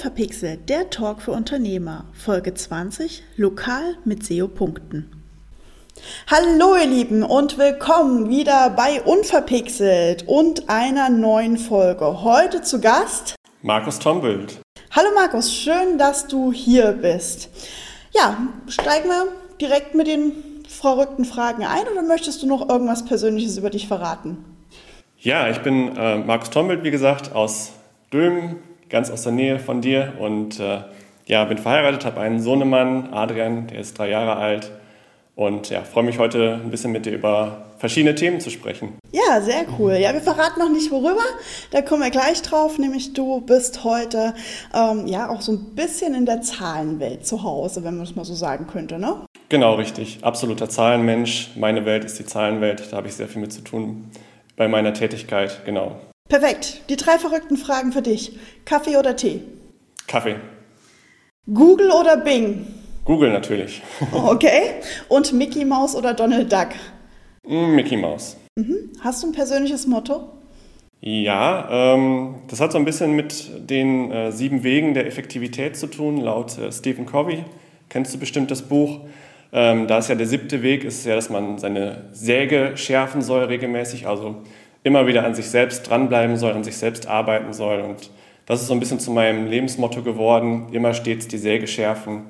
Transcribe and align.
Unverpixelt, 0.00 0.70
der 0.70 0.88
Talk 0.88 1.20
für 1.20 1.32
Unternehmer, 1.32 2.06
Folge 2.14 2.54
20, 2.54 3.22
lokal 3.36 3.96
mit 4.06 4.24
SEO-Punkten. 4.24 5.12
Hallo 6.26 6.74
ihr 6.74 6.86
Lieben 6.86 7.22
und 7.22 7.58
willkommen 7.58 8.30
wieder 8.30 8.70
bei 8.70 9.02
Unverpixelt 9.02 10.26
und 10.26 10.70
einer 10.70 11.10
neuen 11.10 11.58
Folge. 11.58 12.22
Heute 12.22 12.62
zu 12.62 12.80
Gast 12.80 13.34
Markus 13.60 13.98
Tombild. 13.98 14.60
Hallo 14.92 15.08
Markus, 15.14 15.52
schön, 15.52 15.98
dass 15.98 16.26
du 16.26 16.50
hier 16.50 16.92
bist. 16.92 17.50
Ja, 18.12 18.38
steigen 18.68 19.10
wir 19.10 19.26
direkt 19.60 19.94
mit 19.94 20.06
den 20.06 20.32
verrückten 20.66 21.26
Fragen 21.26 21.66
ein 21.66 21.86
oder 21.92 22.00
möchtest 22.00 22.42
du 22.42 22.46
noch 22.46 22.70
irgendwas 22.70 23.04
Persönliches 23.04 23.58
über 23.58 23.68
dich 23.68 23.86
verraten? 23.86 24.46
Ja, 25.18 25.50
ich 25.50 25.58
bin 25.58 25.94
äh, 25.94 26.16
Markus 26.16 26.48
Tombild, 26.48 26.84
wie 26.84 26.90
gesagt, 26.90 27.34
aus 27.34 27.72
Dömen, 28.10 28.62
ganz 28.90 29.10
aus 29.10 29.22
der 29.22 29.32
Nähe 29.32 29.58
von 29.58 29.80
dir 29.80 30.14
und 30.18 30.60
äh, 30.60 30.80
ja, 31.26 31.44
bin 31.44 31.58
verheiratet, 31.58 32.04
habe 32.04 32.20
einen 32.20 32.40
Sohnemann, 32.40 33.12
Adrian, 33.12 33.68
der 33.68 33.80
ist 33.80 33.96
drei 33.98 34.10
Jahre 34.10 34.36
alt 34.36 34.70
und 35.36 35.70
ja, 35.70 35.82
freue 35.82 36.04
mich 36.04 36.18
heute 36.18 36.60
ein 36.62 36.70
bisschen 36.70 36.92
mit 36.92 37.06
dir 37.06 37.12
über 37.12 37.66
verschiedene 37.78 38.14
Themen 38.14 38.40
zu 38.40 38.50
sprechen. 38.50 38.98
Ja, 39.12 39.40
sehr 39.40 39.64
cool. 39.78 39.94
Ja, 39.94 40.12
wir 40.12 40.20
verraten 40.20 40.60
noch 40.60 40.68
nicht 40.68 40.90
worüber, 40.90 41.22
da 41.70 41.82
kommen 41.82 42.02
wir 42.02 42.10
gleich 42.10 42.42
drauf, 42.42 42.78
nämlich 42.78 43.14
du 43.14 43.40
bist 43.40 43.84
heute 43.84 44.34
ähm, 44.74 45.06
ja 45.06 45.30
auch 45.30 45.40
so 45.40 45.52
ein 45.52 45.74
bisschen 45.74 46.14
in 46.14 46.26
der 46.26 46.42
Zahlenwelt 46.42 47.26
zu 47.26 47.42
Hause, 47.42 47.84
wenn 47.84 47.96
man 47.96 48.04
das 48.04 48.16
mal 48.16 48.24
so 48.24 48.34
sagen 48.34 48.66
könnte, 48.66 48.98
ne? 48.98 49.24
Genau, 49.48 49.74
richtig. 49.74 50.18
Absoluter 50.22 50.68
Zahlenmensch. 50.68 51.52
Meine 51.56 51.84
Welt 51.86 52.04
ist 52.04 52.18
die 52.18 52.26
Zahlenwelt, 52.26 52.92
da 52.92 52.98
habe 52.98 53.08
ich 53.08 53.14
sehr 53.14 53.28
viel 53.28 53.40
mit 53.40 53.52
zu 53.52 53.62
tun 53.62 54.10
bei 54.56 54.68
meiner 54.68 54.92
Tätigkeit, 54.92 55.64
genau. 55.64 55.96
Perfekt. 56.30 56.82
Die 56.88 56.96
drei 56.96 57.18
verrückten 57.18 57.56
Fragen 57.56 57.90
für 57.90 58.02
dich. 58.02 58.38
Kaffee 58.64 58.96
oder 58.96 59.16
Tee? 59.16 59.42
Kaffee. 60.06 60.36
Google 61.52 61.90
oder 61.90 62.16
Bing? 62.16 62.66
Google 63.04 63.32
natürlich. 63.32 63.82
Okay. 64.12 64.74
Und 65.08 65.32
Mickey 65.32 65.64
Mouse 65.64 65.96
oder 65.96 66.14
Donald 66.14 66.52
Duck? 66.52 66.68
Mm, 67.46 67.74
Mickey 67.74 67.96
Mouse. 67.96 68.36
Mhm. 68.56 68.92
Hast 69.00 69.24
du 69.24 69.26
ein 69.26 69.32
persönliches 69.32 69.88
Motto? 69.88 70.28
Ja, 71.00 71.94
ähm, 71.94 72.36
das 72.46 72.60
hat 72.60 72.70
so 72.70 72.78
ein 72.78 72.84
bisschen 72.84 73.16
mit 73.16 73.50
den 73.68 74.12
äh, 74.12 74.30
sieben 74.30 74.62
Wegen 74.62 74.94
der 74.94 75.06
Effektivität 75.06 75.76
zu 75.76 75.88
tun, 75.88 76.18
laut 76.18 76.56
äh, 76.58 76.70
Stephen 76.70 77.06
Covey. 77.06 77.44
Kennst 77.88 78.14
du 78.14 78.18
bestimmt 78.18 78.52
das 78.52 78.62
Buch? 78.62 79.00
Ähm, 79.52 79.88
da 79.88 79.98
ist 79.98 80.08
ja 80.08 80.14
der 80.14 80.28
siebte 80.28 80.62
Weg, 80.62 80.84
ist 80.84 81.04
ja, 81.06 81.16
dass 81.16 81.28
man 81.28 81.58
seine 81.58 82.04
Säge 82.12 82.76
schärfen 82.76 83.20
soll 83.20 83.44
regelmäßig, 83.44 84.06
also 84.06 84.42
immer 84.82 85.06
wieder 85.06 85.24
an 85.24 85.34
sich 85.34 85.50
selbst 85.50 85.88
dranbleiben 85.88 86.36
soll, 86.36 86.52
an 86.52 86.64
sich 86.64 86.76
selbst 86.76 87.06
arbeiten 87.06 87.52
soll. 87.52 87.80
Und 87.80 88.10
das 88.46 88.62
ist 88.62 88.68
so 88.68 88.74
ein 88.74 88.80
bisschen 88.80 89.00
zu 89.00 89.10
meinem 89.10 89.46
Lebensmotto 89.46 90.02
geworden, 90.02 90.68
immer 90.72 90.94
stets 90.94 91.28
die 91.28 91.38
Säge 91.38 91.66
schärfen. 91.66 92.22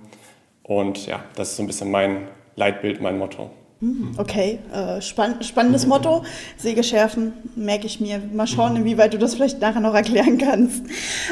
Und 0.63 1.07
ja, 1.07 1.25
das 1.37 1.51
ist 1.51 1.57
so 1.57 1.63
ein 1.63 1.67
bisschen 1.67 1.91
mein 1.91 2.29
Leitbild, 2.57 3.01
mein 3.01 3.19
Motto. 3.19 3.51
Hm, 3.81 4.11
okay, 4.19 4.59
äh, 4.75 5.01
spann 5.01 5.43
spannendes 5.43 5.87
Motto. 5.87 6.23
Säge 6.59 6.85
schärfen, 6.85 7.33
merke 7.57 7.87
ich 7.87 7.99
mir. 7.99 8.21
Mal 8.31 8.47
schauen, 8.47 8.77
inwieweit 8.77 9.15
du 9.15 9.19
das 9.19 9.35
vielleicht 9.35 9.63
nachher 9.63 9.81
noch 9.81 9.95
erklären 9.95 10.37
kannst. 10.37 10.85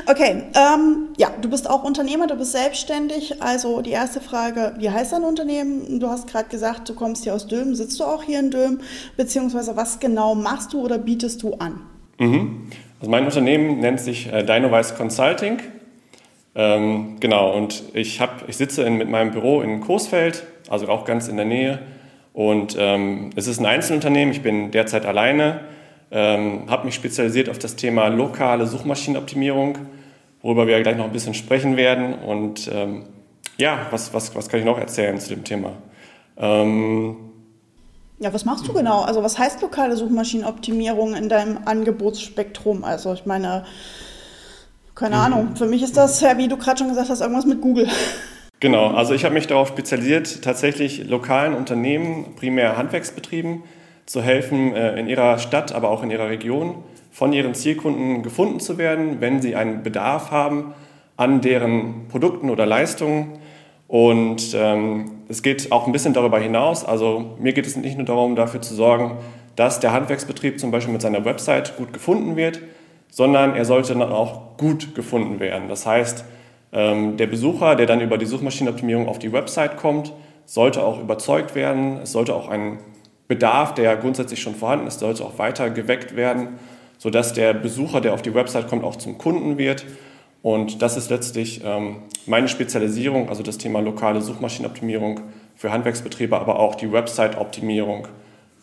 Okay, 0.06 0.44
ähm, 0.54 1.08
ja, 1.18 1.30
du 1.42 1.50
bist 1.50 1.68
auch 1.68 1.84
Unternehmer, 1.84 2.26
du 2.26 2.36
bist 2.36 2.52
selbstständig. 2.52 3.42
Also 3.42 3.82
die 3.82 3.90
erste 3.90 4.22
Frage, 4.22 4.74
wie 4.78 4.88
heißt 4.88 5.12
dein 5.12 5.24
Unternehmen? 5.24 6.00
Du 6.00 6.08
hast 6.08 6.26
gerade 6.26 6.48
gesagt, 6.48 6.88
du 6.88 6.94
kommst 6.94 7.24
hier 7.24 7.34
aus 7.34 7.46
Dömen. 7.46 7.74
Sitzt 7.74 8.00
du 8.00 8.04
auch 8.04 8.22
hier 8.22 8.40
in 8.40 8.50
Dömen? 8.50 8.80
Beziehungsweise 9.18 9.76
was 9.76 10.00
genau 10.00 10.34
machst 10.34 10.72
du 10.72 10.80
oder 10.80 10.96
bietest 10.96 11.42
du 11.42 11.52
an? 11.56 11.80
Mhm. 12.18 12.70
Also 12.98 13.10
mein 13.10 13.26
Unternehmen 13.26 13.80
nennt 13.80 14.00
sich 14.00 14.32
äh, 14.32 14.42
Dynowise 14.42 14.94
Consulting. 14.94 15.58
Ähm, 16.54 17.16
genau, 17.20 17.54
und 17.54 17.82
ich, 17.92 18.22
hab, 18.22 18.48
ich 18.48 18.56
sitze 18.56 18.84
in, 18.84 18.96
mit 18.96 19.10
meinem 19.10 19.32
Büro 19.32 19.60
in 19.60 19.82
Coesfeld, 19.82 20.44
also 20.70 20.88
auch 20.88 21.04
ganz 21.04 21.28
in 21.28 21.36
der 21.36 21.44
Nähe 21.44 21.78
und 22.38 22.76
ähm, 22.78 23.30
es 23.34 23.48
ist 23.48 23.58
ein 23.58 23.66
Einzelunternehmen, 23.66 24.32
ich 24.32 24.42
bin 24.42 24.70
derzeit 24.70 25.06
alleine, 25.06 25.62
ähm, 26.12 26.70
habe 26.70 26.84
mich 26.84 26.94
spezialisiert 26.94 27.48
auf 27.48 27.58
das 27.58 27.74
Thema 27.74 28.06
lokale 28.06 28.68
Suchmaschinenoptimierung, 28.68 29.76
worüber 30.40 30.68
wir 30.68 30.80
gleich 30.80 30.96
noch 30.96 31.06
ein 31.06 31.10
bisschen 31.10 31.34
sprechen 31.34 31.76
werden. 31.76 32.14
Und 32.14 32.70
ähm, 32.72 33.06
ja, 33.56 33.88
was, 33.90 34.14
was, 34.14 34.36
was 34.36 34.48
kann 34.48 34.60
ich 34.60 34.66
noch 34.66 34.78
erzählen 34.78 35.18
zu 35.18 35.30
dem 35.30 35.42
Thema? 35.42 35.72
Ähm, 36.36 37.16
ja, 38.20 38.32
was 38.32 38.44
machst 38.44 38.68
du 38.68 38.72
genau? 38.72 39.00
Also 39.00 39.24
was 39.24 39.36
heißt 39.36 39.60
lokale 39.60 39.96
Suchmaschinenoptimierung 39.96 41.16
in 41.16 41.28
deinem 41.28 41.58
Angebotsspektrum? 41.64 42.84
Also 42.84 43.14
ich 43.14 43.26
meine, 43.26 43.64
keine. 44.94 45.16
Ahnung, 45.16 45.56
für 45.56 45.66
mich 45.66 45.82
ist 45.82 45.96
das 45.96 46.22
wie 46.22 46.46
du 46.46 46.56
gerade 46.56 46.78
schon 46.78 46.88
gesagt 46.88 47.10
hast, 47.10 47.20
irgendwas 47.20 47.46
mit 47.46 47.60
Google. 47.60 47.88
Genau, 48.60 48.88
also 48.88 49.14
ich 49.14 49.24
habe 49.24 49.34
mich 49.34 49.46
darauf 49.46 49.68
spezialisiert, 49.68 50.42
tatsächlich 50.42 51.08
lokalen 51.08 51.54
Unternehmen, 51.54 52.34
primär 52.34 52.76
Handwerksbetrieben, 52.76 53.62
zu 54.04 54.20
helfen, 54.20 54.74
äh, 54.74 54.98
in 54.98 55.06
ihrer 55.06 55.38
Stadt, 55.38 55.72
aber 55.72 55.90
auch 55.90 56.02
in 56.02 56.10
ihrer 56.10 56.28
Region 56.28 56.76
von 57.12 57.32
ihren 57.32 57.54
Zielkunden 57.54 58.22
gefunden 58.22 58.58
zu 58.58 58.78
werden, 58.78 59.20
wenn 59.20 59.40
sie 59.42 59.54
einen 59.54 59.82
Bedarf 59.82 60.30
haben 60.30 60.74
an 61.16 61.40
deren 61.40 62.08
Produkten 62.08 62.50
oder 62.50 62.66
Leistungen. 62.66 63.38
Und 63.86 64.54
ähm, 64.54 65.10
es 65.28 65.42
geht 65.42 65.72
auch 65.72 65.86
ein 65.86 65.92
bisschen 65.92 66.14
darüber 66.14 66.38
hinaus. 66.38 66.84
Also 66.84 67.36
mir 67.38 67.52
geht 67.52 67.66
es 67.66 67.76
nicht 67.76 67.96
nur 67.96 68.06
darum, 68.06 68.34
dafür 68.34 68.60
zu 68.60 68.74
sorgen, 68.74 69.18
dass 69.56 69.80
der 69.80 69.92
Handwerksbetrieb 69.92 70.58
zum 70.58 70.70
Beispiel 70.70 70.92
mit 70.92 71.02
seiner 71.02 71.24
Website 71.24 71.76
gut 71.76 71.92
gefunden 71.92 72.36
wird, 72.36 72.60
sondern 73.10 73.56
er 73.56 73.64
sollte 73.64 73.94
dann 73.94 74.12
auch 74.12 74.56
gut 74.56 74.94
gefunden 74.94 75.40
werden. 75.40 75.68
Das 75.68 75.86
heißt, 75.86 76.24
der 76.70 77.26
Besucher, 77.26 77.76
der 77.76 77.86
dann 77.86 78.00
über 78.00 78.18
die 78.18 78.26
Suchmaschinenoptimierung 78.26 79.08
auf 79.08 79.18
die 79.18 79.32
Website 79.32 79.78
kommt, 79.78 80.12
sollte 80.44 80.82
auch 80.82 81.00
überzeugt 81.00 81.54
werden. 81.54 81.98
Es 82.02 82.12
sollte 82.12 82.34
auch 82.34 82.48
ein 82.48 82.78
Bedarf, 83.28 83.74
der 83.74 83.96
grundsätzlich 83.96 84.40
schon 84.40 84.54
vorhanden 84.54 84.86
ist, 84.86 85.00
sollte 85.00 85.24
auch 85.24 85.38
weiter 85.38 85.70
geweckt 85.70 86.16
werden, 86.16 86.58
sodass 86.96 87.34
der 87.34 87.52
Besucher, 87.52 88.00
der 88.00 88.14
auf 88.14 88.22
die 88.22 88.34
Website 88.34 88.68
kommt, 88.68 88.84
auch 88.84 88.96
zum 88.96 89.18
Kunden 89.18 89.58
wird. 89.58 89.84
Und 90.42 90.82
das 90.82 90.96
ist 90.96 91.10
letztlich 91.10 91.62
ähm, 91.64 92.02
meine 92.26 92.48
Spezialisierung, 92.48 93.28
also 93.28 93.42
das 93.42 93.58
Thema 93.58 93.80
lokale 93.80 94.22
Suchmaschinenoptimierung 94.22 95.20
für 95.56 95.72
Handwerksbetriebe, 95.72 96.38
aber 96.38 96.58
auch 96.58 96.74
die 96.74 96.90
Website-Optimierung. 96.90 98.08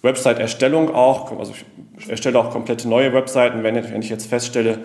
Website-Erstellung 0.02 0.94
auch, 0.94 1.38
also 1.38 1.54
ich 1.98 2.10
erstelle 2.10 2.40
auch 2.40 2.50
komplette 2.50 2.88
neue 2.88 3.14
Webseiten, 3.14 3.64
wenn, 3.64 3.76
wenn 3.76 4.02
ich 4.02 4.10
jetzt 4.10 4.28
feststelle, 4.28 4.80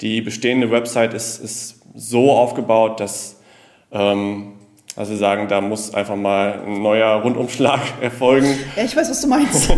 die 0.00 0.20
bestehende 0.20 0.70
Website 0.70 1.14
ist, 1.14 1.38
ist 1.38 1.81
so 1.94 2.32
aufgebaut, 2.32 3.00
dass 3.00 3.40
ähm, 3.90 4.54
also 4.94 5.12
wir 5.12 5.18
sagen, 5.18 5.48
da 5.48 5.62
muss 5.62 5.94
einfach 5.94 6.16
mal 6.16 6.60
ein 6.66 6.82
neuer 6.82 7.22
Rundumschlag 7.22 7.80
erfolgen. 8.00 8.58
Ja, 8.76 8.84
ich 8.84 8.94
weiß, 8.94 9.08
was 9.08 9.22
du 9.22 9.28
meinst. 9.28 9.72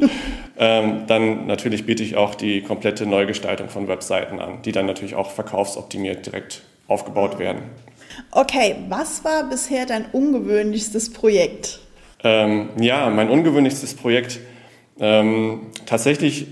ähm, 0.58 1.02
dann 1.08 1.46
natürlich 1.46 1.84
biete 1.84 2.04
ich 2.04 2.16
auch 2.16 2.36
die 2.36 2.62
komplette 2.62 3.06
Neugestaltung 3.06 3.68
von 3.68 3.88
Webseiten 3.88 4.38
an, 4.38 4.62
die 4.62 4.70
dann 4.70 4.86
natürlich 4.86 5.16
auch 5.16 5.30
verkaufsoptimiert 5.30 6.26
direkt 6.26 6.62
aufgebaut 6.86 7.38
werden. 7.40 7.62
Okay, 8.30 8.76
was 8.88 9.24
war 9.24 9.48
bisher 9.48 9.86
dein 9.86 10.04
ungewöhnlichstes 10.12 11.12
Projekt? 11.12 11.80
Ähm, 12.22 12.70
ja, 12.78 13.10
mein 13.10 13.30
ungewöhnlichstes 13.30 13.94
Projekt. 13.94 14.38
Ähm, 15.00 15.66
tatsächlich 15.86 16.46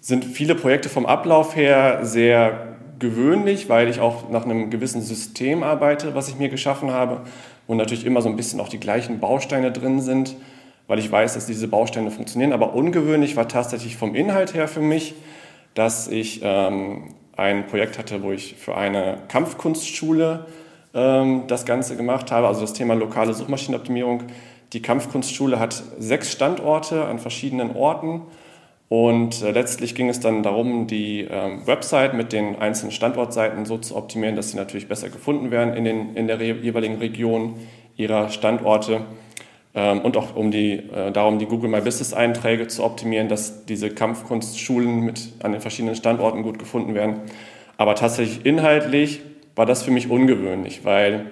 sind 0.00 0.24
viele 0.24 0.56
Projekte 0.56 0.88
vom 0.88 1.06
Ablauf 1.06 1.54
her 1.54 2.00
sehr 2.02 2.71
gewöhnlich, 3.02 3.68
weil 3.68 3.88
ich 3.88 4.00
auch 4.00 4.30
nach 4.30 4.46
einem 4.46 4.70
gewissen 4.70 5.02
System 5.02 5.62
arbeite, 5.62 6.14
was 6.14 6.28
ich 6.28 6.38
mir 6.38 6.48
geschaffen 6.48 6.90
habe, 6.90 7.20
wo 7.66 7.74
natürlich 7.74 8.06
immer 8.06 8.22
so 8.22 8.30
ein 8.30 8.36
bisschen 8.36 8.60
auch 8.60 8.70
die 8.70 8.80
gleichen 8.80 9.20
Bausteine 9.20 9.70
drin 9.72 10.00
sind, 10.00 10.34
weil 10.86 10.98
ich 10.98 11.12
weiß, 11.12 11.34
dass 11.34 11.44
diese 11.44 11.68
Bausteine 11.68 12.10
funktionieren. 12.10 12.54
Aber 12.54 12.74
ungewöhnlich 12.74 13.36
war 13.36 13.48
tatsächlich 13.48 13.96
vom 13.96 14.14
Inhalt 14.14 14.54
her 14.54 14.68
für 14.68 14.80
mich, 14.80 15.14
dass 15.74 16.08
ich 16.08 16.40
ähm, 16.42 17.14
ein 17.36 17.66
Projekt 17.66 17.98
hatte, 17.98 18.22
wo 18.22 18.32
ich 18.32 18.54
für 18.54 18.76
eine 18.76 19.18
Kampfkunstschule 19.28 20.46
ähm, 20.94 21.44
das 21.48 21.66
Ganze 21.66 21.96
gemacht 21.96 22.30
habe, 22.30 22.46
also 22.46 22.62
das 22.62 22.72
Thema 22.72 22.94
lokale 22.94 23.34
Suchmaschinenoptimierung. 23.34 24.24
Die 24.72 24.80
Kampfkunstschule 24.80 25.58
hat 25.58 25.82
sechs 25.98 26.32
Standorte 26.32 27.04
an 27.04 27.18
verschiedenen 27.18 27.74
Orten 27.76 28.22
und 28.88 29.42
äh, 29.42 29.50
letztlich 29.52 29.94
ging 29.94 30.08
es 30.08 30.20
dann 30.20 30.42
darum, 30.42 30.86
die 30.86 31.26
ähm, 31.30 31.66
Website 31.66 32.14
mit 32.14 32.32
den 32.32 32.56
einzelnen 32.56 32.92
Standortseiten 32.92 33.64
so 33.64 33.78
zu 33.78 33.96
optimieren, 33.96 34.36
dass 34.36 34.50
sie 34.50 34.56
natürlich 34.56 34.88
besser 34.88 35.08
gefunden 35.08 35.50
werden 35.50 35.74
in, 35.74 35.84
den, 35.84 36.14
in 36.14 36.26
der 36.26 36.40
jeweiligen 36.40 36.96
Region 36.96 37.54
ihrer 37.96 38.28
Standorte. 38.28 39.02
Ähm, 39.74 40.00
und 40.00 40.16
auch 40.16 40.36
um 40.36 40.50
die, 40.50 40.72
äh, 40.72 41.10
darum, 41.10 41.38
die 41.38 41.46
Google 41.46 41.70
My 41.70 41.80
Business 41.80 42.12
Einträge 42.12 42.68
zu 42.68 42.84
optimieren, 42.84 43.28
dass 43.28 43.64
diese 43.64 43.88
Kampfkunstschulen 43.88 45.00
mit 45.00 45.32
an 45.42 45.52
den 45.52 45.62
verschiedenen 45.62 45.96
Standorten 45.96 46.42
gut 46.42 46.58
gefunden 46.58 46.94
werden. 46.94 47.20
Aber 47.78 47.94
tatsächlich 47.94 48.44
inhaltlich 48.44 49.22
war 49.56 49.64
das 49.64 49.82
für 49.82 49.90
mich 49.90 50.10
ungewöhnlich, 50.10 50.84
weil 50.84 51.30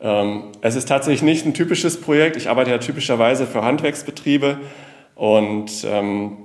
ähm, 0.00 0.44
es 0.60 0.74
ist 0.74 0.88
tatsächlich 0.88 1.22
nicht 1.22 1.46
ein 1.46 1.54
typisches 1.54 2.00
Projekt. 2.00 2.36
Ich 2.36 2.48
arbeite 2.48 2.70
ja 2.70 2.78
typischerweise 2.78 3.46
für 3.46 3.62
Handwerksbetriebe 3.62 4.58
und 5.14 5.70
ähm, 5.88 6.36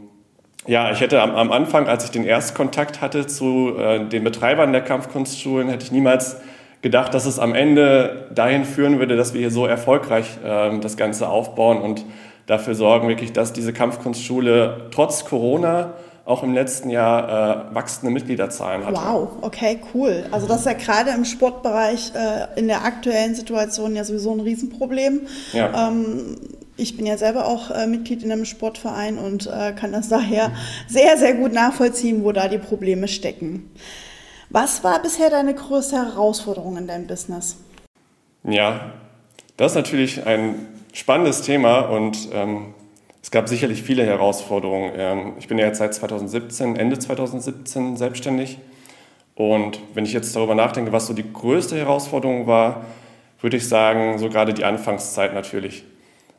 ja, 0.67 0.91
ich 0.91 1.01
hätte 1.01 1.21
am, 1.21 1.35
am, 1.35 1.51
Anfang, 1.51 1.87
als 1.87 2.05
ich 2.05 2.11
den 2.11 2.23
Erstkontakt 2.23 3.01
hatte 3.01 3.27
zu 3.27 3.75
äh, 3.77 4.05
den 4.05 4.23
Betreibern 4.23 4.71
der 4.71 4.81
Kampfkunstschulen, 4.81 5.69
hätte 5.69 5.85
ich 5.85 5.91
niemals 5.91 6.37
gedacht, 6.81 7.13
dass 7.13 7.25
es 7.25 7.39
am 7.39 7.53
Ende 7.53 8.27
dahin 8.33 8.65
führen 8.65 8.99
würde, 8.99 9.15
dass 9.15 9.33
wir 9.33 9.41
hier 9.41 9.51
so 9.51 9.65
erfolgreich 9.65 10.37
äh, 10.43 10.79
das 10.79 10.97
Ganze 10.97 11.29
aufbauen 11.29 11.81
und 11.81 12.05
dafür 12.45 12.75
sorgen, 12.75 13.07
wirklich, 13.07 13.33
dass 13.33 13.53
diese 13.53 13.73
Kampfkunstschule 13.73 14.89
trotz 14.91 15.25
Corona 15.25 15.93
auch 16.25 16.43
im 16.43 16.53
letzten 16.53 16.89
Jahr 16.89 17.71
äh, 17.71 17.75
wachsende 17.75 18.11
Mitgliederzahlen 18.11 18.85
hatte. 18.85 18.95
Wow, 18.95 19.29
okay, 19.41 19.79
cool. 19.93 20.25
Also 20.31 20.47
das 20.47 20.59
ist 20.59 20.65
ja 20.65 20.73
gerade 20.73 21.11
im 21.11 21.25
Sportbereich 21.25 22.11
äh, 22.15 22.59
in 22.59 22.67
der 22.67 22.85
aktuellen 22.85 23.35
Situation 23.35 23.95
ja 23.95 24.03
sowieso 24.03 24.31
ein 24.31 24.39
Riesenproblem. 24.39 25.21
Ja. 25.53 25.89
Ähm, 25.89 26.37
ich 26.77 26.97
bin 26.97 27.05
ja 27.05 27.17
selber 27.17 27.45
auch 27.45 27.71
äh, 27.71 27.87
Mitglied 27.87 28.23
in 28.23 28.31
einem 28.31 28.45
Sportverein 28.45 29.17
und 29.17 29.47
äh, 29.47 29.73
kann 29.73 29.91
das 29.91 30.09
daher 30.09 30.51
sehr, 30.87 31.17
sehr 31.17 31.33
gut 31.33 31.53
nachvollziehen, 31.53 32.23
wo 32.23 32.31
da 32.31 32.47
die 32.47 32.57
Probleme 32.57 33.07
stecken. 33.07 33.69
Was 34.49 34.83
war 34.83 35.01
bisher 35.01 35.29
deine 35.29 35.53
größte 35.53 35.95
Herausforderung 35.95 36.77
in 36.77 36.87
deinem 36.87 37.07
Business? 37.07 37.57
Ja, 38.43 38.93
das 39.57 39.71
ist 39.71 39.75
natürlich 39.75 40.25
ein 40.25 40.67
spannendes 40.93 41.41
Thema 41.41 41.81
und 41.81 42.29
ähm, 42.33 42.73
es 43.21 43.29
gab 43.29 43.47
sicherlich 43.47 43.83
viele 43.83 44.05
Herausforderungen. 44.05 44.91
Ähm, 44.95 45.33
ich 45.39 45.47
bin 45.47 45.57
ja 45.57 45.67
jetzt 45.67 45.77
seit 45.77 45.93
2017, 45.93 46.75
Ende 46.75 46.97
2017 46.97 47.95
selbstständig. 47.95 48.57
Und 49.35 49.79
wenn 49.93 50.05
ich 50.05 50.13
jetzt 50.13 50.35
darüber 50.35 50.55
nachdenke, 50.55 50.91
was 50.91 51.07
so 51.07 51.13
die 51.13 51.31
größte 51.31 51.77
Herausforderung 51.77 52.47
war, 52.47 52.85
würde 53.39 53.57
ich 53.57 53.67
sagen, 53.67 54.17
so 54.17 54.29
gerade 54.29 54.53
die 54.53 54.65
Anfangszeit 54.65 55.33
natürlich. 55.33 55.83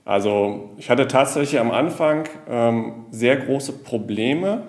Also 0.05 0.71
ich 0.79 0.91
hatte 0.91 1.07
tatsächlich 1.07 1.61
am 1.61 1.71
Anfang 1.71 2.29
ähm, 2.49 3.07
sehr 3.11 3.37
große 3.37 3.73
Probleme, 3.73 4.63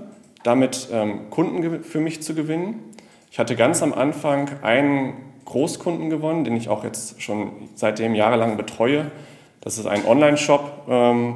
damit 0.44 0.90
ähm, 0.92 1.30
Kunden 1.30 1.84
für 1.84 2.00
mich 2.00 2.22
zu 2.22 2.36
gewinnen. 2.36 2.84
Ich 3.32 3.40
hatte 3.40 3.56
ganz 3.56 3.82
am 3.82 3.94
Anfang 3.94 4.50
einen 4.62 5.14
Großkunden 5.46 6.10
gewonnen, 6.10 6.44
den 6.44 6.56
ich 6.56 6.70
auch 6.70 6.84
jetzt 6.84 7.22
schon 7.22 7.52
seitdem 7.76 8.14
jahrelang 8.14 8.58
betreue. 8.58 9.12
Das 9.62 9.78
ist 9.78 9.88
ein 9.88 10.06
Online-Shop. 10.06 10.88
Ähm, 10.88 11.36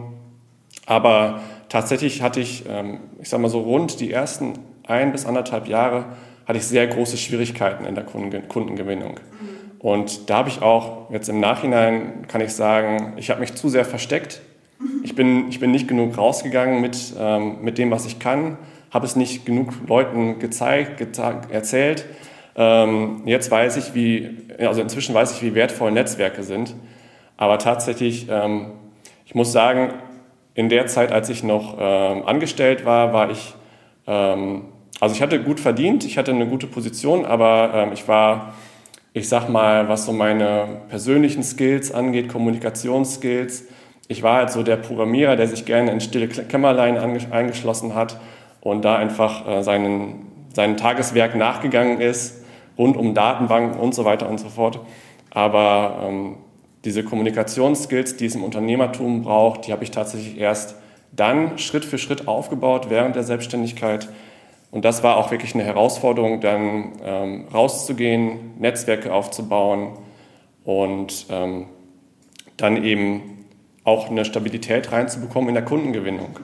aber 0.85 1.41
tatsächlich 1.69 2.21
hatte 2.21 2.39
ich, 2.39 2.65
ähm, 2.69 2.99
ich 3.19 3.29
sage 3.29 3.41
mal 3.41 3.49
so 3.49 3.61
rund 3.61 3.99
die 3.99 4.11
ersten 4.11 4.53
ein 4.85 5.11
bis 5.11 5.25
anderthalb 5.25 5.67
Jahre, 5.67 6.05
hatte 6.45 6.59
ich 6.59 6.65
sehr 6.65 6.87
große 6.87 7.17
Schwierigkeiten 7.17 7.85
in 7.85 7.95
der 7.95 8.05
Kundengewinnung. 8.05 9.19
Und 9.79 10.29
da 10.29 10.37
habe 10.37 10.49
ich 10.49 10.61
auch 10.61 11.11
jetzt 11.11 11.29
im 11.29 11.39
Nachhinein, 11.39 12.27
kann 12.27 12.41
ich 12.41 12.53
sagen, 12.53 13.13
ich 13.17 13.29
habe 13.29 13.39
mich 13.39 13.53
zu 13.53 13.69
sehr 13.69 13.85
versteckt. 13.85 14.41
Ich 15.03 15.15
bin, 15.15 15.49
ich 15.49 15.59
bin 15.59 15.71
nicht 15.71 15.87
genug 15.87 16.17
rausgegangen 16.17 16.81
mit, 16.81 17.13
ähm, 17.19 17.57
mit 17.61 17.77
dem, 17.77 17.91
was 17.91 18.05
ich 18.05 18.19
kann, 18.19 18.57
habe 18.91 19.05
es 19.05 19.15
nicht 19.15 19.45
genug 19.45 19.73
Leuten 19.87 20.39
gezeigt, 20.39 21.01
erzählt. 21.51 22.05
Ähm, 22.55 23.21
jetzt 23.25 23.51
weiß 23.51 23.77
ich, 23.77 23.93
wie, 23.93 24.37
also 24.59 24.81
inzwischen 24.81 25.13
weiß 25.13 25.31
ich, 25.33 25.43
wie 25.43 25.53
wertvoll 25.53 25.91
Netzwerke 25.91 26.43
sind. 26.43 26.75
Aber 27.37 27.59
tatsächlich, 27.59 28.27
ähm, 28.29 28.71
ich 29.25 29.35
muss 29.35 29.51
sagen, 29.51 29.93
in 30.55 30.69
der 30.69 30.87
Zeit, 30.87 31.11
als 31.11 31.29
ich 31.29 31.43
noch 31.43 31.77
ähm, 31.79 32.25
angestellt 32.25 32.83
war, 32.83 33.13
war 33.13 33.29
ich, 33.29 33.53
ähm, 34.07 34.65
also 34.99 35.13
ich 35.13 35.21
hatte 35.21 35.39
gut 35.41 35.59
verdient, 35.59 36.03
ich 36.03 36.17
hatte 36.17 36.31
eine 36.31 36.47
gute 36.47 36.65
Position, 36.65 37.25
aber 37.25 37.71
ähm, 37.75 37.93
ich 37.93 38.07
war, 38.07 38.55
ich 39.17 39.29
sag 39.29 39.49
mal, 39.49 39.89
was 39.89 40.05
so 40.05 40.13
meine 40.13 40.81
persönlichen 40.89 41.43
Skills 41.43 41.91
angeht, 41.91 42.29
Kommunikationsskills, 42.29 43.65
ich 44.07 44.23
war 44.23 44.37
halt 44.37 44.51
so 44.51 44.63
der 44.63 44.77
Programmierer, 44.77 45.35
der 45.35 45.47
sich 45.47 45.65
gerne 45.65 45.91
in 45.91 45.99
stille 45.99 46.27
Kämmerlein 46.27 46.97
eingeschlossen 47.31 47.95
hat 47.95 48.19
und 48.61 48.85
da 48.85 48.95
einfach 48.95 49.47
äh, 49.47 49.63
seinen, 49.63 50.27
seinem 50.53 50.77
Tageswerk 50.77 51.35
nachgegangen 51.35 51.99
ist, 51.99 52.45
rund 52.77 52.95
um 52.95 53.15
Datenbanken 53.15 53.79
und 53.79 53.95
so 53.95 54.05
weiter 54.05 54.29
und 54.29 54.39
so 54.39 54.49
fort. 54.49 54.79
Aber 55.31 56.03
ähm, 56.07 56.37
diese 56.85 57.03
Kommunikationsskills, 57.03 58.17
die 58.17 58.27
es 58.27 58.35
im 58.35 58.43
Unternehmertum 58.43 59.23
braucht, 59.23 59.67
die 59.67 59.71
habe 59.71 59.83
ich 59.83 59.91
tatsächlich 59.91 60.37
erst 60.37 60.75
dann 61.11 61.57
Schritt 61.57 61.83
für 61.83 61.97
Schritt 61.97 62.27
aufgebaut 62.27 62.89
während 62.89 63.15
der 63.15 63.23
Selbstständigkeit. 63.23 64.07
Und 64.71 64.85
das 64.85 65.03
war 65.03 65.17
auch 65.17 65.31
wirklich 65.31 65.53
eine 65.53 65.63
Herausforderung, 65.63 66.41
dann 66.41 66.93
ähm, 67.03 67.45
rauszugehen, 67.53 68.59
Netzwerke 68.59 69.13
aufzubauen 69.13 69.93
und 70.65 71.25
ähm, 71.29 71.67
dann 72.57 72.83
eben 72.83 73.45
auch 73.83 74.09
eine 74.09 74.25
Stabilität 74.25 74.91
reinzubekommen 74.91 75.49
in 75.49 75.55
der 75.55 75.63
Kundengewinnung. 75.63 76.39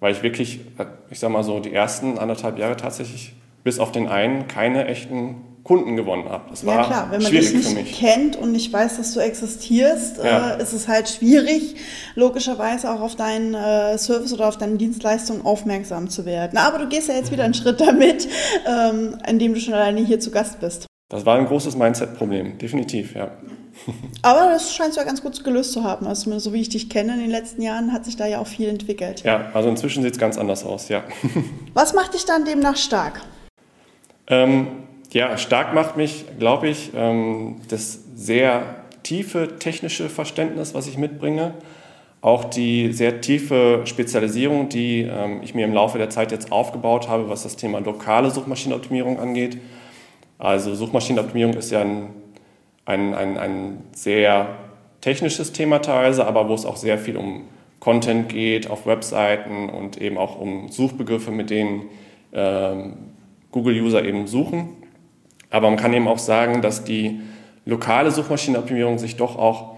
Weil 0.00 0.12
ich 0.12 0.22
wirklich, 0.22 0.60
ich 1.10 1.18
sage 1.18 1.32
mal 1.32 1.44
so, 1.44 1.60
die 1.60 1.72
ersten 1.72 2.18
anderthalb 2.18 2.58
Jahre 2.58 2.76
tatsächlich 2.76 3.34
bis 3.62 3.78
auf 3.78 3.92
den 3.92 4.08
einen 4.08 4.48
keine 4.48 4.86
echten 4.86 5.36
Kunden 5.64 5.94
gewonnen 5.94 6.28
habe. 6.28 6.50
Das 6.50 6.62
ja, 6.62 6.68
war 6.68 6.86
klar. 6.86 7.08
Wenn 7.10 7.22
man 7.22 7.30
dich 7.30 7.52
nicht 7.52 7.94
kennt 7.94 8.36
und 8.36 8.52
nicht 8.52 8.72
weiß, 8.72 8.96
dass 8.96 9.14
du 9.14 9.20
existierst, 9.20 10.18
ja. 10.18 10.56
äh, 10.56 10.62
ist 10.62 10.72
es 10.72 10.88
halt 10.88 11.08
schwierig, 11.08 11.76
logischerweise 12.14 12.92
auch 12.92 13.00
auf 13.00 13.14
deinen 13.14 13.54
äh, 13.54 13.96
Service 13.96 14.32
oder 14.32 14.48
auf 14.48 14.58
deine 14.58 14.76
Dienstleistung 14.76 15.44
aufmerksam 15.44 16.10
zu 16.10 16.26
werden. 16.26 16.58
Aber 16.58 16.78
du 16.78 16.88
gehst 16.88 17.08
ja 17.08 17.14
jetzt 17.14 17.30
wieder 17.30 17.44
einen 17.44 17.54
Schritt 17.54 17.80
damit, 17.80 18.28
ähm, 18.66 19.16
indem 19.28 19.54
du 19.54 19.60
schon 19.60 19.74
alleine 19.74 20.00
hier 20.00 20.18
zu 20.18 20.30
Gast 20.30 20.60
bist. 20.60 20.86
Das 21.08 21.26
war 21.26 21.36
ein 21.36 21.46
großes 21.46 21.76
Mindset-Problem, 21.76 22.58
definitiv, 22.58 23.14
ja. 23.14 23.30
Aber 24.22 24.50
das 24.50 24.74
scheint 24.74 24.96
ja 24.96 25.04
ganz 25.04 25.22
gut 25.22 25.44
gelöst 25.44 25.72
zu 25.72 25.84
haben. 25.84 26.06
Also 26.06 26.38
so 26.38 26.52
wie 26.52 26.60
ich 26.60 26.68
dich 26.68 26.88
kenne 26.88 27.14
in 27.14 27.20
den 27.20 27.30
letzten 27.30 27.62
Jahren, 27.62 27.92
hat 27.92 28.04
sich 28.04 28.16
da 28.16 28.26
ja 28.26 28.38
auch 28.38 28.46
viel 28.46 28.68
entwickelt. 28.68 29.22
Ja, 29.22 29.50
also 29.54 29.68
inzwischen 29.68 30.02
sieht 30.02 30.14
es 30.14 30.18
ganz 30.18 30.38
anders 30.38 30.64
aus, 30.64 30.88
ja. 30.88 31.04
Was 31.74 31.94
macht 31.94 32.14
dich 32.14 32.24
dann 32.24 32.44
demnach 32.44 32.76
stark? 32.76 33.20
Ähm, 34.26 34.68
ja, 35.12 35.36
stark 35.36 35.74
macht 35.74 35.96
mich, 35.96 36.24
glaube 36.38 36.68
ich, 36.68 36.90
ähm, 36.94 37.56
das 37.68 38.00
sehr 38.14 38.62
tiefe 39.02 39.58
technische 39.58 40.08
Verständnis, 40.08 40.74
was 40.74 40.86
ich 40.86 40.96
mitbringe. 40.96 41.54
Auch 42.20 42.44
die 42.44 42.92
sehr 42.92 43.20
tiefe 43.20 43.82
Spezialisierung, 43.84 44.68
die 44.68 45.02
ähm, 45.02 45.40
ich 45.42 45.54
mir 45.54 45.64
im 45.64 45.74
Laufe 45.74 45.98
der 45.98 46.08
Zeit 46.08 46.30
jetzt 46.30 46.52
aufgebaut 46.52 47.08
habe, 47.08 47.28
was 47.28 47.42
das 47.42 47.56
Thema 47.56 47.80
lokale 47.80 48.30
Suchmaschinenoptimierung 48.30 49.18
angeht. 49.18 49.58
Also 50.38 50.74
Suchmaschinenoptimierung 50.74 51.54
ist 51.54 51.72
ja 51.72 51.80
ein, 51.80 52.10
ein, 52.84 53.14
ein, 53.14 53.38
ein 53.38 53.78
sehr 53.92 54.56
technisches 55.00 55.52
Thema 55.52 55.80
teilweise, 55.80 56.26
aber 56.26 56.48
wo 56.48 56.54
es 56.54 56.64
auch 56.64 56.76
sehr 56.76 56.96
viel 56.96 57.16
um 57.16 57.42
Content 57.80 58.28
geht 58.28 58.70
auf 58.70 58.86
Webseiten 58.86 59.68
und 59.68 60.00
eben 60.00 60.16
auch 60.16 60.38
um 60.38 60.68
Suchbegriffe, 60.68 61.32
mit 61.32 61.50
denen 61.50 61.86
ähm, 62.32 62.94
Google-User 63.50 64.04
eben 64.04 64.28
suchen. 64.28 64.81
Aber 65.52 65.68
man 65.68 65.78
kann 65.78 65.92
eben 65.92 66.08
auch 66.08 66.18
sagen, 66.18 66.62
dass 66.62 66.82
die 66.82 67.20
lokale 67.66 68.10
Suchmaschinenoptimierung 68.10 68.98
sich 68.98 69.16
doch 69.16 69.36
auch 69.36 69.76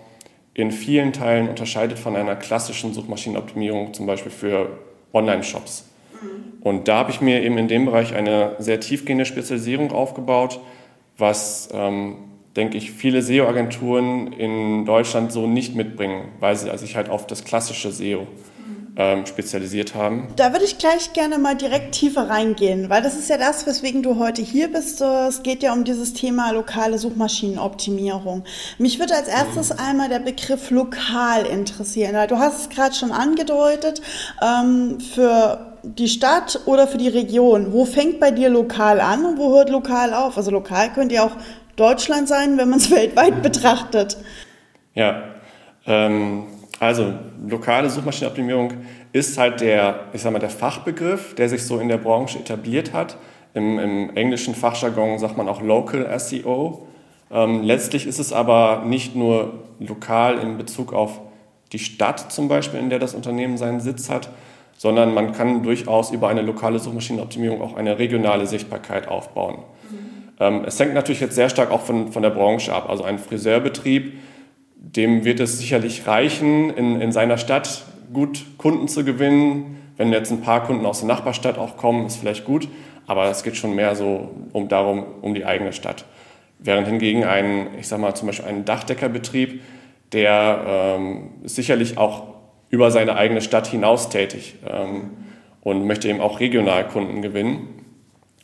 in 0.54 0.70
vielen 0.70 1.12
Teilen 1.12 1.48
unterscheidet 1.48 1.98
von 1.98 2.14
einer 2.14 2.36
klassischen 2.36 2.94
Suchmaschinenoptimierung, 2.94 3.92
zum 3.92 4.06
Beispiel 4.06 4.30
für 4.30 4.78
Online-Shops. 5.12 5.84
Mhm. 6.22 6.62
Und 6.62 6.86
da 6.86 6.98
habe 6.98 7.10
ich 7.10 7.20
mir 7.20 7.42
eben 7.42 7.58
in 7.58 7.66
dem 7.66 7.86
Bereich 7.86 8.14
eine 8.14 8.52
sehr 8.60 8.78
tiefgehende 8.78 9.24
Spezialisierung 9.24 9.90
aufgebaut, 9.90 10.60
was, 11.18 11.68
ähm, 11.72 12.18
denke 12.56 12.78
ich, 12.78 12.92
viele 12.92 13.20
SEO-Agenturen 13.20 14.32
in 14.32 14.84
Deutschland 14.84 15.32
so 15.32 15.48
nicht 15.48 15.74
mitbringen, 15.74 16.28
weil 16.38 16.54
sie 16.54 16.70
sich 16.78 16.94
halt 16.94 17.10
auf 17.10 17.26
das 17.26 17.44
klassische 17.44 17.90
SEO 17.90 18.28
ähm, 18.96 19.26
spezialisiert 19.26 19.94
haben. 19.94 20.28
Da 20.36 20.52
würde 20.52 20.64
ich 20.64 20.78
gleich 20.78 21.12
gerne 21.12 21.38
mal 21.38 21.56
direkt 21.56 21.92
tiefer 21.92 22.28
reingehen, 22.28 22.90
weil 22.90 23.02
das 23.02 23.16
ist 23.18 23.28
ja 23.28 23.38
das, 23.38 23.66
weswegen 23.66 24.02
du 24.02 24.18
heute 24.18 24.40
hier 24.40 24.70
bist. 24.70 25.00
Es 25.00 25.42
geht 25.42 25.62
ja 25.62 25.72
um 25.72 25.84
dieses 25.84 26.12
Thema 26.12 26.52
lokale 26.52 26.98
Suchmaschinenoptimierung. 26.98 28.44
Mich 28.78 29.00
würde 29.00 29.16
als 29.16 29.28
erstes 29.28 29.72
mhm. 29.72 29.80
einmal 29.80 30.08
der 30.08 30.20
Begriff 30.20 30.70
lokal 30.70 31.44
interessieren. 31.46 32.16
Du 32.28 32.38
hast 32.38 32.60
es 32.60 32.68
gerade 32.68 32.94
schon 32.94 33.10
angedeutet, 33.10 34.00
ähm, 34.40 35.00
für 35.00 35.74
die 35.82 36.08
Stadt 36.08 36.60
oder 36.66 36.86
für 36.86 36.98
die 36.98 37.08
Region. 37.08 37.72
Wo 37.72 37.84
fängt 37.84 38.20
bei 38.20 38.30
dir 38.30 38.48
lokal 38.48 39.00
an 39.00 39.24
und 39.24 39.38
wo 39.38 39.54
hört 39.56 39.70
lokal 39.70 40.14
auf? 40.14 40.36
Also 40.36 40.50
lokal 40.50 40.92
könnte 40.92 41.16
ja 41.16 41.24
auch 41.24 41.36
Deutschland 41.76 42.28
sein, 42.28 42.56
wenn 42.58 42.70
man 42.70 42.78
es 42.78 42.90
weltweit 42.92 43.42
betrachtet. 43.42 44.16
Ja, 44.94 45.24
ähm, 45.86 46.46
also 46.84 47.14
lokale 47.48 47.90
Suchmaschinenoptimierung 47.90 48.72
ist 49.12 49.38
halt 49.38 49.60
der, 49.60 50.00
ich 50.12 50.22
sag 50.22 50.32
mal, 50.32 50.38
der 50.38 50.50
Fachbegriff, 50.50 51.34
der 51.34 51.48
sich 51.48 51.64
so 51.64 51.78
in 51.78 51.88
der 51.88 51.98
Branche 51.98 52.38
etabliert 52.38 52.92
hat. 52.92 53.16
Im, 53.54 53.78
im 53.78 54.16
englischen 54.16 54.54
Fachjargon 54.54 55.18
sagt 55.18 55.36
man 55.36 55.48
auch 55.48 55.62
Local 55.62 56.18
SEO. 56.18 56.86
Ähm, 57.30 57.62
letztlich 57.62 58.06
ist 58.06 58.18
es 58.18 58.32
aber 58.32 58.82
nicht 58.86 59.14
nur 59.14 59.64
lokal 59.78 60.38
in 60.38 60.58
Bezug 60.58 60.92
auf 60.92 61.20
die 61.72 61.78
Stadt 61.78 62.32
zum 62.32 62.48
Beispiel, 62.48 62.80
in 62.80 62.90
der 62.90 62.98
das 62.98 63.14
Unternehmen 63.14 63.56
seinen 63.56 63.80
Sitz 63.80 64.10
hat, 64.10 64.30
sondern 64.76 65.14
man 65.14 65.32
kann 65.32 65.62
durchaus 65.62 66.10
über 66.10 66.28
eine 66.28 66.42
lokale 66.42 66.78
Suchmaschinenoptimierung 66.78 67.62
auch 67.62 67.76
eine 67.76 67.98
regionale 67.98 68.46
Sichtbarkeit 68.46 69.08
aufbauen. 69.08 69.58
Mhm. 69.90 69.98
Ähm, 70.40 70.64
es 70.66 70.78
hängt 70.78 70.94
natürlich 70.94 71.20
jetzt 71.20 71.34
sehr 71.34 71.48
stark 71.48 71.70
auch 71.70 71.82
von, 71.82 72.12
von 72.12 72.22
der 72.22 72.30
Branche 72.30 72.72
ab. 72.72 72.88
Also 72.88 73.04
ein 73.04 73.18
Friseurbetrieb 73.18 74.14
dem 74.92 75.24
wird 75.24 75.40
es 75.40 75.58
sicherlich 75.58 76.06
reichen, 76.06 76.70
in, 76.70 77.00
in 77.00 77.12
seiner 77.12 77.38
Stadt 77.38 77.84
gut 78.12 78.44
Kunden 78.58 78.88
zu 78.88 79.04
gewinnen. 79.04 79.78
Wenn 79.96 80.12
jetzt 80.12 80.30
ein 80.30 80.40
paar 80.40 80.64
Kunden 80.64 80.86
aus 80.86 81.00
der 81.00 81.08
Nachbarstadt 81.08 81.58
auch 81.58 81.76
kommen, 81.76 82.06
ist 82.06 82.16
vielleicht 82.16 82.44
gut, 82.44 82.68
aber 83.06 83.26
es 83.26 83.42
geht 83.42 83.56
schon 83.56 83.74
mehr 83.74 83.94
so 83.96 84.30
um 84.52 84.68
darum, 84.68 85.04
um 85.22 85.34
die 85.34 85.44
eigene 85.44 85.72
Stadt. 85.72 86.04
Während 86.58 86.86
hingegen 86.86 87.24
ein, 87.24 87.68
ich 87.78 87.88
sag 87.88 88.00
mal 88.00 88.14
zum 88.14 88.26
Beispiel 88.26 88.46
ein 88.46 88.64
Dachdeckerbetrieb, 88.64 89.60
der 90.12 90.64
ähm, 90.66 91.30
ist 91.42 91.56
sicherlich 91.56 91.98
auch 91.98 92.34
über 92.70 92.90
seine 92.90 93.16
eigene 93.16 93.40
Stadt 93.40 93.66
hinaus 93.66 94.08
tätig 94.08 94.56
ähm, 94.68 95.10
und 95.62 95.86
möchte 95.86 96.08
eben 96.08 96.20
auch 96.20 96.40
regional 96.40 96.86
Kunden 96.88 97.22
gewinnen. 97.22 97.68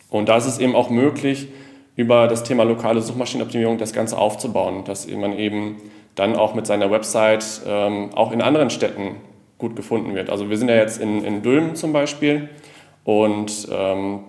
Und 0.09 0.29
da 0.29 0.37
ist 0.37 0.47
es 0.47 0.59
eben 0.59 0.75
auch 0.75 0.91
möglich, 0.91 1.49
über 1.97 2.29
das 2.29 2.45
Thema 2.45 2.65
lokale 2.65 3.03
Suchmaschinenoptimierung 3.03 3.79
das 3.79 3.93
Ganze 3.93 4.17
aufzubauen, 4.19 4.85
dass 4.85 5.07
man 5.09 5.37
eben 5.37 5.77
dann 6.21 6.37
auch 6.37 6.55
mit 6.55 6.67
seiner 6.67 6.91
Website 6.91 7.63
ähm, 7.67 8.11
auch 8.15 8.31
in 8.31 8.43
anderen 8.43 8.69
Städten 8.69 9.17
gut 9.57 9.75
gefunden 9.75 10.15
wird. 10.15 10.29
Also 10.29 10.51
wir 10.51 10.59
sind 10.59 10.69
ja 10.69 10.77
jetzt 10.77 11.01
in, 11.01 11.25
in 11.25 11.43
Dülmen 11.43 11.75
zum 11.77 11.93
Beispiel 11.93 12.51
und 13.05 13.67
ähm, 13.73 14.21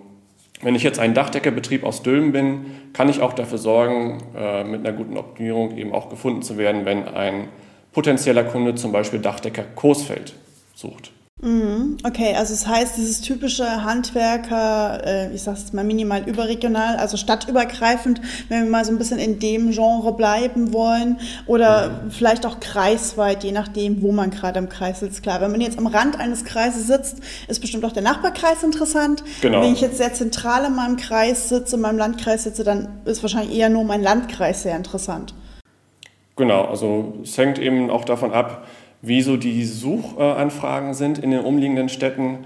wenn 0.62 0.74
ich 0.74 0.82
jetzt 0.84 0.98
ein 0.98 1.12
Dachdeckerbetrieb 1.12 1.84
aus 1.84 2.02
Dülmen 2.02 2.32
bin, 2.32 2.64
kann 2.92 3.08
ich 3.08 3.20
auch 3.20 3.34
dafür 3.34 3.58
sorgen, 3.58 4.22
äh, 4.36 4.64
mit 4.64 4.86
einer 4.86 4.96
guten 4.96 5.18
Optimierung 5.18 5.76
eben 5.76 5.92
auch 5.92 6.08
gefunden 6.08 6.42
zu 6.42 6.56
werden, 6.56 6.86
wenn 6.86 7.08
ein 7.08 7.48
potenzieller 7.92 8.44
Kunde 8.44 8.74
zum 8.74 8.92
Beispiel 8.92 9.18
Dachdecker 9.18 9.64
Coesfeld 9.74 10.32
sucht. 10.74 11.10
Mhm. 11.42 11.96
Okay, 12.04 12.36
also 12.36 12.54
das 12.54 12.68
heißt, 12.68 12.96
dieses 12.96 13.20
typische 13.20 13.84
Handwerker, 13.84 15.04
äh, 15.04 15.34
ich 15.34 15.42
sage 15.42 15.58
es 15.58 15.72
mal 15.72 15.82
minimal 15.82 16.22
überregional, 16.24 16.96
also 16.96 17.16
stadtübergreifend, 17.16 18.20
wenn 18.48 18.62
wir 18.62 18.70
mal 18.70 18.84
so 18.84 18.92
ein 18.92 18.98
bisschen 18.98 19.18
in 19.18 19.40
dem 19.40 19.72
Genre 19.72 20.12
bleiben 20.12 20.72
wollen 20.72 21.18
oder 21.46 22.02
vielleicht 22.10 22.46
auch 22.46 22.60
kreisweit, 22.60 23.42
je 23.42 23.50
nachdem, 23.50 24.02
wo 24.02 24.12
man 24.12 24.30
gerade 24.30 24.60
im 24.60 24.68
Kreis 24.68 25.00
sitzt. 25.00 25.24
Klar, 25.24 25.40
wenn 25.40 25.50
man 25.50 25.60
jetzt 25.60 25.78
am 25.78 25.88
Rand 25.88 26.18
eines 26.20 26.44
Kreises 26.44 26.86
sitzt, 26.86 27.18
ist 27.48 27.60
bestimmt 27.60 27.84
auch 27.84 27.92
der 27.92 28.04
Nachbarkreis 28.04 28.62
interessant. 28.62 29.24
Genau. 29.40 29.62
Wenn 29.62 29.72
ich 29.72 29.80
jetzt 29.80 29.96
sehr 29.96 30.14
zentral 30.14 30.66
in 30.66 30.76
meinem 30.76 30.96
Kreis 30.96 31.48
sitze, 31.48 31.74
in 31.74 31.82
meinem 31.82 31.98
Landkreis 31.98 32.44
sitze, 32.44 32.62
dann 32.62 33.00
ist 33.04 33.20
wahrscheinlich 33.22 33.58
eher 33.58 33.68
nur 33.68 33.82
mein 33.82 34.02
Landkreis 34.02 34.62
sehr 34.62 34.76
interessant. 34.76 35.34
Genau, 36.36 36.64
also 36.64 37.14
es 37.22 37.36
hängt 37.36 37.58
eben 37.58 37.90
auch 37.90 38.04
davon 38.04 38.32
ab, 38.32 38.66
wie 39.02 39.20
so 39.20 39.36
die 39.36 39.64
Suchanfragen 39.64 40.94
sind 40.94 41.18
in 41.18 41.32
den 41.32 41.40
umliegenden 41.40 41.88
Städten. 41.88 42.38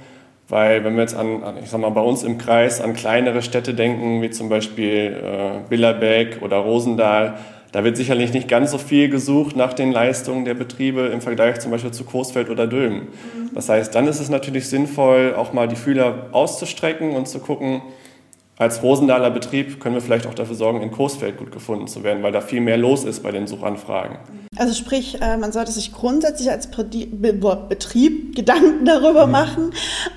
Weil 0.48 0.84
wenn 0.84 0.94
wir 0.94 1.02
jetzt 1.02 1.16
an, 1.16 1.42
ich 1.62 1.70
sag 1.70 1.80
mal, 1.80 1.90
bei 1.90 2.00
uns 2.00 2.22
im 2.22 2.38
Kreis 2.38 2.80
an 2.80 2.94
kleinere 2.94 3.42
Städte 3.42 3.74
denken, 3.74 4.22
wie 4.22 4.30
zum 4.30 4.48
Beispiel 4.48 5.16
äh, 5.22 5.68
Billerbeck 5.68 6.40
oder 6.40 6.58
Rosendahl, 6.58 7.34
da 7.72 7.84
wird 7.84 7.96
sicherlich 7.96 8.32
nicht 8.32 8.48
ganz 8.48 8.70
so 8.70 8.78
viel 8.78 9.10
gesucht 9.10 9.56
nach 9.56 9.72
den 9.72 9.92
Leistungen 9.92 10.44
der 10.44 10.54
Betriebe 10.54 11.02
im 11.06 11.20
Vergleich 11.20 11.58
zum 11.58 11.72
Beispiel 11.72 11.90
zu 11.90 12.04
Coesfeld 12.04 12.48
oder 12.48 12.66
Dülmen. 12.66 13.00
Mhm. 13.00 13.50
Das 13.54 13.68
heißt, 13.68 13.94
dann 13.94 14.06
ist 14.06 14.20
es 14.20 14.30
natürlich 14.30 14.68
sinnvoll, 14.68 15.34
auch 15.36 15.52
mal 15.52 15.66
die 15.66 15.76
Fühler 15.76 16.28
auszustrecken 16.32 17.10
und 17.10 17.26
zu 17.28 17.40
gucken, 17.40 17.82
als 18.58 18.82
Rosendaler 18.82 19.30
Betrieb 19.30 19.80
können 19.80 19.96
wir 19.96 20.02
vielleicht 20.02 20.26
auch 20.26 20.32
dafür 20.32 20.54
sorgen, 20.54 20.80
in 20.80 20.90
Coesfeld 20.90 21.36
gut 21.36 21.52
gefunden 21.52 21.88
zu 21.88 22.02
werden, 22.02 22.22
weil 22.22 22.32
da 22.32 22.40
viel 22.40 22.62
mehr 22.62 22.78
los 22.78 23.04
ist 23.04 23.22
bei 23.22 23.30
den 23.30 23.46
Suchanfragen. 23.46 24.16
Also 24.56 24.72
sprich, 24.72 25.20
äh, 25.20 25.36
man 25.36 25.52
sollte 25.52 25.70
sich 25.72 25.92
grundsätzlich 25.92 26.50
als 26.50 26.68
Betrieb 26.70 28.34
Gedanken 28.34 28.84
darüber 28.86 29.26
mhm. 29.26 29.32
machen, 29.32 29.70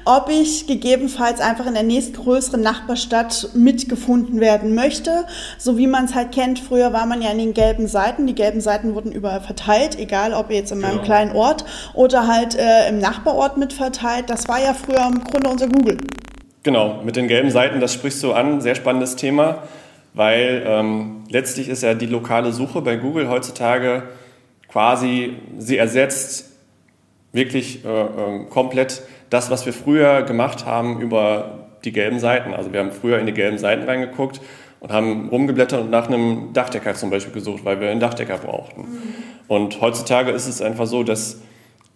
ob 0.06 0.30
ich 0.30 0.68
gegebenenfalls 0.68 1.42
einfach 1.42 1.68
in 1.68 1.74
der 1.74 1.84
nächstgrößeren 1.84 2.62
Nachbarstadt 2.62 3.50
mitgefunden 3.56 4.40
werden 4.40 4.74
möchte. 4.74 5.26
So 5.58 5.78
wie 5.78 5.88
man 5.88 6.06
es 6.06 6.16
halt 6.16 6.32
kennt, 6.32 6.60
früher 6.60 6.94
war 6.94 7.06
man 7.06 7.22
ja 7.22 7.32
in 7.32 7.40
den 7.40 7.54
gelben 7.54 7.88
Seiten. 7.88 8.26
Die 8.26 8.36
gelben 8.36 8.62
Seiten 8.62 8.96
wurden 8.96 9.12
überall 9.12 9.42
verteilt, 9.42 10.00
egal 10.00 10.34
ob 10.34 10.50
jetzt 10.50 10.72
in 10.72 10.80
meinem 10.80 10.94
genau. 10.94 11.04
kleinen 11.04 11.36
Ort 11.36 11.66
oder 11.94 12.28
halt 12.28 12.56
äh, 12.56 12.88
im 12.88 13.00
Nachbarort 13.00 13.58
mitverteilt. 13.58 14.30
Das 14.30 14.48
war 14.48 14.64
ja 14.64 14.74
früher 14.74 15.06
im 15.06 15.22
Grunde 15.26 15.50
unser 15.50 15.68
Google. 15.68 15.98
Genau, 16.64 17.02
mit 17.04 17.16
den 17.16 17.28
gelben 17.28 17.52
Seiten, 17.52 17.80
das 17.80 17.94
sprichst 17.94 18.22
du 18.24 18.34
an, 18.34 18.60
sehr 18.60 18.76
spannendes 18.76 19.16
Thema, 19.16 19.64
weil 20.14 20.64
ähm, 20.66 21.24
letztlich 21.30 21.70
ist 21.70 21.84
ja 21.84 21.94
die 21.94 22.06
lokale 22.06 22.52
Suche 22.52 22.82
bei 22.82 22.98
Google 22.98 23.30
heutzutage 23.30 24.04
quasi, 24.68 25.34
sie 25.58 25.78
ersetzt 25.78 26.52
wirklich 27.32 27.86
äh, 27.86 28.02
äh, 28.02 28.46
komplett 28.50 29.04
das, 29.30 29.52
was 29.52 29.66
wir 29.66 29.74
früher 29.74 30.24
gemacht 30.24 30.66
haben 30.66 31.00
über 31.00 31.68
die 31.86 31.92
gelben 31.92 32.20
Seiten. 32.20 32.54
Also 32.54 32.74
wir 32.74 32.80
haben 32.80 32.92
früher 32.92 33.20
in 33.20 33.26
die 33.26 33.34
gelben 33.34 33.58
Seiten 33.58 33.84
reingeguckt 33.84 34.42
und 34.80 34.92
haben 34.92 35.30
rumgeblättert 35.30 35.82
und 35.82 35.92
nach 35.92 36.08
einem 36.08 36.52
Dachdecker 36.54 36.94
zum 36.96 37.10
Beispiel 37.10 37.34
gesucht, 37.34 37.64
weil 37.66 37.80
wir 37.80 37.90
einen 37.90 38.00
Dachdecker 38.00 38.38
brauchten. 38.38 38.82
Mhm. 38.82 39.14
Und 39.48 39.82
heutzutage 39.82 40.32
ist 40.32 40.48
es 40.48 40.62
einfach 40.62 40.88
so, 40.88 41.04
dass 41.04 41.40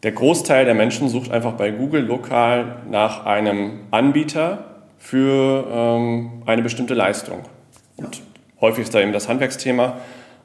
der 0.03 0.11
Großteil 0.11 0.65
der 0.65 0.73
Menschen 0.73 1.07
sucht 1.07 1.31
einfach 1.31 1.53
bei 1.53 1.71
Google 1.71 2.03
lokal 2.03 2.77
nach 2.89 3.25
einem 3.25 3.79
Anbieter 3.91 4.65
für 4.97 5.65
ähm, 5.71 6.43
eine 6.45 6.61
bestimmte 6.61 6.93
Leistung. 6.93 7.39
Und 7.97 8.21
häufig 8.59 8.83
ist 8.83 8.93
da 8.93 8.99
eben 8.99 9.13
das 9.13 9.29
Handwerksthema. 9.29 9.97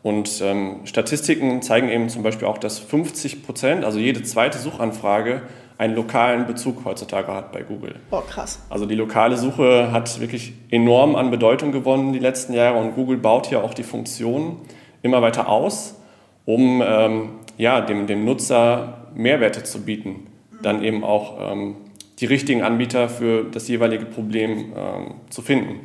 Und 0.02 0.40
ähm, 0.42 0.80
Statistiken 0.84 1.60
zeigen 1.60 1.88
eben 1.88 2.08
zum 2.08 2.22
Beispiel 2.22 2.46
auch, 2.46 2.58
dass 2.58 2.78
50 2.78 3.44
Prozent, 3.44 3.84
also 3.84 3.98
jede 3.98 4.22
zweite 4.22 4.58
Suchanfrage, 4.58 5.42
einen 5.76 5.94
lokalen 5.94 6.46
Bezug 6.46 6.84
heutzutage 6.84 7.32
hat 7.32 7.52
bei 7.52 7.62
Google. 7.62 7.96
Boah, 8.10 8.26
krass. 8.26 8.60
Also 8.68 8.86
die 8.86 8.96
lokale 8.96 9.36
Suche 9.36 9.92
hat 9.92 10.20
wirklich 10.20 10.52
enorm 10.70 11.14
an 11.14 11.30
Bedeutung 11.30 11.72
gewonnen 11.72 12.12
die 12.12 12.18
letzten 12.18 12.52
Jahre 12.52 12.78
und 12.78 12.94
Google 12.94 13.16
baut 13.16 13.46
hier 13.46 13.62
auch 13.62 13.74
die 13.74 13.84
Funktionen 13.84 14.56
immer 15.02 15.22
weiter 15.22 15.48
aus, 15.48 15.96
um 16.44 16.82
ähm, 16.84 17.30
ja, 17.56 17.80
dem, 17.80 18.08
dem 18.08 18.24
Nutzer 18.24 18.97
Mehrwerte 19.14 19.62
zu 19.64 19.82
bieten, 19.82 20.26
dann 20.62 20.82
eben 20.82 21.04
auch 21.04 21.52
ähm, 21.52 21.76
die 22.18 22.26
richtigen 22.26 22.62
Anbieter 22.62 23.08
für 23.08 23.44
das 23.44 23.68
jeweilige 23.68 24.04
Problem 24.04 24.72
ähm, 24.76 25.14
zu 25.30 25.42
finden. 25.42 25.80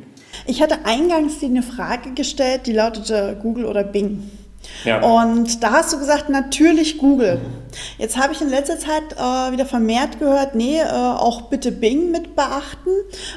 Ich 0.46 0.62
hatte 0.62 0.84
eingangs 0.84 1.42
eine 1.42 1.62
Frage 1.62 2.12
gestellt, 2.12 2.66
die 2.66 2.72
lautete 2.72 3.38
Google 3.40 3.66
oder 3.66 3.84
Bing. 3.84 4.30
Ja. 4.84 5.02
Und 5.02 5.62
da 5.62 5.72
hast 5.72 5.92
du 5.92 5.98
gesagt, 5.98 6.28
natürlich 6.28 6.98
Google. 6.98 7.40
Jetzt 7.98 8.16
habe 8.16 8.32
ich 8.32 8.40
in 8.40 8.50
letzter 8.50 8.78
Zeit 8.78 9.02
äh, 9.12 9.52
wieder 9.52 9.66
vermehrt 9.66 10.18
gehört, 10.18 10.54
nee, 10.54 10.78
äh, 10.78 10.86
auch 10.86 11.42
bitte 11.42 11.72
Bing 11.72 12.10
mit 12.10 12.36
beachten, 12.36 12.90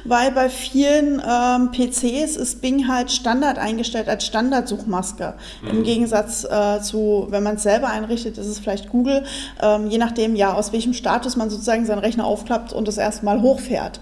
weil 0.04 0.32
bei 0.32 0.50
vielen 0.50 1.22
ähm, 1.28 1.72
PCs 1.72 2.36
ist 2.36 2.62
Bing 2.62 2.88
halt 2.88 3.12
Standard 3.12 3.58
eingestellt 3.58 4.08
als 4.08 4.26
Standardsuchmaske. 4.26 5.36
Mhm. 5.62 5.70
Im 5.70 5.84
Gegensatz 5.84 6.44
äh, 6.44 6.82
zu, 6.82 7.28
wenn 7.30 7.44
man 7.44 7.56
es 7.56 7.64
selber 7.64 7.88
einrichtet, 7.88 8.38
ist 8.38 8.48
es 8.48 8.60
vielleicht 8.60 8.90
Google, 8.90 9.24
ähm, 9.62 9.88
je 9.90 9.98
nachdem, 9.98 10.36
ja, 10.36 10.54
aus 10.54 10.72
welchem 10.74 10.94
Status 10.94 11.36
man 11.36 11.50
sozusagen 11.50 11.86
seinen 11.86 12.00
Rechner 12.00 12.26
aufklappt 12.26 12.74
und 12.74 12.88
das 12.88 12.98
erstmal 12.98 13.42
hochfährt. 13.42 14.00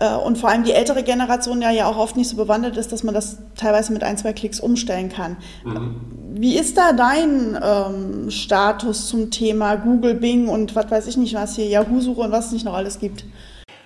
Äh, 0.00 0.16
und 0.16 0.38
vor 0.38 0.50
allem 0.50 0.64
die 0.64 0.72
ältere 0.72 1.02
Generation 1.02 1.62
ja, 1.62 1.70
ja 1.70 1.86
auch 1.86 1.96
oft 1.96 2.16
nicht 2.16 2.28
so 2.28 2.36
bewandert 2.36 2.76
ist, 2.76 2.90
dass 2.90 3.04
man 3.04 3.14
das 3.14 3.38
teilweise 3.56 3.92
mit 3.92 4.02
ein, 4.02 4.16
zwei 4.16 4.32
Klicks 4.32 4.58
umstellen 4.58 5.10
kann. 5.10 5.36
Mhm. 5.64 5.94
Wie 6.32 6.56
ist 6.56 6.76
da 6.78 6.92
dein 6.92 7.58
ähm, 7.62 8.30
Status 8.30 9.08
zum 9.08 9.30
Thema 9.30 9.76
Google, 9.76 10.14
Bing 10.14 10.48
und 10.48 10.74
was 10.74 10.90
weiß 10.90 11.06
ich 11.06 11.16
nicht, 11.16 11.34
was 11.34 11.56
hier 11.56 11.66
Yahoo-Suche 11.66 12.20
und 12.22 12.32
was 12.32 12.46
es 12.46 12.52
nicht 12.52 12.64
noch 12.64 12.74
alles 12.74 12.98
gibt? 12.98 13.24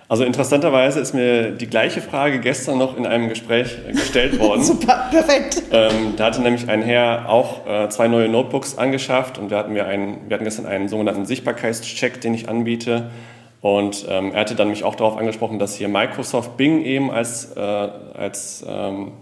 Also 0.07 0.23
interessanterweise 0.23 0.99
ist 0.99 1.15
mir 1.15 1.51
die 1.51 1.65
gleiche 1.65 1.99
Frage 1.99 2.39
gestern 2.39 2.77
noch 2.77 2.95
in 2.95 3.07
einem 3.07 3.27
Gespräch 3.27 3.75
gestellt 3.87 4.39
worden. 4.39 4.63
Super, 4.63 5.07
perfekt. 5.09 5.63
Ähm, 5.71 6.13
da 6.15 6.25
hatte 6.25 6.41
nämlich 6.41 6.69
ein 6.69 6.83
Herr 6.83 7.27
auch 7.27 7.65
äh, 7.67 7.89
zwei 7.89 8.07
neue 8.07 8.29
Notebooks 8.29 8.77
angeschafft 8.77 9.39
und 9.39 9.49
wir 9.49 9.57
hatten, 9.57 9.73
wir, 9.73 9.87
einen, 9.87 10.29
wir 10.29 10.35
hatten 10.35 10.43
gestern 10.43 10.67
einen 10.67 10.87
sogenannten 10.87 11.25
Sichtbarkeitscheck, 11.25 12.21
den 12.21 12.35
ich 12.35 12.47
anbiete. 12.47 13.09
Und 13.61 14.05
ähm, 14.09 14.31
er 14.33 14.41
hatte 14.41 14.55
dann 14.55 14.69
mich 14.69 14.83
auch 14.83 14.95
darauf 14.95 15.17
angesprochen, 15.17 15.59
dass 15.59 15.75
hier 15.75 15.87
Microsoft 15.87 16.57
Bing 16.57 16.83
eben 16.83 17.09
als, 17.09 17.55
äh, 17.55 17.59
als 17.59 18.63
ähm, 18.67 19.13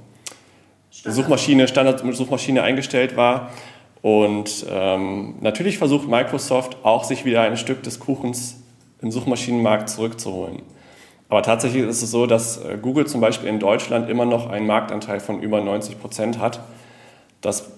Suchmaschine, 0.92 1.68
Standard-Suchmaschine 1.68 2.62
eingestellt 2.62 3.16
war. 3.16 3.52
Und 4.02 4.66
ähm, 4.70 5.36
natürlich 5.40 5.78
versucht 5.78 6.08
Microsoft 6.10 6.78
auch, 6.84 7.06
sich 7.06 7.24
wieder 7.24 7.42
ein 7.42 7.56
Stück 7.56 7.84
des 7.84 8.00
Kuchens 8.00 8.62
im 9.02 9.12
Suchmaschinenmarkt 9.12 9.90
zurückzuholen. 9.90 10.62
Aber 11.30 11.42
tatsächlich 11.42 11.84
ist 11.84 12.04
es 12.04 12.12
so, 12.12 12.28
dass 12.28 12.58
äh, 12.58 12.78
Google 12.82 13.08
zum 13.08 13.22
Beispiel 13.22 13.50
in 13.50 13.60
Deutschland 13.60 14.10
immer 14.10 14.26
noch 14.26 14.50
einen 14.50 14.68
Marktanteil 14.68 15.20
von 15.20 15.42
über 15.42 15.62
90 15.62 16.00
Prozent 16.00 16.40
hat. 16.40 16.60
Das 17.42 17.72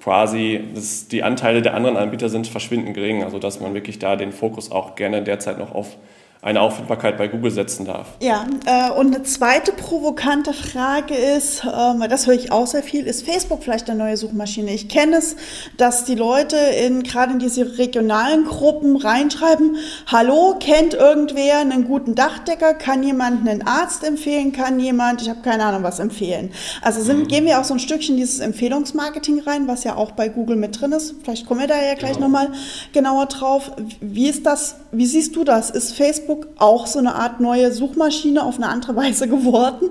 quasi 0.00 0.64
das, 0.74 1.08
die 1.08 1.22
Anteile 1.22 1.62
der 1.62 1.74
anderen 1.74 1.96
Anbieter 1.96 2.28
sind 2.28 2.46
verschwindend 2.48 2.94
gering, 2.94 3.22
also 3.22 3.38
dass 3.38 3.60
man 3.60 3.74
wirklich 3.74 3.98
da 3.98 4.16
den 4.16 4.32
Fokus 4.32 4.70
auch 4.72 4.94
gerne 4.94 5.22
derzeit 5.22 5.58
noch 5.58 5.74
auf 5.74 5.96
eine 6.42 6.62
Auffindbarkeit 6.62 7.18
bei 7.18 7.28
Google 7.28 7.50
setzen 7.50 7.84
darf. 7.84 8.06
Ja, 8.22 8.46
äh, 8.64 8.90
und 8.92 9.14
eine 9.14 9.24
zweite 9.24 9.72
provokante 9.72 10.54
Frage 10.54 11.14
ist, 11.14 11.64
äh, 11.64 12.08
das 12.08 12.26
höre 12.26 12.34
ich 12.34 12.50
auch 12.50 12.66
sehr 12.66 12.82
viel, 12.82 13.06
ist 13.06 13.26
Facebook 13.26 13.62
vielleicht 13.62 13.90
eine 13.90 13.98
neue 13.98 14.16
Suchmaschine? 14.16 14.72
Ich 14.72 14.88
kenne 14.88 15.16
es, 15.16 15.36
dass 15.76 16.06
die 16.06 16.14
Leute 16.14 16.56
in, 16.56 17.02
gerade 17.02 17.34
in 17.34 17.40
diese 17.40 17.76
regionalen 17.76 18.46
Gruppen 18.46 18.96
reinschreiben, 18.96 19.76
hallo, 20.06 20.56
kennt 20.58 20.94
irgendwer 20.94 21.58
einen 21.58 21.84
guten 21.84 22.14
Dachdecker, 22.14 22.72
kann 22.72 23.02
jemand 23.02 23.46
einen 23.46 23.66
Arzt 23.66 24.02
empfehlen, 24.02 24.52
kann 24.52 24.80
jemand, 24.80 25.20
ich 25.20 25.28
habe 25.28 25.42
keine 25.42 25.66
Ahnung, 25.66 25.82
was 25.82 25.98
empfehlen. 25.98 26.52
Also 26.80 27.02
sind, 27.02 27.24
mhm. 27.24 27.28
gehen 27.28 27.44
wir 27.44 27.60
auch 27.60 27.64
so 27.64 27.74
ein 27.74 27.80
Stückchen 27.80 28.16
dieses 28.16 28.40
Empfehlungsmarketing 28.40 29.40
rein, 29.40 29.68
was 29.68 29.84
ja 29.84 29.94
auch 29.94 30.12
bei 30.12 30.30
Google 30.30 30.56
mit 30.56 30.80
drin 30.80 30.92
ist. 30.92 31.16
Vielleicht 31.22 31.46
kommen 31.46 31.60
wir 31.60 31.68
da 31.68 31.76
ja 31.82 31.94
gleich 31.96 32.14
genau. 32.14 32.28
nochmal 32.28 32.48
genauer 32.94 33.26
drauf. 33.26 33.72
Wie 34.00 34.30
ist 34.30 34.46
das, 34.46 34.76
wie 34.90 35.04
siehst 35.04 35.36
du 35.36 35.44
das? 35.44 35.68
Ist 35.68 35.92
Facebook 35.92 36.29
Facebook 36.30 36.48
auch 36.58 36.86
so 36.86 36.98
eine 36.98 37.14
Art 37.14 37.40
neue 37.40 37.72
Suchmaschine 37.72 38.44
auf 38.44 38.56
eine 38.56 38.68
andere 38.68 38.94
Weise 38.96 39.28
geworden? 39.28 39.90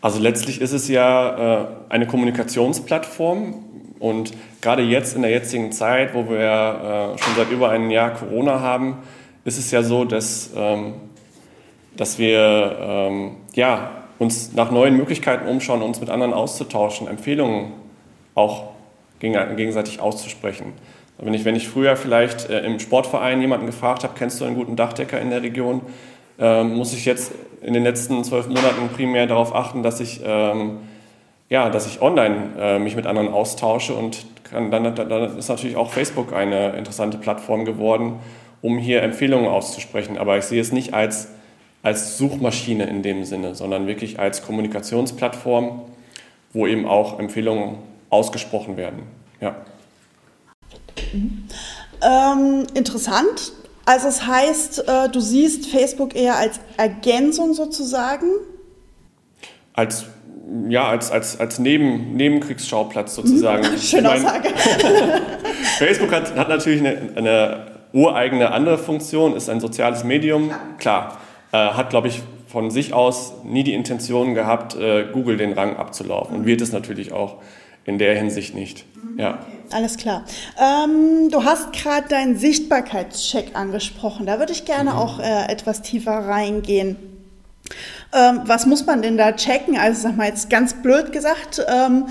Also 0.00 0.18
letztlich 0.20 0.60
ist 0.60 0.72
es 0.72 0.88
ja 0.88 1.62
äh, 1.62 1.66
eine 1.88 2.06
Kommunikationsplattform 2.06 3.64
und 3.98 4.32
gerade 4.60 4.82
jetzt 4.82 5.14
in 5.14 5.22
der 5.22 5.30
jetzigen 5.30 5.72
Zeit, 5.72 6.14
wo 6.14 6.28
wir 6.28 7.14
äh, 7.16 7.18
schon 7.18 7.34
seit 7.36 7.50
über 7.50 7.70
einem 7.70 7.90
Jahr 7.90 8.14
Corona 8.14 8.60
haben, 8.60 8.98
ist 9.44 9.58
es 9.58 9.70
ja 9.70 9.82
so, 9.82 10.04
dass, 10.04 10.50
ähm, 10.56 10.94
dass 11.96 12.18
wir 12.18 12.76
ähm, 12.80 13.32
ja, 13.54 13.90
uns 14.18 14.52
nach 14.54 14.70
neuen 14.70 14.96
Möglichkeiten 14.96 15.48
umschauen, 15.48 15.82
uns 15.82 16.00
mit 16.00 16.08
anderen 16.08 16.32
auszutauschen, 16.32 17.08
Empfehlungen 17.08 17.72
auch 18.34 18.70
gegenseitig 19.18 20.00
auszusprechen. 20.00 20.72
Wenn 21.22 21.34
ich, 21.34 21.44
wenn 21.44 21.56
ich 21.56 21.68
früher 21.68 21.96
vielleicht 21.96 22.48
äh, 22.48 22.60
im 22.60 22.78
Sportverein 22.78 23.40
jemanden 23.40 23.66
gefragt 23.66 24.04
habe, 24.04 24.14
kennst 24.16 24.40
du 24.40 24.44
einen 24.44 24.56
guten 24.56 24.76
Dachdecker 24.76 25.20
in 25.20 25.30
der 25.30 25.42
Region, 25.42 25.82
ähm, 26.38 26.74
muss 26.74 26.94
ich 26.94 27.04
jetzt 27.04 27.32
in 27.60 27.74
den 27.74 27.84
letzten 27.84 28.24
zwölf 28.24 28.48
Monaten 28.48 28.88
primär 28.94 29.26
darauf 29.26 29.54
achten, 29.54 29.82
dass 29.82 30.00
ich, 30.00 30.22
ähm, 30.24 30.78
ja, 31.50 31.68
dass 31.68 31.86
ich 31.86 32.00
online 32.00 32.36
äh, 32.58 32.78
mich 32.78 32.96
mit 32.96 33.06
anderen 33.06 33.28
austausche 33.28 33.94
und 33.94 34.24
kann, 34.44 34.70
dann, 34.70 34.94
dann 34.94 35.38
ist 35.38 35.48
natürlich 35.48 35.76
auch 35.76 35.90
Facebook 35.90 36.32
eine 36.32 36.70
interessante 36.70 37.18
Plattform 37.18 37.66
geworden, 37.66 38.14
um 38.62 38.78
hier 38.78 39.02
Empfehlungen 39.02 39.46
auszusprechen. 39.46 40.16
Aber 40.16 40.38
ich 40.38 40.44
sehe 40.44 40.60
es 40.60 40.72
nicht 40.72 40.94
als, 40.94 41.28
als 41.82 42.16
Suchmaschine 42.16 42.84
in 42.84 43.02
dem 43.02 43.24
Sinne, 43.24 43.54
sondern 43.54 43.86
wirklich 43.86 44.18
als 44.18 44.42
Kommunikationsplattform, 44.42 45.82
wo 46.52 46.66
eben 46.66 46.86
auch 46.86 47.18
Empfehlungen 47.18 47.76
ausgesprochen 48.08 48.76
werden. 48.76 49.02
Ja. 49.40 49.54
Mhm. 51.12 51.44
Ähm, 52.02 52.66
interessant. 52.74 53.52
Also 53.84 54.08
es 54.08 54.18
das 54.18 54.26
heißt, 54.26 54.88
äh, 54.88 55.08
du 55.08 55.20
siehst 55.20 55.66
Facebook 55.66 56.14
eher 56.14 56.36
als 56.36 56.60
Ergänzung 56.76 57.54
sozusagen? 57.54 58.26
Als 59.72 60.04
ja, 60.68 60.88
als, 60.88 61.10
als, 61.10 61.38
als 61.38 61.58
Neben, 61.58 62.16
Nebenkriegsschauplatz 62.16 63.14
sozusagen. 63.14 63.64
Schöne 63.78 64.12
Aussage. 64.12 64.48
Facebook 65.78 66.12
hat, 66.12 66.36
hat 66.36 66.48
natürlich 66.48 66.80
eine, 66.80 66.98
eine 67.14 67.66
ureigene 67.92 68.50
andere 68.50 68.78
Funktion, 68.78 69.36
ist 69.36 69.48
ein 69.48 69.60
soziales 69.60 70.04
Medium, 70.04 70.50
klar. 70.78 71.18
Äh, 71.52 71.56
hat, 71.56 71.90
glaube 71.90 72.08
ich, 72.08 72.22
von 72.46 72.70
sich 72.70 72.92
aus 72.92 73.34
nie 73.44 73.62
die 73.62 73.74
Intention 73.74 74.34
gehabt, 74.34 74.74
äh, 74.76 75.06
Google 75.12 75.36
den 75.36 75.52
Rang 75.52 75.76
abzulaufen 75.76 76.36
und 76.36 76.46
wird 76.46 76.60
es 76.60 76.72
natürlich 76.72 77.12
auch 77.12 77.36
in 77.84 77.98
der 77.98 78.16
Hinsicht 78.16 78.54
nicht. 78.54 78.84
Ja. 79.16 79.46
Alles 79.72 79.96
klar. 79.96 80.24
Ähm, 80.58 81.30
du 81.30 81.44
hast 81.44 81.72
gerade 81.72 82.08
deinen 82.08 82.36
Sichtbarkeitscheck 82.36 83.54
angesprochen. 83.54 84.26
Da 84.26 84.38
würde 84.38 84.52
ich 84.52 84.64
gerne 84.64 84.90
mhm. 84.90 84.96
auch 84.96 85.20
äh, 85.20 85.46
etwas 85.48 85.82
tiefer 85.82 86.12
reingehen. 86.12 86.96
Ähm, 88.12 88.40
was 88.44 88.66
muss 88.66 88.86
man 88.86 89.02
denn 89.02 89.16
da 89.16 89.32
checken? 89.32 89.78
Also 89.78 90.02
sag 90.02 90.16
mal 90.16 90.26
jetzt 90.28 90.50
ganz 90.50 90.74
blöd 90.82 91.12
gesagt. 91.12 91.64
Ähm, 91.68 92.06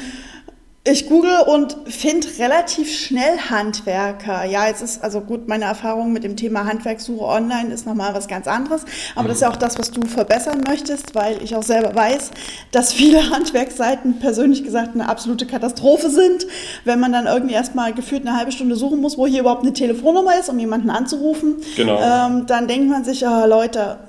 ich 0.86 1.08
google 1.08 1.42
und 1.46 1.76
finde 1.88 2.26
relativ 2.40 2.90
schnell 2.90 3.38
Handwerker. 3.50 4.46
Ja, 4.46 4.68
jetzt 4.68 4.82
ist 4.82 5.04
also 5.04 5.20
gut, 5.20 5.48
meine 5.48 5.66
Erfahrung 5.66 6.14
mit 6.14 6.24
dem 6.24 6.38
Thema 6.38 6.66
Handwerkssuche 6.66 7.24
online 7.24 7.74
ist 7.74 7.86
nochmal 7.86 8.14
was 8.14 8.28
ganz 8.28 8.48
anderes. 8.48 8.86
Aber 9.16 9.28
das 9.28 9.38
ist 9.38 9.42
ja 9.42 9.50
auch 9.50 9.58
das, 9.58 9.78
was 9.78 9.92
du 9.92 10.08
verbessern 10.08 10.64
möchtest, 10.68 11.16
weil 11.16 11.44
ich 11.44 11.54
auch 11.56 11.64
selber 11.64 11.94
weiß, 11.94 12.32
dass 12.72 12.94
viele 12.94 13.30
Handwerksseiten 13.32 14.20
persönlich 14.20 14.64
gesagt 14.64 14.96
eine 14.96 15.10
absolute 15.10 15.46
Katastrophe 15.46 16.10
sind. 16.10 16.48
Wenn 16.86 17.00
man 17.00 17.12
dann 17.12 17.28
irgendwie 17.28 17.56
erstmal 17.56 17.94
gefühlt 17.94 18.26
eine 18.26 18.38
halbe 18.38 18.54
Stunde 18.54 18.76
suchen 18.76 19.02
muss, 19.02 19.18
wo 19.18 19.28
hier 19.28 19.42
überhaupt 19.42 19.64
eine 19.64 19.74
Telefonnummer 19.74 20.40
ist, 20.40 20.50
um 20.50 20.58
jemanden 20.60 20.90
anzurufen, 20.90 21.58
genau. 21.76 22.00
ähm, 22.02 22.46
dann 22.48 22.70
denkt 22.70 22.90
man 22.90 23.04
sich, 23.04 23.26
oh, 23.26 23.46
Leute, 23.46 24.00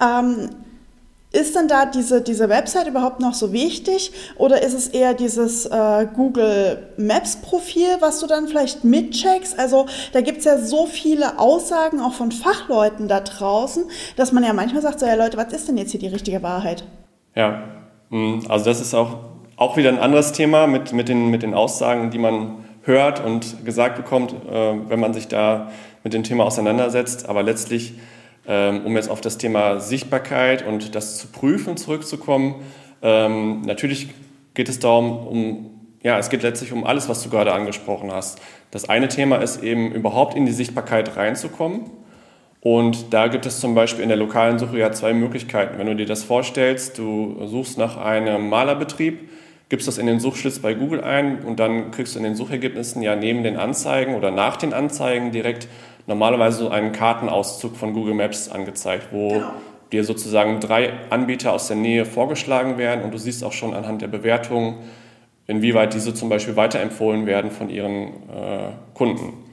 ähm, 0.00 0.50
ist 1.32 1.54
denn 1.54 1.68
da 1.68 1.86
diese, 1.86 2.22
diese 2.22 2.48
Website 2.48 2.88
überhaupt 2.88 3.20
noch 3.20 3.34
so 3.34 3.52
wichtig 3.52 4.12
oder 4.36 4.62
ist 4.62 4.74
es 4.74 4.88
eher 4.88 5.14
dieses 5.14 5.64
äh, 5.66 6.06
Google 6.14 6.88
Maps 6.96 7.36
Profil, 7.36 7.98
was 8.00 8.18
du 8.18 8.26
dann 8.26 8.48
vielleicht 8.48 8.82
mitcheckst? 8.82 9.58
Also 9.58 9.86
da 10.12 10.22
gibt 10.22 10.38
es 10.38 10.44
ja 10.44 10.58
so 10.58 10.86
viele 10.86 11.38
Aussagen 11.38 12.00
auch 12.00 12.14
von 12.14 12.32
Fachleuten 12.32 13.06
da 13.06 13.20
draußen, 13.20 13.84
dass 14.16 14.32
man 14.32 14.42
ja 14.42 14.52
manchmal 14.52 14.82
sagt, 14.82 14.98
so 14.98 15.06
ja 15.06 15.14
Leute, 15.14 15.36
was 15.36 15.52
ist 15.52 15.68
denn 15.68 15.76
jetzt 15.76 15.92
hier 15.92 16.00
die 16.00 16.08
richtige 16.08 16.42
Wahrheit? 16.42 16.84
Ja, 17.36 17.62
hm, 18.10 18.44
also 18.48 18.64
das 18.64 18.80
ist 18.80 18.94
auch, 18.94 19.18
auch 19.56 19.76
wieder 19.76 19.90
ein 19.90 20.00
anderes 20.00 20.32
Thema 20.32 20.66
mit, 20.66 20.92
mit, 20.92 21.08
den, 21.08 21.30
mit 21.30 21.44
den 21.44 21.54
Aussagen, 21.54 22.10
die 22.10 22.18
man 22.18 22.64
hört 22.82 23.24
und 23.24 23.64
gesagt 23.64 23.96
bekommt, 23.96 24.32
äh, 24.32 24.74
wenn 24.88 24.98
man 24.98 25.14
sich 25.14 25.28
da 25.28 25.70
mit 26.02 26.12
dem 26.12 26.24
Thema 26.24 26.44
auseinandersetzt. 26.44 27.28
Aber 27.28 27.44
letztlich 27.44 27.94
um 28.84 28.96
jetzt 28.96 29.08
auf 29.08 29.20
das 29.20 29.38
Thema 29.38 29.80
Sichtbarkeit 29.80 30.66
und 30.66 30.94
das 30.94 31.18
zu 31.18 31.28
prüfen 31.28 31.76
zurückzukommen. 31.76 32.56
Ähm, 33.02 33.62
natürlich 33.62 34.08
geht 34.54 34.68
es 34.68 34.78
darum, 34.78 35.26
um, 35.26 35.70
ja, 36.02 36.18
es 36.18 36.30
geht 36.30 36.42
letztlich 36.42 36.72
um 36.72 36.84
alles, 36.84 37.08
was 37.08 37.22
du 37.22 37.30
gerade 37.30 37.52
angesprochen 37.52 38.10
hast. 38.12 38.40
Das 38.70 38.88
eine 38.88 39.08
Thema 39.08 39.36
ist 39.36 39.62
eben 39.62 39.92
überhaupt 39.92 40.36
in 40.36 40.46
die 40.46 40.52
Sichtbarkeit 40.52 41.16
reinzukommen. 41.16 41.90
Und 42.60 43.14
da 43.14 43.28
gibt 43.28 43.46
es 43.46 43.60
zum 43.60 43.74
Beispiel 43.74 44.02
in 44.02 44.08
der 44.10 44.18
lokalen 44.18 44.58
Suche 44.58 44.78
ja 44.78 44.92
zwei 44.92 45.14
Möglichkeiten. 45.14 45.78
Wenn 45.78 45.86
du 45.86 45.96
dir 45.96 46.06
das 46.06 46.24
vorstellst, 46.24 46.98
du 46.98 47.46
suchst 47.46 47.78
nach 47.78 47.96
einem 47.96 48.50
Malerbetrieb, 48.50 49.30
gibst 49.70 49.88
das 49.88 49.96
in 49.96 50.06
den 50.06 50.20
Suchschlitz 50.20 50.58
bei 50.58 50.74
Google 50.74 51.02
ein 51.02 51.42
und 51.42 51.58
dann 51.58 51.90
kriegst 51.90 52.14
du 52.14 52.18
in 52.18 52.24
den 52.24 52.34
Suchergebnissen 52.34 53.00
ja 53.02 53.16
neben 53.16 53.44
den 53.44 53.56
Anzeigen 53.56 54.14
oder 54.14 54.30
nach 54.30 54.56
den 54.56 54.74
Anzeigen 54.74 55.30
direkt 55.30 55.68
normalerweise 56.06 56.58
so 56.58 56.68
einen 56.70 56.92
Kartenauszug 56.92 57.76
von 57.76 57.92
Google 57.92 58.14
Maps 58.14 58.48
angezeigt, 58.48 59.08
wo 59.12 59.28
genau. 59.28 59.52
dir 59.92 60.04
sozusagen 60.04 60.60
drei 60.60 60.92
Anbieter 61.10 61.52
aus 61.52 61.68
der 61.68 61.76
Nähe 61.76 62.04
vorgeschlagen 62.04 62.78
werden 62.78 63.04
und 63.04 63.12
du 63.12 63.18
siehst 63.18 63.44
auch 63.44 63.52
schon 63.52 63.74
anhand 63.74 64.02
der 64.02 64.08
Bewertungen, 64.08 64.78
inwieweit 65.46 65.94
diese 65.94 66.14
zum 66.14 66.28
Beispiel 66.28 66.56
weiterempfohlen 66.56 67.26
werden 67.26 67.50
von 67.50 67.70
ihren 67.70 68.08
äh, 68.28 68.72
Kunden. 68.94 69.50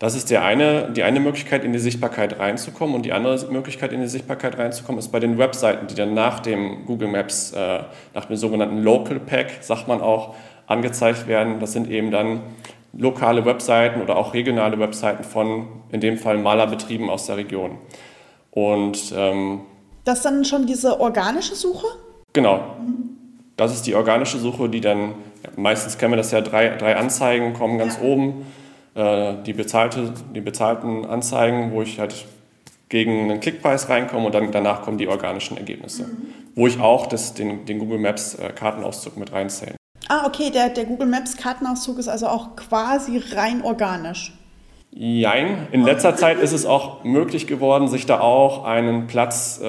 Das 0.00 0.14
ist 0.14 0.30
der 0.30 0.42
eine, 0.44 0.90
die 0.92 1.02
eine 1.02 1.20
Möglichkeit, 1.20 1.62
in 1.62 1.74
die 1.74 1.78
Sichtbarkeit 1.78 2.38
reinzukommen. 2.38 2.94
Und 2.94 3.04
die 3.04 3.12
andere 3.12 3.38
Möglichkeit, 3.52 3.92
in 3.92 4.00
die 4.00 4.08
Sichtbarkeit 4.08 4.56
reinzukommen, 4.56 4.98
ist 4.98 5.12
bei 5.12 5.20
den 5.20 5.36
Webseiten, 5.36 5.88
die 5.88 5.94
dann 5.94 6.14
nach 6.14 6.40
dem 6.40 6.86
Google 6.86 7.08
Maps, 7.08 7.52
äh, 7.52 7.80
nach 8.14 8.24
dem 8.24 8.36
sogenannten 8.36 8.82
Local 8.82 9.20
Pack, 9.20 9.58
sagt 9.60 9.88
man 9.88 10.00
auch, 10.00 10.34
angezeigt 10.66 11.26
werden. 11.26 11.60
Das 11.60 11.74
sind 11.74 11.90
eben 11.90 12.10
dann 12.10 12.40
lokale 12.92 13.44
Webseiten 13.44 14.00
oder 14.00 14.16
auch 14.16 14.34
regionale 14.34 14.78
Webseiten 14.78 15.24
von, 15.24 15.66
in 15.90 16.00
dem 16.00 16.18
Fall 16.18 16.38
Malerbetrieben 16.38 17.08
aus 17.08 17.26
der 17.26 17.36
Region. 17.36 17.78
Und 18.50 19.12
ähm, 19.16 19.60
das 20.04 20.18
ist 20.18 20.24
dann 20.24 20.44
schon 20.44 20.66
diese 20.66 21.00
organische 21.00 21.54
Suche? 21.54 21.86
Genau. 22.32 22.76
Das 23.56 23.72
ist 23.72 23.86
die 23.86 23.94
organische 23.94 24.38
Suche, 24.38 24.68
die 24.68 24.80
dann, 24.80 25.10
ja, 25.42 25.50
meistens 25.56 25.98
kennen 25.98 26.12
wir 26.12 26.16
das 26.16 26.30
ja, 26.30 26.40
drei, 26.40 26.76
drei 26.76 26.96
Anzeigen 26.96 27.52
kommen 27.52 27.78
ganz 27.78 27.98
ja. 27.98 28.02
oben, 28.02 28.46
äh, 28.94 29.34
die, 29.44 29.52
bezahlte, 29.52 30.12
die 30.34 30.40
bezahlten 30.40 31.04
Anzeigen, 31.04 31.72
wo 31.72 31.82
ich 31.82 32.00
halt 32.00 32.24
gegen 32.88 33.30
einen 33.30 33.40
Klickpreis 33.40 33.88
reinkomme 33.88 34.26
und 34.26 34.34
dann 34.34 34.50
danach 34.50 34.82
kommen 34.82 34.98
die 34.98 35.06
organischen 35.06 35.56
Ergebnisse, 35.56 36.04
mhm. 36.04 36.34
wo 36.54 36.66
ich 36.66 36.80
auch 36.80 37.06
das, 37.06 37.34
den, 37.34 37.64
den 37.66 37.78
Google 37.78 37.98
Maps 37.98 38.34
äh, 38.34 38.50
Kartenauszug 38.50 39.16
mit 39.16 39.32
reinzähle. 39.32 39.79
Ah, 40.08 40.26
okay, 40.26 40.50
der, 40.50 40.70
der 40.70 40.86
Google 40.86 41.06
Maps 41.06 41.36
Kartenauszug 41.36 41.98
ist 41.98 42.08
also 42.08 42.26
auch 42.26 42.56
quasi 42.56 43.22
rein 43.34 43.62
organisch. 43.62 44.32
Jein. 44.92 45.68
In 45.70 45.84
letzter 45.84 46.16
Zeit 46.16 46.40
ist 46.40 46.52
es 46.52 46.66
auch 46.66 47.04
möglich 47.04 47.46
geworden, 47.46 47.86
sich 47.86 48.06
da 48.06 48.18
auch 48.18 48.64
einen 48.64 49.06
Platz 49.06 49.60
äh, 49.62 49.66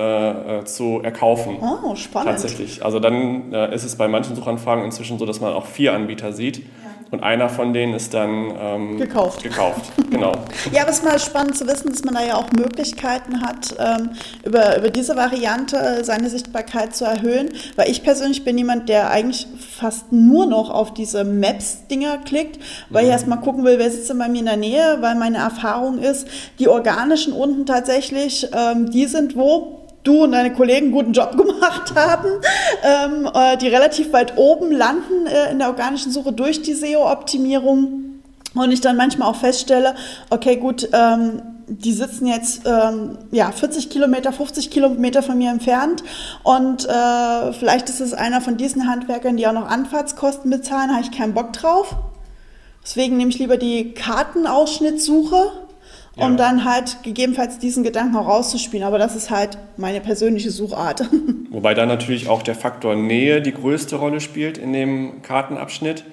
äh 0.59 0.65
zu 0.65 0.99
erkaufen. 1.03 1.57
Oh, 1.61 1.95
spannend. 1.95 2.31
Tatsächlich. 2.31 2.83
Also 2.83 2.99
dann 2.99 3.53
äh, 3.53 3.73
ist 3.73 3.83
es 3.83 3.95
bei 3.95 4.07
manchen 4.07 4.35
Suchanfragen 4.35 4.83
inzwischen 4.83 5.19
so, 5.19 5.27
dass 5.27 5.39
man 5.39 5.53
auch 5.53 5.67
vier 5.67 5.93
Anbieter 5.93 6.33
sieht. 6.33 6.63
Und 7.11 7.23
einer 7.23 7.49
von 7.49 7.73
denen 7.73 7.93
ist 7.93 8.13
dann 8.13 8.53
ähm, 8.57 8.97
gekauft. 8.97 9.43
Gekauft, 9.43 9.91
genau. 10.09 10.31
ja, 10.71 10.83
aber 10.83 10.91
es 10.91 10.99
ist 10.99 11.03
mal 11.03 11.19
spannend 11.19 11.57
zu 11.57 11.67
wissen, 11.67 11.91
dass 11.91 12.05
man 12.05 12.13
da 12.13 12.23
ja 12.23 12.35
auch 12.35 12.49
Möglichkeiten 12.53 13.41
hat, 13.41 13.75
ähm, 13.79 14.11
über, 14.45 14.77
über 14.77 14.89
diese 14.89 15.17
Variante 15.17 16.05
seine 16.05 16.29
Sichtbarkeit 16.29 16.95
zu 16.95 17.03
erhöhen. 17.03 17.49
Weil 17.75 17.89
ich 17.89 18.03
persönlich 18.03 18.45
bin 18.45 18.57
jemand, 18.57 18.87
der 18.87 19.11
eigentlich 19.11 19.47
fast 19.59 20.13
nur 20.13 20.45
noch 20.45 20.69
auf 20.69 20.93
diese 20.93 21.25
Maps-Dinger 21.25 22.19
klickt, 22.19 22.59
weil 22.89 23.03
mhm. 23.03 23.09
ich 23.09 23.13
erstmal 23.13 23.41
gucken 23.41 23.65
will, 23.65 23.77
wer 23.77 23.91
sitzt 23.91 24.09
denn 24.09 24.17
bei 24.17 24.29
mir 24.29 24.39
in 24.39 24.45
der 24.45 24.55
Nähe, 24.55 24.97
weil 25.01 25.15
meine 25.15 25.39
Erfahrung 25.39 25.99
ist, 25.99 26.27
die 26.59 26.69
organischen 26.69 27.33
unten 27.33 27.65
tatsächlich, 27.65 28.47
ähm, 28.55 28.89
die 28.89 29.05
sind 29.07 29.35
wo? 29.35 29.80
Du 30.03 30.23
und 30.23 30.31
deine 30.31 30.53
Kollegen 30.53 30.87
einen 30.87 30.91
guten 30.91 31.13
Job 31.13 31.31
gemacht 31.37 31.93
haben, 31.95 32.29
ähm, 32.83 33.29
äh, 33.33 33.57
die 33.57 33.67
relativ 33.67 34.13
weit 34.13 34.37
oben 34.37 34.71
landen 34.71 35.27
äh, 35.27 35.51
in 35.51 35.59
der 35.59 35.67
organischen 35.67 36.11
Suche 36.11 36.33
durch 36.33 36.61
die 36.61 36.73
SEO-Optimierung. 36.73 38.05
Und 38.53 38.71
ich 38.71 38.81
dann 38.81 38.97
manchmal 38.97 39.29
auch 39.29 39.37
feststelle, 39.37 39.95
okay, 40.29 40.57
gut, 40.57 40.89
ähm, 40.91 41.41
die 41.67 41.93
sitzen 41.93 42.27
jetzt 42.27 42.63
ähm, 42.65 43.17
ja, 43.31 43.49
40 43.51 43.89
Kilometer, 43.89 44.33
50 44.33 44.69
Kilometer 44.69 45.23
von 45.23 45.37
mir 45.37 45.51
entfernt 45.51 46.03
und 46.43 46.85
äh, 46.85 47.53
vielleicht 47.53 47.87
ist 47.87 48.01
es 48.01 48.13
einer 48.13 48.41
von 48.41 48.57
diesen 48.57 48.89
Handwerkern, 48.89 49.37
die 49.37 49.47
auch 49.47 49.53
noch 49.53 49.69
Anfahrtskosten 49.69 50.51
bezahlen, 50.51 50.91
habe 50.91 51.03
ich 51.03 51.17
keinen 51.17 51.33
Bock 51.33 51.53
drauf. 51.53 51.95
Deswegen 52.83 53.15
nehme 53.15 53.29
ich 53.29 53.39
lieber 53.39 53.55
die 53.55 53.93
Kartenausschnittsuche 53.93 55.51
um 56.21 56.37
dann 56.37 56.65
halt 56.65 57.03
gegebenenfalls 57.03 57.59
diesen 57.59 57.83
Gedanken 57.83 58.15
auch 58.15 58.27
rauszuspielen. 58.27 58.85
Aber 58.85 58.97
das 58.97 59.15
ist 59.15 59.29
halt 59.29 59.57
meine 59.77 60.01
persönliche 60.01 60.51
Suchart. 60.51 61.09
Wobei 61.49 61.73
da 61.73 61.85
natürlich 61.85 62.29
auch 62.29 62.41
der 62.41 62.55
Faktor 62.55 62.95
Nähe 62.95 63.41
die 63.41 63.53
größte 63.53 63.95
Rolle 63.95 64.21
spielt 64.21 64.57
in 64.57 64.73
dem 64.73 65.21
Kartenabschnitt, 65.21 66.03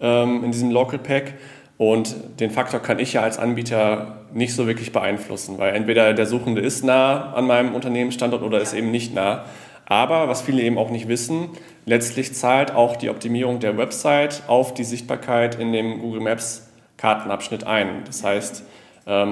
ähm, 0.00 0.44
in 0.44 0.52
diesem 0.52 0.70
Local 0.70 0.98
Pack. 0.98 1.34
Und 1.78 2.14
den 2.40 2.50
Faktor 2.50 2.80
kann 2.80 2.98
ich 2.98 3.12
ja 3.12 3.22
als 3.22 3.38
Anbieter 3.38 4.26
nicht 4.32 4.54
so 4.54 4.66
wirklich 4.66 4.92
beeinflussen, 4.92 5.58
weil 5.58 5.74
entweder 5.74 6.14
der 6.14 6.26
Suchende 6.26 6.62
ist 6.62 6.84
nah 6.84 7.34
an 7.34 7.46
meinem 7.46 7.74
Unternehmensstandort 7.74 8.42
oder 8.42 8.60
ist 8.60 8.72
eben 8.72 8.90
nicht 8.90 9.14
nah. 9.14 9.44
Aber 9.86 10.28
was 10.28 10.42
viele 10.42 10.62
eben 10.62 10.78
auch 10.78 10.90
nicht 10.90 11.06
wissen, 11.06 11.50
letztlich 11.84 12.34
zahlt 12.34 12.74
auch 12.74 12.96
die 12.96 13.08
Optimierung 13.08 13.60
der 13.60 13.76
Website 13.78 14.42
auf 14.48 14.74
die 14.74 14.84
Sichtbarkeit 14.84 15.54
in 15.56 15.72
dem 15.72 16.00
Google 16.00 16.20
Maps 16.20 16.68
Kartenabschnitt 16.96 17.64
ein. 17.64 18.02
Das 18.06 18.24
heißt, 18.24 18.64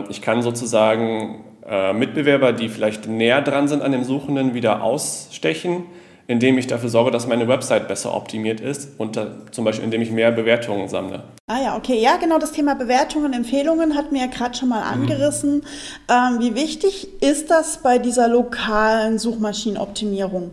ich 0.08 0.22
kann 0.22 0.42
sozusagen 0.42 1.44
äh, 1.66 1.92
Mitbewerber, 1.92 2.52
die 2.52 2.68
vielleicht 2.68 3.08
näher 3.08 3.42
dran 3.42 3.68
sind 3.68 3.82
an 3.82 3.90
dem 3.92 4.04
Suchenden, 4.04 4.54
wieder 4.54 4.82
ausstechen, 4.82 5.86
indem 6.26 6.58
ich 6.58 6.66
dafür 6.66 6.88
sorge, 6.88 7.10
dass 7.10 7.26
meine 7.26 7.48
Website 7.48 7.88
besser 7.88 8.14
optimiert 8.14 8.60
ist 8.60 8.98
und 8.98 9.18
zum 9.50 9.64
Beispiel 9.64 9.84
indem 9.84 10.02
ich 10.02 10.10
mehr 10.10 10.30
Bewertungen 10.30 10.88
sammle. 10.88 11.24
Ah 11.46 11.60
ja, 11.62 11.76
okay. 11.76 12.00
Ja, 12.00 12.16
genau 12.16 12.38
das 12.38 12.52
Thema 12.52 12.74
Bewertungen, 12.74 13.32
Empfehlungen 13.32 13.94
hat 13.94 14.12
mir 14.12 14.20
ja 14.20 14.26
gerade 14.26 14.56
schon 14.56 14.68
mal 14.68 14.80
mhm. 14.80 15.02
angerissen. 15.02 15.56
Mhm. 15.56 15.62
Ähm, 16.08 16.40
wie 16.40 16.54
wichtig 16.54 17.08
ist 17.22 17.50
das 17.50 17.78
bei 17.78 17.98
dieser 17.98 18.28
lokalen 18.28 19.18
Suchmaschinenoptimierung? 19.18 20.50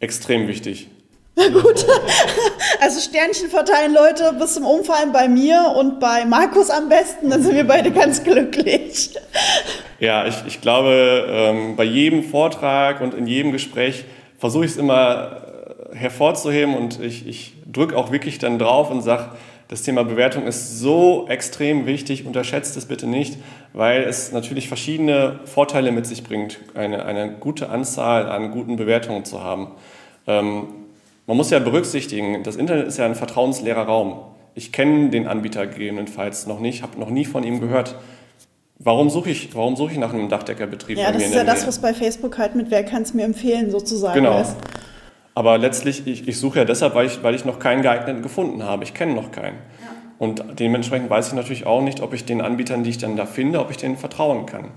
Extrem 0.00 0.48
wichtig. 0.48 0.88
Na 1.38 1.48
gut. 1.48 1.86
Also 2.80 3.00
Sternchen 3.00 3.48
verteilen 3.48 3.92
Leute 3.92 4.34
bis 4.38 4.54
zum 4.54 4.64
Umfallen 4.64 5.12
bei 5.12 5.26
mir 5.28 5.74
und 5.76 5.98
bei 5.98 6.24
Markus 6.24 6.70
am 6.70 6.88
besten, 6.88 7.30
dann 7.30 7.42
sind 7.42 7.56
wir 7.56 7.66
beide 7.66 7.90
ganz 7.90 8.22
glücklich. 8.22 9.10
Ja, 10.00 10.28
ich, 10.28 10.36
ich 10.46 10.60
glaube, 10.60 11.26
ähm, 11.28 11.74
bei 11.74 11.82
jedem 11.82 12.22
Vortrag 12.22 13.00
und 13.00 13.14
in 13.14 13.26
jedem 13.26 13.50
Gespräch 13.50 14.04
versuche 14.38 14.64
ich 14.64 14.70
es 14.70 14.76
immer 14.76 15.38
äh, 15.92 15.96
hervorzuheben 15.96 16.76
und 16.76 17.00
ich, 17.00 17.26
ich 17.26 17.54
drücke 17.66 17.96
auch 17.96 18.12
wirklich 18.12 18.38
dann 18.38 18.60
drauf 18.60 18.92
und 18.92 19.02
sage, 19.02 19.30
das 19.66 19.82
Thema 19.82 20.04
Bewertung 20.04 20.46
ist 20.46 20.78
so 20.78 21.26
extrem 21.28 21.86
wichtig, 21.86 22.26
unterschätzt 22.26 22.76
es 22.76 22.86
bitte 22.86 23.08
nicht, 23.08 23.38
weil 23.72 24.04
es 24.04 24.30
natürlich 24.30 24.68
verschiedene 24.68 25.40
Vorteile 25.46 25.90
mit 25.90 26.06
sich 26.06 26.22
bringt, 26.22 26.60
eine, 26.76 27.04
eine 27.04 27.32
gute 27.32 27.68
Anzahl 27.68 28.28
an 28.28 28.52
guten 28.52 28.76
Bewertungen 28.76 29.24
zu 29.24 29.42
haben. 29.42 29.72
Ähm, 30.28 30.68
man 31.28 31.36
muss 31.36 31.50
ja 31.50 31.58
berücksichtigen, 31.58 32.42
das 32.42 32.56
Internet 32.56 32.88
ist 32.88 32.96
ja 32.96 33.04
ein 33.04 33.14
vertrauensleerer 33.14 33.82
Raum. 33.82 34.18
Ich 34.54 34.72
kenne 34.72 35.10
den 35.10 35.28
Anbieter 35.28 35.66
gegebenenfalls 35.66 36.46
noch 36.46 36.58
nicht, 36.58 36.82
habe 36.82 36.98
noch 36.98 37.10
nie 37.10 37.26
von 37.26 37.44
ihm 37.44 37.60
gehört. 37.60 37.96
Warum 38.78 39.10
suche 39.10 39.28
ich, 39.28 39.54
warum 39.54 39.76
suche 39.76 39.92
ich 39.92 39.98
nach 39.98 40.14
einem 40.14 40.30
Dachdeckerbetrieb? 40.30 40.96
Ja, 40.96 41.12
das 41.12 41.22
ist 41.22 41.34
ja 41.34 41.44
das, 41.44 41.66
was 41.66 41.80
bei 41.80 41.92
Facebook 41.92 42.38
halt 42.38 42.54
mit 42.54 42.70
Wer 42.70 42.82
kann 42.82 43.02
es 43.02 43.12
mir 43.12 43.24
empfehlen 43.26 43.70
sozusagen 43.70 44.14
genau. 44.14 44.40
ist. 44.40 44.56
Aber 45.34 45.58
letztlich, 45.58 46.06
ich, 46.06 46.26
ich 46.26 46.38
suche 46.38 46.60
ja 46.60 46.64
deshalb, 46.64 46.94
weil 46.94 47.06
ich, 47.06 47.22
weil 47.22 47.34
ich 47.34 47.44
noch 47.44 47.58
keinen 47.58 47.82
geeigneten 47.82 48.22
gefunden 48.22 48.62
habe. 48.62 48.84
Ich 48.84 48.94
kenne 48.94 49.12
noch 49.12 49.30
keinen. 49.30 49.56
Ja. 49.56 49.88
Und 50.18 50.42
dementsprechend 50.58 51.10
weiß 51.10 51.28
ich 51.28 51.34
natürlich 51.34 51.66
auch 51.66 51.82
nicht, 51.82 52.00
ob 52.00 52.14
ich 52.14 52.24
den 52.24 52.40
Anbietern, 52.40 52.84
die 52.84 52.90
ich 52.90 52.98
dann 52.98 53.16
da 53.16 53.26
finde, 53.26 53.60
ob 53.60 53.70
ich 53.70 53.76
denen 53.76 53.98
vertrauen 53.98 54.46
kann. 54.46 54.70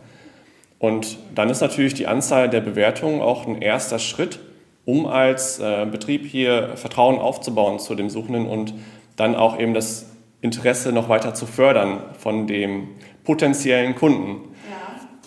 Und 0.80 1.18
dann 1.34 1.50
ist 1.50 1.62
natürlich 1.62 1.94
die 1.94 2.08
Anzahl 2.08 2.50
der 2.50 2.60
Bewertungen 2.60 3.22
auch 3.22 3.48
ein 3.48 3.62
erster 3.62 4.00
Schritt, 4.00 4.40
um 4.86 5.06
als 5.06 5.60
äh, 5.60 5.86
Betrieb 5.86 6.26
hier 6.26 6.76
Vertrauen 6.76 7.20
aufzubauen 7.20 7.80
zu 7.80 7.96
dem 7.96 8.10
Suchenden 8.10 8.48
und 8.48 8.74
dann 9.16 9.36
auch 9.36 9.60
eben 9.60 9.74
das 9.74 10.08
Interesse 10.42 10.92
noch 10.92 11.10
weiter 11.10 11.34
zu 11.34 11.46
fördern 11.46 12.02
von 12.18 12.48
dem 12.48 12.90
potenziellen 13.24 13.96
Kunden. 13.96 14.51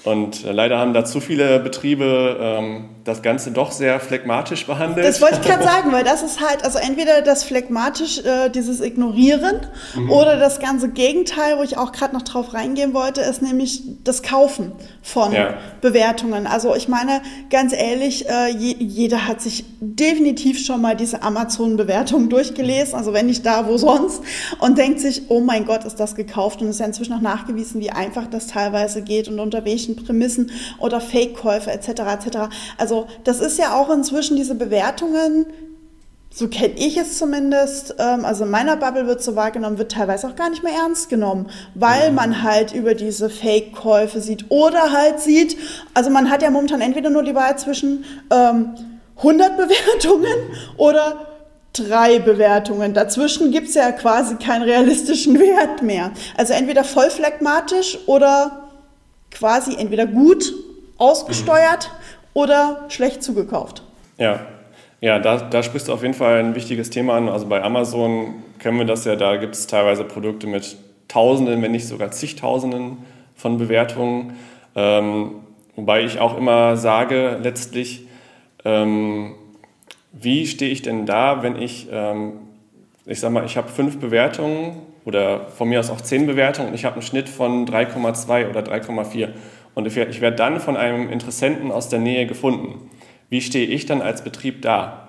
Und 0.05 0.45
äh, 0.45 0.53
leider 0.53 0.79
haben 0.79 0.93
da 0.93 1.05
zu 1.05 1.21
viele 1.21 1.59
Betriebe 1.61 2.37
ähm, 2.39 2.91
das 3.05 3.23
Ganze 3.23 3.53
doch 3.53 3.73
sehr 3.73 4.01
phlegmatisch 4.01 4.67
behandelt. 4.67 5.07
Das 5.07 5.21
wollte 5.23 5.39
ich 5.41 5.47
gerade 5.47 5.63
sagen, 5.63 5.93
weil 5.93 6.05
das 6.05 6.23
ist 6.23 6.41
halt, 6.41 6.65
also 6.65 6.79
entweder 6.79 7.23
das 7.23 7.45
phlegmatisch, 7.45 8.19
äh, 8.19 8.51
dieses 8.51 8.81
Ignorieren 8.81 9.61
mhm. 9.95 10.11
oder 10.11 10.39
das 10.39 10.61
ganze 10.61 10.91
Gegenteil, 10.91 11.59
wo 11.59 11.63
ich 11.63 11.79
auch 11.79 11.93
gerade 11.93 12.15
noch 12.15 12.23
drauf 12.23 12.53
reingehen 12.53 12.93
wollte, 12.93 13.23
ist 13.23 13.41
nämlich 13.41 13.83
das 14.05 14.23
Kaufen 14.23 14.73
von 15.03 15.33
ja. 15.33 15.55
Bewertungen. 15.81 16.47
Also 16.47 16.75
ich 16.75 16.89
meine, 16.89 17.23
ganz 17.49 17.73
ehrlich, 17.73 18.29
äh, 18.29 18.49
je, 18.51 18.77
jeder 18.79 19.27
hat 19.27 19.41
sich 19.41 19.65
definitiv 19.81 20.65
schon 20.65 20.83
mal 20.83 20.97
diese 20.97 21.23
Amazon-Bewertung 21.23 22.29
durchgelesen, 22.29 22.95
also 22.95 23.13
wenn 23.13 23.27
nicht 23.27 23.45
da, 23.45 23.67
wo 23.67 23.77
sonst, 23.79 24.23
und 24.61 24.79
denkt 24.79 25.01
sich, 25.01 25.23
oh 25.29 25.41
mein 25.41 25.65
Gott, 25.65 25.85
ist 25.85 26.01
das 26.01 26.15
gekauft 26.15 26.61
und 26.61 26.69
es 26.69 26.77
ist 26.77 26.81
ja 26.81 26.87
inzwischen 26.87 27.15
auch 27.15 27.21
nachgewiesen, 27.21 27.81
wie 27.81 27.91
einfach 27.91 28.27
das 28.27 28.47
teilweise 28.47 29.03
geht 29.03 29.29
und 29.29 29.41
unter 29.41 29.65
welchen 29.65 29.94
falschen 29.95 30.05
Prämissen 30.05 30.51
oder 30.79 31.01
Fake-Käufe 31.01 31.71
etc. 31.71 31.89
etc. 31.89 32.39
Also 32.79 33.07
das 33.25 33.41
ist 33.41 33.59
ja 33.59 33.75
auch 33.75 33.91
inzwischen 33.91 34.37
diese 34.37 34.55
Bewertungen, 34.55 35.47
so 36.31 36.49
kenne 36.49 36.75
ich 36.77 36.97
es 36.97 37.17
zumindest, 37.19 37.95
ähm, 37.99 38.25
also 38.25 38.45
in 38.45 38.51
meiner 38.51 38.77
Bubble 38.77 39.07
wird 39.07 39.23
so 39.23 39.37
wahrgenommen, 39.37 39.79
wird 39.79 39.93
teilweise 39.93 40.27
auch 40.27 40.35
gar 40.35 40.51
nicht 40.51 40.65
mehr 40.65 40.73
ernst 40.73 41.09
genommen, 41.09 41.49
weil 41.75 42.11
man 42.11 42.43
halt 42.43 42.73
über 42.75 42.95
diese 42.95 43.31
Fake-Käufe 43.31 44.21
sieht 44.21 44.47
oder 44.49 44.93
halt 44.93 45.21
sieht, 45.21 45.57
also 45.95 46.11
man 46.11 46.31
hat 46.31 46.43
ja 46.43 46.51
momentan 46.51 46.81
entweder 46.81 47.11
nur 47.11 47.23
die 47.23 47.37
Wahl 47.37 47.57
zwischen 47.57 48.05
ähm, 48.33 48.75
100 49.17 49.57
Bewertungen 49.57 50.51
oder 50.77 51.27
drei 51.73 52.19
Bewertungen. 52.19 52.95
Dazwischen 52.95 53.53
gibt 53.53 53.69
es 53.69 53.75
ja 53.75 53.93
quasi 53.93 54.35
keinen 54.37 54.63
realistischen 54.63 55.39
Wert 55.39 55.83
mehr. 55.83 56.11
Also 56.37 56.53
entweder 56.53 56.83
voll 56.83 57.11
phlegmatisch 57.11 57.99
oder 58.07 58.64
quasi 59.35 59.77
entweder 59.77 60.07
gut 60.07 60.53
ausgesteuert 60.97 61.91
mhm. 61.91 62.29
oder 62.35 62.85
schlecht 62.89 63.23
zugekauft. 63.23 63.83
Ja, 64.17 64.41
ja 65.01 65.19
da, 65.19 65.37
da 65.37 65.63
sprichst 65.63 65.89
du 65.89 65.93
auf 65.93 66.03
jeden 66.03 66.15
Fall 66.15 66.39
ein 66.39 66.55
wichtiges 66.55 66.91
Thema 66.91 67.17
an. 67.17 67.29
Also 67.29 67.47
bei 67.47 67.63
Amazon 67.63 68.43
kennen 68.59 68.79
wir 68.79 68.87
das 68.87 69.05
ja, 69.05 69.17
da 69.17 69.37
gibt 69.37 69.55
es 69.55 69.67
teilweise 69.67 70.05
Produkte 70.05 70.47
mit 70.47 70.77
Tausenden, 71.09 71.61
wenn 71.63 71.73
nicht 71.73 71.87
sogar 71.87 72.11
zigtausenden 72.11 72.99
von 73.37 73.59
Bewertungen. 73.59 74.35
Ähm, 74.75 75.33
wobei 75.77 76.03
ich 76.03 76.19
auch 76.19 76.37
immer 76.37 76.77
sage, 76.77 77.39
letztlich, 77.43 78.07
ähm, 78.65 79.35
wie 80.13 80.47
stehe 80.47 80.71
ich 80.71 80.83
denn 80.83 81.07
da, 81.07 81.43
wenn 81.43 81.61
ich, 81.61 81.89
ähm, 81.93 82.35
ich 83.05 83.21
sag 83.21 83.33
mal, 83.33 83.45
ich 83.45 83.57
habe 83.57 83.69
fünf 83.69 83.99
Bewertungen 83.99 84.83
oder 85.05 85.49
von 85.49 85.69
mir 85.69 85.81
aus 85.81 85.91
auch 85.91 86.01
10 86.01 86.27
Bewertungen 86.27 86.69
und 86.69 86.75
ich 86.75 86.85
habe 86.85 86.95
einen 86.95 87.03
Schnitt 87.03 87.29
von 87.29 87.67
3,2 87.67 88.49
oder 88.49 88.61
3,4 88.61 89.29
und 89.75 89.87
ich 89.87 89.97
werde 89.97 90.37
dann 90.37 90.61
von 90.61 90.77
einem 90.77 91.11
Interessenten 91.11 91.71
aus 91.71 91.89
der 91.89 91.99
Nähe 91.99 92.27
gefunden. 92.27 92.91
Wie 93.29 93.41
stehe 93.41 93.67
ich 93.67 93.87
dann 93.87 94.03
als 94.03 94.23
Betrieb 94.23 94.63
da? 94.63 95.09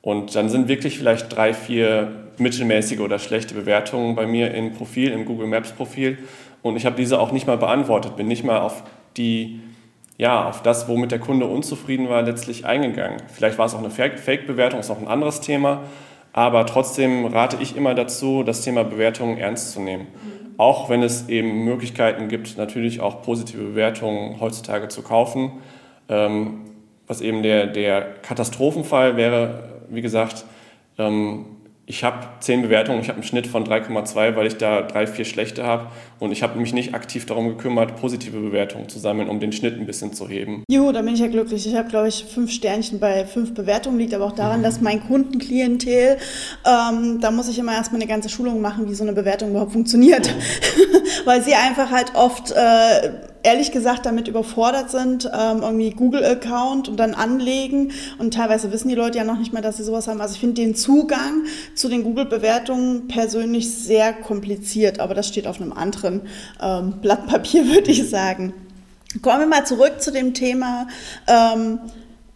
Und 0.00 0.34
dann 0.34 0.48
sind 0.48 0.68
wirklich 0.68 0.98
vielleicht 0.98 1.34
drei, 1.34 1.52
vier 1.52 2.12
mittelmäßige 2.38 3.00
oder 3.00 3.18
schlechte 3.18 3.54
Bewertungen 3.54 4.14
bei 4.14 4.26
mir 4.26 4.54
im 4.54 4.72
Profil, 4.72 5.10
im 5.10 5.24
Google 5.24 5.46
Maps 5.48 5.72
Profil. 5.72 6.18
Und 6.62 6.76
ich 6.76 6.86
habe 6.86 6.96
diese 6.96 7.18
auch 7.20 7.32
nicht 7.32 7.46
mal 7.46 7.58
beantwortet, 7.58 8.16
bin 8.16 8.28
nicht 8.28 8.44
mal 8.44 8.60
auf 8.60 8.84
die, 9.16 9.60
ja, 10.16 10.48
auf 10.48 10.62
das, 10.62 10.88
womit 10.88 11.12
der 11.12 11.18
Kunde 11.18 11.46
unzufrieden 11.46 12.08
war, 12.08 12.22
letztlich 12.22 12.64
eingegangen. 12.64 13.22
Vielleicht 13.32 13.58
war 13.58 13.66
es 13.66 13.74
auch 13.74 13.80
eine 13.80 13.90
Fake-Bewertung, 13.90 14.80
ist 14.80 14.90
auch 14.90 15.00
ein 15.00 15.08
anderes 15.08 15.40
Thema. 15.40 15.82
Aber 16.36 16.66
trotzdem 16.66 17.24
rate 17.24 17.56
ich 17.62 17.76
immer 17.76 17.94
dazu, 17.94 18.42
das 18.42 18.60
Thema 18.60 18.84
Bewertungen 18.84 19.38
ernst 19.38 19.72
zu 19.72 19.80
nehmen. 19.80 20.02
Mhm. 20.02 20.54
Auch 20.58 20.90
wenn 20.90 21.02
es 21.02 21.30
eben 21.30 21.64
Möglichkeiten 21.64 22.28
gibt, 22.28 22.58
natürlich 22.58 23.00
auch 23.00 23.22
positive 23.22 23.62
Bewertungen 23.62 24.38
heutzutage 24.38 24.88
zu 24.88 25.00
kaufen. 25.00 25.52
Ähm, 26.10 26.60
was 27.06 27.22
eben 27.22 27.42
der, 27.42 27.66
der 27.66 28.02
Katastrophenfall 28.20 29.16
wäre, 29.16 29.80
wie 29.88 30.02
gesagt, 30.02 30.44
ähm, 30.98 31.46
ich 31.88 32.02
habe 32.02 32.26
zehn 32.40 32.62
Bewertungen, 32.62 33.00
ich 33.00 33.08
habe 33.08 33.18
einen 33.18 33.26
Schnitt 33.26 33.46
von 33.46 33.64
3,2, 33.64 34.34
weil 34.34 34.48
ich 34.48 34.56
da 34.56 34.82
drei, 34.82 35.06
vier 35.06 35.24
schlechte 35.24 35.62
habe. 35.62 35.86
Und 36.18 36.32
ich 36.32 36.42
habe 36.42 36.58
mich 36.58 36.72
nicht 36.72 36.94
aktiv 36.94 37.26
darum 37.26 37.46
gekümmert, 37.48 37.96
positive 38.00 38.40
Bewertungen 38.40 38.88
zu 38.88 38.98
sammeln, 38.98 39.28
um 39.28 39.38
den 39.38 39.52
Schnitt 39.52 39.78
ein 39.78 39.86
bisschen 39.86 40.12
zu 40.12 40.28
heben. 40.28 40.64
Juhu, 40.68 40.90
da 40.90 41.02
bin 41.02 41.14
ich 41.14 41.20
ja 41.20 41.28
glücklich. 41.28 41.64
Ich 41.64 41.76
habe, 41.76 41.88
glaube 41.88 42.08
ich, 42.08 42.24
fünf 42.24 42.50
Sternchen 42.50 42.98
bei 42.98 43.24
fünf 43.24 43.54
Bewertungen. 43.54 43.98
Liegt 43.98 44.14
aber 44.14 44.24
auch 44.24 44.34
daran, 44.34 44.60
mhm. 44.60 44.64
dass 44.64 44.80
mein 44.80 45.00
Kundenklientel, 45.06 46.16
ähm, 46.64 47.20
da 47.20 47.30
muss 47.30 47.48
ich 47.48 47.58
immer 47.58 47.72
erstmal 47.72 48.00
eine 48.00 48.08
ganze 48.08 48.30
Schulung 48.30 48.60
machen, 48.60 48.88
wie 48.88 48.94
so 48.94 49.04
eine 49.04 49.12
Bewertung 49.12 49.50
überhaupt 49.50 49.72
funktioniert. 49.72 50.34
weil 51.24 51.42
sie 51.42 51.54
einfach 51.54 51.90
halt 51.92 52.14
oft... 52.16 52.50
Äh, 52.50 53.35
ehrlich 53.46 53.70
gesagt 53.70 54.04
damit 54.06 54.26
überfordert 54.26 54.90
sind, 54.90 55.30
ähm, 55.32 55.62
irgendwie 55.62 55.90
Google-Account 55.90 56.88
und 56.88 56.96
dann 56.96 57.14
anlegen. 57.14 57.92
Und 58.18 58.34
teilweise 58.34 58.72
wissen 58.72 58.88
die 58.88 58.96
Leute 58.96 59.18
ja 59.18 59.24
noch 59.24 59.38
nicht 59.38 59.52
mal, 59.52 59.62
dass 59.62 59.76
sie 59.76 59.84
sowas 59.84 60.08
haben. 60.08 60.20
Also 60.20 60.34
ich 60.34 60.40
finde 60.40 60.60
den 60.60 60.74
Zugang 60.74 61.44
zu 61.76 61.88
den 61.88 62.02
Google-Bewertungen 62.02 63.06
persönlich 63.06 63.72
sehr 63.72 64.12
kompliziert, 64.12 64.98
aber 64.98 65.14
das 65.14 65.28
steht 65.28 65.46
auf 65.46 65.60
einem 65.60 65.72
anderen 65.72 66.22
ähm, 66.60 66.94
Blatt 67.00 67.28
Papier, 67.28 67.66
würde 67.72 67.92
ich 67.92 68.10
sagen. 68.10 68.52
Kommen 69.22 69.40
wir 69.40 69.46
mal 69.46 69.64
zurück 69.64 70.02
zu 70.02 70.10
dem 70.10 70.34
Thema. 70.34 70.88
Ähm, 71.28 71.78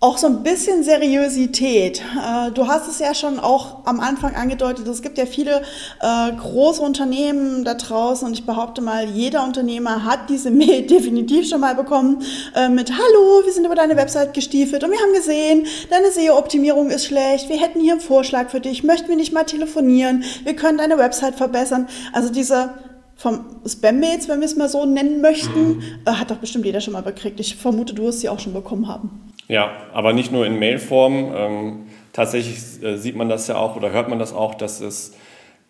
auch 0.03 0.17
so 0.17 0.27
ein 0.27 0.43
bisschen 0.43 0.83
Seriosität. 0.83 2.01
Äh, 2.01 2.51
du 2.53 2.67
hast 2.67 2.89
es 2.89 3.01
ja 3.01 3.15
schon 3.15 3.39
auch 3.39 3.85
am 3.85 4.01
Anfang 4.01 4.35
angedeutet, 4.35 4.89
es 4.89 5.03
gibt 5.03 5.19
ja 5.19 5.27
viele 5.27 5.61
äh, 6.01 6.33
große 6.33 6.81
Unternehmen 6.81 7.65
da 7.65 7.75
draußen 7.75 8.27
und 8.27 8.33
ich 8.33 8.47
behaupte 8.47 8.81
mal, 8.81 9.05
jeder 9.11 9.45
Unternehmer 9.45 10.07
hat 10.07 10.31
diese 10.31 10.51
Mail 10.51 10.87
definitiv 10.87 11.47
schon 11.47 11.61
mal 11.61 11.75
bekommen 11.75 12.23
äh, 12.57 12.71
mit 12.71 12.91
Hallo, 12.91 13.45
wir 13.45 13.53
sind 13.53 13.67
über 13.67 13.75
deine 13.75 13.95
Website 13.97 14.33
gestiefelt 14.33 14.83
und 14.83 14.91
wir 14.91 14.99
haben 14.99 15.13
gesehen, 15.13 15.67
deine 15.91 16.11
SEO-Optimierung 16.11 16.89
ist 16.89 17.05
schlecht, 17.05 17.51
wir 17.51 17.61
hätten 17.61 17.81
hier 17.81 17.93
einen 17.93 18.01
Vorschlag 18.01 18.49
für 18.49 18.61
dich, 18.61 18.83
möchten 18.83 19.09
wir 19.09 19.17
nicht 19.17 19.35
mal 19.35 19.45
telefonieren, 19.45 20.25
wir 20.45 20.57
können 20.57 20.79
deine 20.79 20.97
Website 20.97 21.35
verbessern. 21.35 21.89
Also 22.15 22.33
diese 22.33 22.71
vom 23.17 23.45
Spam-Mails, 23.67 24.29
wenn 24.29 24.41
wir 24.41 24.47
es 24.47 24.57
mal 24.57 24.71
so 24.71 24.87
nennen 24.87 25.21
möchten, 25.21 25.77
mhm. 25.77 25.83
hat 26.07 26.31
doch 26.31 26.39
bestimmt 26.39 26.65
jeder 26.65 26.81
schon 26.81 26.95
mal 26.95 27.03
bekriegt. 27.03 27.39
Ich 27.39 27.55
vermute, 27.55 27.93
du 27.93 28.05
wirst 28.05 28.21
sie 28.21 28.31
auch 28.31 28.39
schon 28.39 28.55
bekommen 28.55 28.89
haben. 28.89 29.30
Ja, 29.51 29.73
aber 29.93 30.13
nicht 30.13 30.31
nur 30.31 30.47
in 30.47 30.61
Mailform. 30.61 31.33
Ähm, 31.35 31.79
tatsächlich 32.13 32.85
äh, 32.85 32.97
sieht 32.97 33.17
man 33.17 33.29
das 33.29 33.49
ja 33.49 33.57
auch 33.57 33.75
oder 33.75 33.91
hört 33.91 34.09
man 34.09 34.21
das 34.21 34.33
auch, 34.33 34.55
dass 34.55 34.81
es 34.81 35.17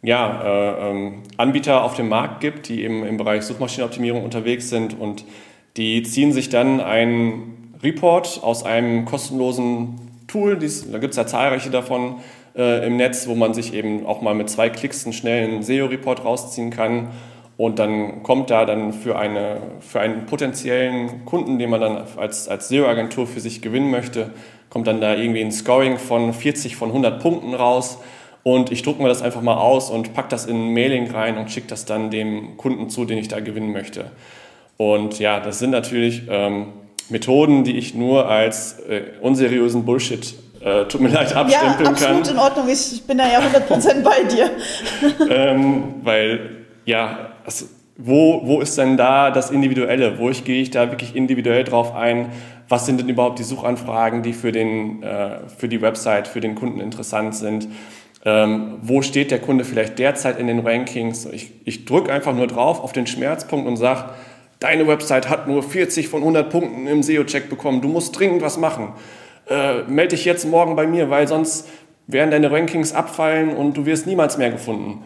ja, 0.02 0.42
äh, 0.42 0.90
ähm, 0.90 1.22
Anbieter 1.38 1.82
auf 1.82 1.94
dem 1.94 2.10
Markt 2.10 2.40
gibt, 2.40 2.68
die 2.68 2.84
eben 2.84 3.06
im 3.06 3.16
Bereich 3.16 3.42
Suchmaschinenoptimierung 3.44 4.22
unterwegs 4.22 4.68
sind 4.68 5.00
und 5.00 5.24
die 5.78 6.02
ziehen 6.02 6.32
sich 6.32 6.50
dann 6.50 6.82
einen 6.82 7.74
Report 7.82 8.40
aus 8.42 8.64
einem 8.64 9.06
kostenlosen 9.06 9.98
Tool, 10.28 10.58
dies, 10.58 10.90
da 10.90 10.98
gibt 10.98 11.12
es 11.12 11.16
ja 11.16 11.26
zahlreiche 11.26 11.70
davon 11.70 12.16
äh, 12.54 12.86
im 12.86 12.98
Netz, 12.98 13.28
wo 13.28 13.34
man 13.34 13.54
sich 13.54 13.72
eben 13.72 14.04
auch 14.04 14.20
mal 14.20 14.34
mit 14.34 14.50
zwei 14.50 14.68
Klicks 14.68 15.06
einen 15.06 15.14
schnellen 15.14 15.62
SEO-Report 15.62 16.22
rausziehen 16.22 16.68
kann 16.68 17.08
und 17.60 17.78
dann 17.78 18.22
kommt 18.22 18.48
da 18.48 18.64
dann 18.64 18.94
für, 18.94 19.18
eine, 19.18 19.58
für 19.80 20.00
einen 20.00 20.24
potenziellen 20.24 21.26
Kunden, 21.26 21.58
den 21.58 21.68
man 21.68 21.82
dann 21.82 22.06
als, 22.16 22.48
als 22.48 22.68
SEO-Agentur 22.68 23.26
für 23.26 23.40
sich 23.40 23.60
gewinnen 23.60 23.90
möchte, 23.90 24.30
kommt 24.70 24.86
dann 24.86 25.02
da 25.02 25.14
irgendwie 25.14 25.42
ein 25.42 25.52
Scoring 25.52 25.98
von 25.98 26.32
40 26.32 26.74
von 26.74 26.88
100 26.88 27.20
Punkten 27.20 27.52
raus. 27.52 27.98
Und 28.44 28.72
ich 28.72 28.82
drucke 28.82 29.02
mir 29.02 29.10
das 29.10 29.20
einfach 29.20 29.42
mal 29.42 29.58
aus 29.58 29.90
und 29.90 30.14
packe 30.14 30.30
das 30.30 30.46
in 30.46 30.56
ein 30.56 30.72
Mailing 30.72 31.10
rein 31.10 31.36
und 31.36 31.50
schicke 31.50 31.66
das 31.66 31.84
dann 31.84 32.10
dem 32.10 32.56
Kunden 32.56 32.88
zu, 32.88 33.04
den 33.04 33.18
ich 33.18 33.28
da 33.28 33.40
gewinnen 33.40 33.72
möchte. 33.72 34.10
Und 34.78 35.18
ja, 35.18 35.38
das 35.38 35.58
sind 35.58 35.68
natürlich 35.68 36.22
ähm, 36.30 36.68
Methoden, 37.10 37.64
die 37.64 37.76
ich 37.76 37.94
nur 37.94 38.26
als 38.26 38.78
äh, 38.88 39.02
unseriösen 39.20 39.84
Bullshit 39.84 40.34
äh, 40.62 40.86
tut 40.86 41.02
mir 41.02 41.08
leid, 41.12 41.36
abstempeln 41.36 41.84
ja, 41.84 41.90
absolut 41.90 42.24
kann. 42.24 42.34
in 42.36 42.38
Ordnung. 42.38 42.68
Ich 42.70 43.02
bin 43.02 43.18
da 43.18 43.30
ja 43.30 43.40
100% 43.40 44.02
bei 44.02 44.24
dir. 44.24 44.50
ähm, 45.30 45.96
weil, 46.02 46.56
ja, 46.86 47.29
also, 47.44 47.66
wo, 47.96 48.40
wo 48.44 48.60
ist 48.60 48.78
denn 48.78 48.96
da 48.96 49.30
das 49.30 49.50
Individuelle? 49.50 50.18
Wo 50.18 50.30
ich, 50.30 50.44
gehe 50.44 50.62
ich 50.62 50.70
da 50.70 50.90
wirklich 50.90 51.14
individuell 51.14 51.64
drauf 51.64 51.94
ein? 51.94 52.30
Was 52.68 52.86
sind 52.86 53.00
denn 53.00 53.08
überhaupt 53.08 53.38
die 53.38 53.44
Suchanfragen, 53.44 54.22
die 54.22 54.32
für, 54.32 54.52
den, 54.52 55.02
äh, 55.02 55.48
für 55.48 55.68
die 55.68 55.82
Website, 55.82 56.28
für 56.28 56.40
den 56.40 56.54
Kunden 56.54 56.80
interessant 56.80 57.34
sind? 57.34 57.68
Ähm, 58.24 58.76
wo 58.82 59.02
steht 59.02 59.30
der 59.30 59.38
Kunde 59.38 59.64
vielleicht 59.64 59.98
derzeit 59.98 60.38
in 60.38 60.46
den 60.46 60.60
Rankings? 60.60 61.26
Ich, 61.26 61.52
ich 61.64 61.84
drücke 61.84 62.12
einfach 62.12 62.34
nur 62.34 62.46
drauf 62.46 62.82
auf 62.82 62.92
den 62.92 63.06
Schmerzpunkt 63.06 63.66
und 63.66 63.76
sage, 63.76 64.10
deine 64.60 64.86
Website 64.86 65.28
hat 65.28 65.48
nur 65.48 65.62
40 65.62 66.08
von 66.08 66.20
100 66.20 66.50
Punkten 66.50 66.86
im 66.86 67.02
SEO-Check 67.02 67.48
bekommen, 67.48 67.80
du 67.80 67.88
musst 67.88 68.18
dringend 68.18 68.42
was 68.42 68.58
machen. 68.58 68.92
Äh, 69.48 69.82
melde 69.84 70.16
dich 70.16 70.24
jetzt 70.24 70.46
morgen 70.46 70.76
bei 70.76 70.86
mir, 70.86 71.10
weil 71.10 71.26
sonst 71.26 71.68
werden 72.06 72.30
deine 72.30 72.50
Rankings 72.50 72.92
abfallen 72.92 73.56
und 73.56 73.76
du 73.76 73.86
wirst 73.86 74.06
niemals 74.06 74.36
mehr 74.36 74.50
gefunden. 74.50 75.02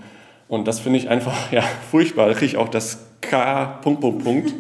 Und 0.49 0.69
das 0.69 0.81
finde 0.81 0.99
ich 0.99 1.09
einfach 1.09 1.35
ja, 1.53 1.63
furchtbar. 1.91 2.29
Da 2.29 2.35
kriege 2.35 2.47
ich 2.47 2.57
auch 2.57 2.69
das 2.69 2.99
K. 3.21 3.79
Punkt, 3.83 4.01
Punkt, 4.01 4.25
Punkt. 4.25 4.55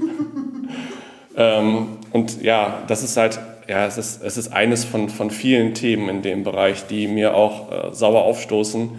ähm, 1.36 1.98
und 2.12 2.42
ja, 2.42 2.82
das 2.86 3.02
ist 3.02 3.16
halt, 3.16 3.38
ja, 3.68 3.86
es 3.86 3.98
ist, 3.98 4.22
es 4.22 4.36
ist 4.36 4.52
eines 4.52 4.84
von, 4.84 5.08
von 5.08 5.30
vielen 5.30 5.74
Themen 5.74 6.08
in 6.08 6.22
dem 6.22 6.44
Bereich, 6.44 6.86
die 6.86 7.06
mir 7.06 7.34
auch 7.34 7.70
äh, 7.70 7.94
sauer 7.94 8.22
aufstoßen, 8.22 8.90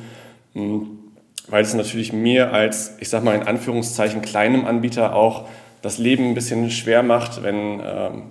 mh, 0.54 0.62
hm, 0.62 0.92
weil 1.48 1.64
es 1.64 1.76
natürlich 1.76 2.12
mir 2.12 2.54
als, 2.54 2.96
ich 3.00 3.10
sag 3.10 3.24
mal 3.24 3.36
in 3.36 3.44
Anführungszeichen, 3.44 4.24
kleinem 4.24 4.66
Anbieter 4.66 5.16
auch 5.16 5.46
das 5.84 6.00
Leben 6.00 6.30
ein 6.30 6.34
bisschen 6.34 6.72
schwer 6.72 7.04
macht, 7.04 7.44
wenn 7.44 7.80
ähm, 7.86 8.24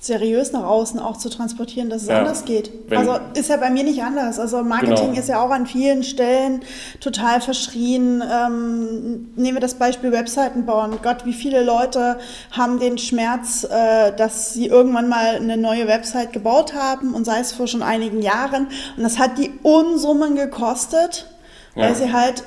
seriös 0.00 0.52
nach 0.52 0.64
außen 0.64 0.98
auch 0.98 1.18
zu 1.18 1.28
transportieren, 1.28 1.90
dass 1.90 2.02
es 2.02 2.08
ja, 2.08 2.18
anders 2.18 2.44
geht. 2.44 2.70
Also 2.90 3.18
ist 3.34 3.50
ja 3.50 3.56
bei 3.58 3.70
mir 3.70 3.84
nicht 3.84 4.02
anders. 4.02 4.38
Also 4.38 4.62
Marketing 4.62 5.08
genau. 5.08 5.18
ist 5.18 5.28
ja 5.28 5.42
auch 5.42 5.50
an 5.50 5.66
vielen 5.66 6.02
Stellen 6.02 6.62
total 7.00 7.40
verschrien. 7.40 8.22
Ähm, 8.22 9.28
nehmen 9.36 9.56
wir 9.56 9.60
das 9.60 9.74
Beispiel 9.74 10.10
Webseiten 10.12 10.64
bauen. 10.64 10.98
Gott, 11.02 11.26
wie 11.26 11.34
viele 11.34 11.62
Leute 11.62 12.18
haben 12.50 12.80
den 12.80 12.96
Schmerz, 12.96 13.64
äh, 13.64 14.12
dass 14.16 14.54
sie 14.54 14.66
irgendwann 14.66 15.08
mal 15.08 15.36
eine 15.36 15.56
neue 15.56 15.86
Website 15.86 16.32
gebaut 16.32 16.74
haben 16.74 17.14
und 17.14 17.24
sei 17.24 17.40
es 17.40 17.52
vor 17.52 17.66
schon 17.66 17.82
einigen 17.82 18.22
Jahren. 18.22 18.68
Und 18.96 19.02
das 19.02 19.18
hat 19.18 19.36
die 19.36 19.50
Unsummen 19.62 20.34
gekostet, 20.34 21.26
ja. 21.74 21.84
weil 21.84 21.94
sie 21.94 22.12
halt 22.12 22.42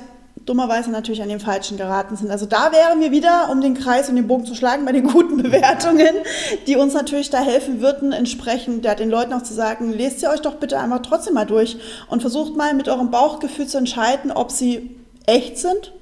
dummerweise 0.46 0.90
natürlich 0.90 1.22
an 1.22 1.28
den 1.28 1.40
Falschen 1.40 1.76
geraten 1.76 2.16
sind. 2.16 2.30
Also 2.30 2.46
da 2.46 2.70
wären 2.72 3.00
wir 3.00 3.10
wieder, 3.10 3.48
um 3.50 3.60
den 3.60 3.74
Kreis 3.74 4.08
und 4.08 4.16
den 4.16 4.26
Bogen 4.26 4.44
zu 4.44 4.54
schlagen, 4.54 4.84
bei 4.84 4.92
den 4.92 5.06
guten 5.12 5.42
Bewertungen, 5.42 6.14
die 6.66 6.76
uns 6.76 6.94
natürlich 6.94 7.30
da 7.30 7.40
helfen 7.40 7.80
würden, 7.80 8.12
entsprechend 8.12 8.84
ja, 8.84 8.94
den 8.94 9.10
Leuten 9.10 9.32
auch 9.32 9.42
zu 9.42 9.54
sagen, 9.54 9.92
lest 9.92 10.20
sie 10.20 10.28
euch 10.28 10.40
doch 10.40 10.56
bitte 10.56 10.78
einfach 10.78 11.00
trotzdem 11.02 11.34
mal 11.34 11.46
durch 11.46 11.76
und 12.08 12.20
versucht 12.20 12.56
mal 12.56 12.74
mit 12.74 12.88
eurem 12.88 13.10
Bauchgefühl 13.10 13.66
zu 13.66 13.78
entscheiden, 13.78 14.30
ob 14.30 14.50
sie 14.50 14.90
echt 15.26 15.58
sind 15.58 15.92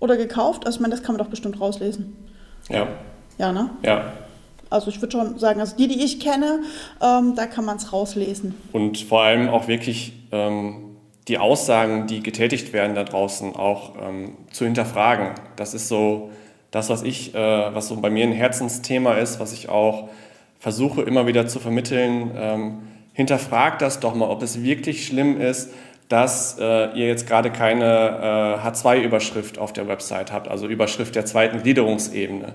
oder 0.00 0.16
gekauft. 0.16 0.66
Also 0.66 0.76
ich 0.76 0.80
meine, 0.80 0.94
das 0.94 1.02
kann 1.02 1.14
man 1.14 1.24
doch 1.24 1.30
bestimmt 1.30 1.60
rauslesen. 1.60 2.16
Ja. 2.68 2.88
Ja, 3.38 3.52
ne? 3.52 3.70
Ja. 3.84 4.12
Also 4.70 4.90
ich 4.90 5.00
würde 5.00 5.12
schon 5.12 5.38
sagen, 5.38 5.60
also 5.60 5.76
die, 5.76 5.88
die 5.88 6.04
ich 6.04 6.20
kenne, 6.20 6.60
ähm, 7.00 7.34
da 7.36 7.46
kann 7.46 7.64
man 7.64 7.78
es 7.78 7.92
rauslesen. 7.92 8.54
Und 8.72 8.98
vor 8.98 9.22
allem 9.22 9.48
auch 9.48 9.68
wirklich 9.68 10.12
ähm, 10.30 10.87
die 11.28 11.38
Aussagen, 11.38 12.06
die 12.06 12.22
getätigt 12.22 12.72
werden 12.72 12.94
da 12.94 13.04
draußen, 13.04 13.54
auch 13.54 13.92
ähm, 14.02 14.32
zu 14.50 14.64
hinterfragen. 14.64 15.32
Das 15.56 15.74
ist 15.74 15.88
so 15.88 16.30
das, 16.70 16.88
was 16.88 17.02
ich, 17.02 17.34
äh, 17.34 17.38
was 17.38 17.88
so 17.88 17.96
bei 18.00 18.10
mir 18.10 18.24
ein 18.24 18.32
Herzensthema 18.32 19.14
ist, 19.14 19.38
was 19.38 19.52
ich 19.52 19.68
auch 19.68 20.08
versuche 20.58 21.02
immer 21.02 21.26
wieder 21.26 21.46
zu 21.46 21.60
vermitteln. 21.60 22.30
Ähm, 22.36 22.78
hinterfragt 23.12 23.82
das 23.82 24.00
doch 24.00 24.14
mal, 24.14 24.28
ob 24.28 24.42
es 24.42 24.62
wirklich 24.62 25.06
schlimm 25.06 25.40
ist, 25.40 25.70
dass 26.08 26.56
äh, 26.58 26.90
ihr 26.98 27.06
jetzt 27.06 27.26
gerade 27.26 27.50
keine 27.50 27.84
äh, 27.84 28.66
H2-Überschrift 28.66 29.58
auf 29.58 29.72
der 29.72 29.88
Website 29.88 30.32
habt, 30.32 30.48
also 30.48 30.66
Überschrift 30.66 31.14
der 31.14 31.26
zweiten 31.26 31.62
Gliederungsebene. 31.62 32.54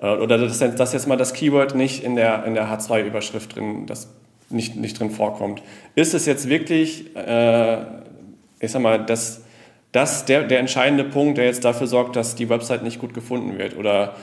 Äh, 0.00 0.08
oder 0.16 0.38
dass, 0.38 0.58
dass, 0.58 0.92
jetzt 0.92 1.06
mal 1.06 1.16
das 1.16 1.34
Keyword 1.34 1.74
nicht 1.74 2.02
in 2.02 2.16
der, 2.16 2.44
in 2.46 2.54
der 2.54 2.68
H2-Überschrift 2.68 3.54
drin, 3.54 3.86
das 3.86 4.08
nicht, 4.48 4.76
nicht 4.76 4.98
drin 4.98 5.10
vorkommt. 5.10 5.62
Ist 5.94 6.14
es 6.14 6.24
jetzt 6.24 6.48
wirklich 6.48 7.14
äh, 7.16 7.78
ich 8.60 8.72
sag 8.72 8.82
mal, 8.82 9.04
das, 9.04 9.42
das 9.92 10.24
der, 10.24 10.44
der 10.44 10.60
entscheidende 10.60 11.04
Punkt, 11.04 11.38
der 11.38 11.46
jetzt 11.46 11.64
dafür 11.64 11.86
sorgt, 11.86 12.16
dass 12.16 12.34
die 12.34 12.48
Website 12.48 12.82
nicht 12.82 12.98
gut 12.98 13.14
gefunden 13.14 13.58
wird? 13.58 13.76
Oder 13.76 14.16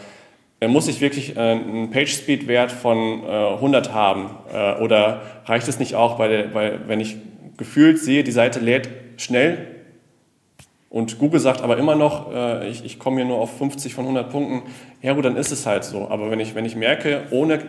äh, 0.59 0.67
muss 0.67 0.87
ich 0.87 1.01
wirklich 1.01 1.35
äh, 1.35 1.39
einen 1.39 1.89
Page-Speed-Wert 1.91 2.71
von 2.71 3.23
äh, 3.23 3.53
100 3.55 3.93
haben? 3.93 4.29
Äh, 4.53 4.81
oder 4.81 5.21
reicht 5.45 5.67
es 5.67 5.79
nicht 5.79 5.95
auch, 5.95 6.17
bei 6.17 6.27
der, 6.27 6.53
wenn 6.87 6.99
ich 6.99 7.17
gefühlt 7.57 7.99
sehe, 7.99 8.23
die 8.23 8.31
Seite 8.31 8.59
lädt 8.59 8.89
schnell 9.17 9.67
und 10.89 11.19
Google 11.19 11.39
sagt 11.39 11.61
aber 11.61 11.77
immer 11.77 11.95
noch, 11.95 12.31
ich, 12.63 12.85
ich 12.85 12.99
komme 12.99 13.17
hier 13.17 13.25
nur 13.25 13.39
auf 13.39 13.57
50 13.57 13.95
von 13.95 14.05
100 14.05 14.29
Punkten, 14.29 14.61
ja 15.01 15.13
gut, 15.13 15.25
dann 15.25 15.35
ist 15.37 15.51
es 15.51 15.65
halt 15.65 15.83
so. 15.83 16.07
Aber 16.07 16.29
wenn 16.29 16.39
ich, 16.39 16.53
wenn 16.53 16.65
ich 16.65 16.75
merke, 16.75 17.23
ohne 17.31 17.59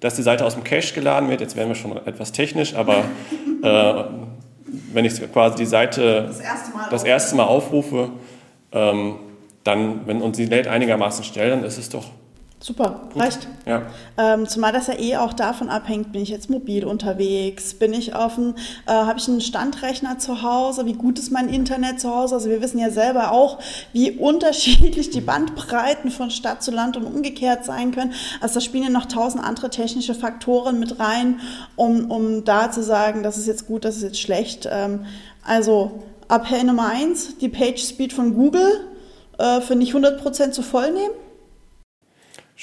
dass 0.00 0.16
die 0.16 0.22
Seite 0.22 0.44
aus 0.44 0.54
dem 0.54 0.64
Cache 0.64 0.92
geladen 0.94 1.28
wird, 1.28 1.40
jetzt 1.40 1.54
werden 1.54 1.68
wir 1.68 1.76
schon 1.76 1.96
etwas 2.06 2.32
technisch, 2.32 2.74
aber 2.74 3.04
wenn 4.92 5.04
ich 5.04 5.32
quasi 5.32 5.56
die 5.56 5.66
Seite 5.66 6.24
das 6.28 6.40
erste 6.40 6.72
Mal, 6.72 6.88
das 6.90 7.04
erste 7.04 7.36
Mal 7.36 7.44
aufrufe, 7.44 8.10
ähm, 8.72 9.16
dann, 9.64 10.06
wenn 10.06 10.22
uns 10.22 10.36
sie 10.36 10.46
lädt 10.46 10.66
einigermaßen 10.66 11.24
schnell, 11.24 11.50
dann 11.50 11.64
ist 11.64 11.78
es 11.78 11.88
doch 11.88 12.06
Super, 12.62 13.08
reicht. 13.16 13.48
Ja. 13.66 13.82
Ähm, 14.16 14.46
zumal 14.46 14.72
das 14.72 14.86
ja 14.86 14.96
eh 14.96 15.16
auch 15.16 15.32
davon 15.32 15.68
abhängt, 15.68 16.12
bin 16.12 16.22
ich 16.22 16.28
jetzt 16.28 16.48
mobil 16.48 16.84
unterwegs, 16.84 17.74
bin 17.74 17.92
ich 17.92 18.14
offen, 18.14 18.54
äh, 18.86 18.92
habe 18.92 19.18
ich 19.18 19.26
einen 19.26 19.40
Standrechner 19.40 20.20
zu 20.20 20.42
Hause, 20.42 20.86
wie 20.86 20.92
gut 20.92 21.18
ist 21.18 21.32
mein 21.32 21.48
Internet 21.48 22.00
zu 22.00 22.14
Hause? 22.14 22.36
Also 22.36 22.50
wir 22.50 22.62
wissen 22.62 22.78
ja 22.78 22.90
selber 22.90 23.32
auch, 23.32 23.58
wie 23.92 24.10
unterschiedlich 24.18 25.10
die 25.10 25.20
Bandbreiten 25.20 26.12
von 26.12 26.30
Stadt 26.30 26.62
zu 26.62 26.70
Land 26.70 26.96
und 26.96 27.04
umgekehrt 27.04 27.64
sein 27.64 27.90
können. 27.90 28.12
Also 28.40 28.54
da 28.54 28.60
spielen 28.60 28.84
ja 28.84 28.90
noch 28.90 29.06
tausend 29.06 29.42
andere 29.42 29.68
technische 29.68 30.14
Faktoren 30.14 30.78
mit 30.78 31.00
rein, 31.00 31.40
um, 31.74 32.12
um 32.12 32.44
da 32.44 32.70
zu 32.70 32.84
sagen, 32.84 33.24
das 33.24 33.38
ist 33.38 33.48
jetzt 33.48 33.66
gut, 33.66 33.84
das 33.84 33.96
ist 33.96 34.02
jetzt 34.02 34.20
schlecht. 34.20 34.68
Ähm, 34.70 35.06
also 35.44 36.04
Appell 36.28 36.62
Nummer 36.62 36.90
eins, 36.90 37.38
die 37.38 37.48
Page 37.48 37.82
Speed 37.82 38.12
von 38.12 38.34
Google 38.34 38.88
äh, 39.38 39.60
für 39.60 39.74
nicht 39.74 39.94
100% 39.94 40.52
zu 40.52 40.62
voll 40.62 40.92
nehmen 40.92 41.21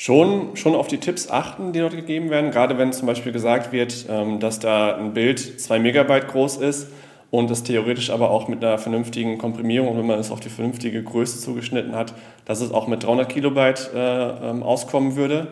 schon, 0.02 0.56
schon 0.56 0.76
auf 0.76 0.88
die 0.88 1.00
Tipps 1.00 1.30
achten, 1.30 1.74
die 1.74 1.80
dort 1.80 1.94
gegeben 1.94 2.30
werden, 2.30 2.52
gerade 2.52 2.78
wenn 2.78 2.94
zum 2.94 3.06
Beispiel 3.06 3.34
gesagt 3.34 3.74
wird, 3.74 4.06
ähm, 4.10 4.40
dass 4.40 4.60
da 4.60 4.96
ein 4.96 5.14
Bild 5.14 5.60
2 5.60 5.78
Megabyte 5.80 6.30
groß 6.30 6.58
ist 6.58 6.88
und 7.32 7.52
es 7.52 7.64
theoretisch 7.64 8.10
aber 8.10 8.32
auch 8.32 8.48
mit 8.48 8.64
einer 8.64 8.78
vernünftigen 8.78 9.38
Komprimierung, 9.38 9.98
wenn 9.98 10.08
man 10.08 10.18
es 10.18 10.32
auf 10.32 10.40
die 10.40 10.48
vernünftige 10.48 11.04
Größe 11.04 11.42
zugeschnitten 11.42 11.96
hat, 11.96 12.14
dass 12.46 12.62
es 12.62 12.72
auch 12.72 12.88
mit 12.88 13.04
300 13.04 13.28
Kilobyte 13.28 13.92
äh, 13.94 14.30
ähm, 14.50 14.64
auskommen 14.64 15.18
würde. 15.18 15.50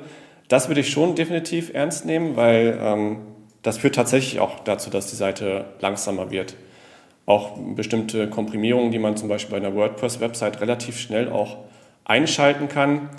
Das 0.48 0.70
würde 0.70 0.80
ich 0.80 0.92
schon 0.92 1.16
definitiv 1.16 1.74
ernst 1.74 2.06
nehmen, 2.06 2.38
weil 2.38 2.80
ähm, 2.82 3.18
das 3.64 3.80
führt 3.80 3.96
tatsächlich 3.96 4.40
auch 4.40 4.62
dazu, 4.62 4.90
dass 4.90 5.10
die 5.10 5.18
Seite 5.18 5.66
langsamer 5.82 6.32
wird. 6.32 6.56
Auch 7.26 7.58
bestimmte 7.76 8.30
Komprimierungen, 8.30 8.94
die 8.94 9.00
man 9.00 9.18
zum 9.18 9.28
Beispiel 9.28 9.60
bei 9.60 9.66
einer 9.68 9.76
WordPress-Website 9.76 10.62
relativ 10.62 10.98
schnell 10.98 11.30
auch 11.30 11.58
einschalten 12.06 12.70
kann, 12.70 13.10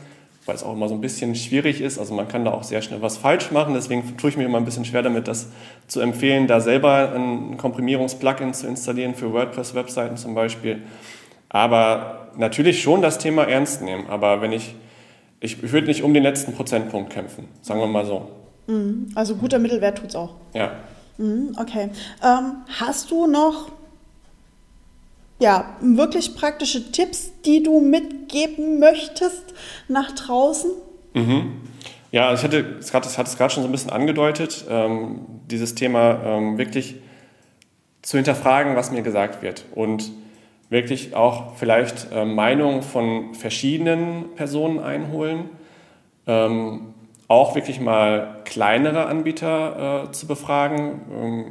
weil 0.48 0.54
es 0.54 0.64
auch 0.64 0.72
immer 0.72 0.88
so 0.88 0.94
ein 0.94 1.02
bisschen 1.02 1.34
schwierig 1.34 1.82
ist. 1.82 1.98
Also 1.98 2.14
man 2.14 2.26
kann 2.26 2.46
da 2.46 2.52
auch 2.52 2.62
sehr 2.62 2.80
schnell 2.80 3.02
was 3.02 3.18
falsch 3.18 3.50
machen. 3.50 3.74
Deswegen 3.74 4.16
tue 4.16 4.30
ich 4.30 4.36
mir 4.38 4.44
immer 4.44 4.56
ein 4.56 4.64
bisschen 4.64 4.86
schwer 4.86 5.02
damit, 5.02 5.28
das 5.28 5.48
zu 5.86 6.00
empfehlen, 6.00 6.46
da 6.46 6.60
selber 6.60 7.12
ein 7.14 7.58
Komprimierungs-Plugin 7.58 8.54
zu 8.54 8.66
installieren 8.66 9.14
für 9.14 9.30
WordPress-Webseiten 9.32 10.16
zum 10.16 10.34
Beispiel. 10.34 10.82
Aber 11.50 12.30
natürlich 12.36 12.82
schon 12.82 13.02
das 13.02 13.18
Thema 13.18 13.44
ernst 13.44 13.82
nehmen. 13.82 14.06
Aber 14.08 14.40
wenn 14.40 14.52
ich, 14.52 14.74
ich, 15.40 15.62
ich 15.62 15.72
würde 15.72 15.88
nicht 15.88 16.02
um 16.02 16.14
den 16.14 16.22
letzten 16.22 16.54
Prozentpunkt 16.54 17.10
kämpfen, 17.10 17.46
sagen 17.60 17.80
wir 17.80 17.86
mal 17.86 18.06
so. 18.06 18.28
Mhm. 18.68 19.08
Also 19.14 19.36
guter 19.36 19.58
Mittelwert 19.58 19.98
tut 19.98 20.08
es 20.08 20.16
auch. 20.16 20.30
Ja. 20.54 20.72
Mhm, 21.18 21.56
okay. 21.60 21.90
Ähm, 22.24 22.62
hast 22.78 23.10
du 23.10 23.26
noch 23.26 23.70
ja, 25.38 25.76
wirklich 25.80 26.34
praktische 26.34 26.90
Tipps, 26.90 27.30
die 27.44 27.62
du 27.62 27.80
mitgeben 27.80 28.78
möchtest 28.78 29.54
nach 29.88 30.12
draußen? 30.12 30.70
Mhm. 31.14 31.62
Ja, 32.10 32.32
ich 32.32 32.42
hatte, 32.42 32.76
es 32.80 32.92
hat 32.92 33.04
gerade 33.36 33.52
schon 33.52 33.62
so 33.62 33.68
ein 33.68 33.72
bisschen 33.72 33.90
angedeutet, 33.90 34.64
ähm, 34.68 35.20
dieses 35.50 35.74
Thema 35.74 36.20
ähm, 36.24 36.58
wirklich 36.58 36.96
zu 38.02 38.16
hinterfragen, 38.16 38.76
was 38.76 38.90
mir 38.90 39.02
gesagt 39.02 39.42
wird 39.42 39.64
und 39.74 40.10
wirklich 40.70 41.14
auch 41.14 41.56
vielleicht 41.56 42.08
äh, 42.12 42.24
Meinungen 42.24 42.82
von 42.82 43.34
verschiedenen 43.34 44.34
Personen 44.34 44.80
einholen, 44.80 45.50
ähm, 46.26 46.94
auch 47.26 47.54
wirklich 47.54 47.80
mal 47.80 48.40
kleinere 48.44 49.06
Anbieter 49.06 50.06
äh, 50.08 50.12
zu 50.12 50.26
befragen, 50.26 51.00
ähm, 51.14 51.44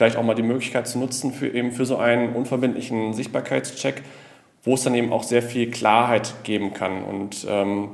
vielleicht 0.00 0.16
auch 0.16 0.22
mal 0.22 0.34
die 0.34 0.42
Möglichkeit 0.42 0.88
zu 0.88 0.98
nutzen 0.98 1.30
für 1.30 1.46
eben 1.46 1.72
für 1.72 1.84
so 1.84 1.98
einen 1.98 2.32
unverbindlichen 2.32 3.12
Sichtbarkeitscheck, 3.12 4.00
wo 4.64 4.72
es 4.72 4.82
dann 4.82 4.94
eben 4.94 5.12
auch 5.12 5.24
sehr 5.24 5.42
viel 5.42 5.70
Klarheit 5.70 6.36
geben 6.42 6.72
kann. 6.72 7.04
Und 7.04 7.46
ähm, 7.46 7.90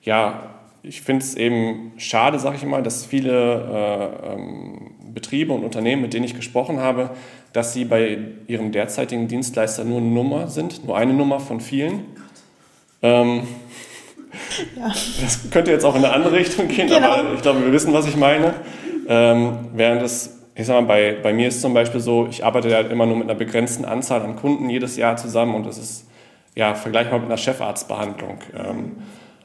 ja, 0.00 0.44
ich 0.84 1.02
finde 1.02 1.24
es 1.24 1.34
eben 1.34 1.90
schade, 1.96 2.38
sage 2.38 2.54
ich 2.54 2.64
mal, 2.64 2.84
dass 2.84 3.04
viele 3.04 3.32
äh, 4.22 4.32
ähm, 4.32 4.92
Betriebe 5.12 5.52
und 5.52 5.64
Unternehmen, 5.64 6.02
mit 6.02 6.14
denen 6.14 6.24
ich 6.24 6.36
gesprochen 6.36 6.78
habe, 6.78 7.10
dass 7.52 7.72
sie 7.72 7.84
bei 7.84 8.18
ihrem 8.46 8.70
derzeitigen 8.70 9.26
Dienstleister 9.26 9.82
nur 9.82 9.98
eine 9.98 10.06
Nummer 10.06 10.46
sind, 10.46 10.84
nur 10.86 10.96
eine 10.96 11.14
Nummer 11.14 11.40
von 11.40 11.60
vielen. 11.60 12.04
Ähm, 13.02 13.42
ja. 14.76 14.86
Das 14.86 15.50
könnte 15.50 15.72
jetzt 15.72 15.84
auch 15.84 15.96
in 15.96 16.04
eine 16.04 16.14
andere 16.14 16.36
Richtung 16.36 16.68
gehen, 16.68 16.86
genau. 16.86 17.10
aber 17.10 17.34
ich 17.34 17.42
glaube, 17.42 17.64
wir 17.64 17.72
wissen, 17.72 17.92
was 17.92 18.06
ich 18.06 18.14
meine. 18.14 18.54
Ähm, 19.08 19.70
während 19.74 20.02
es 20.02 20.39
ich 20.60 20.66
sag 20.66 20.74
mal, 20.74 20.86
bei, 20.86 21.16
bei 21.22 21.32
mir 21.32 21.48
ist 21.48 21.62
zum 21.62 21.72
Beispiel 21.72 22.00
so, 22.00 22.26
ich 22.28 22.44
arbeite 22.44 22.68
ja 22.68 22.80
immer 22.80 23.06
nur 23.06 23.16
mit 23.16 23.30
einer 23.30 23.38
begrenzten 23.38 23.86
Anzahl 23.86 24.20
an 24.20 24.36
Kunden 24.36 24.68
jedes 24.68 24.96
Jahr 24.96 25.16
zusammen 25.16 25.54
und 25.54 25.64
das 25.64 25.78
ist 25.78 26.06
ja 26.54 26.74
vergleichbar 26.74 27.18
mit 27.18 27.28
einer 27.28 27.38
Chefarztbehandlung. 27.38 28.38
Ähm, 28.54 28.96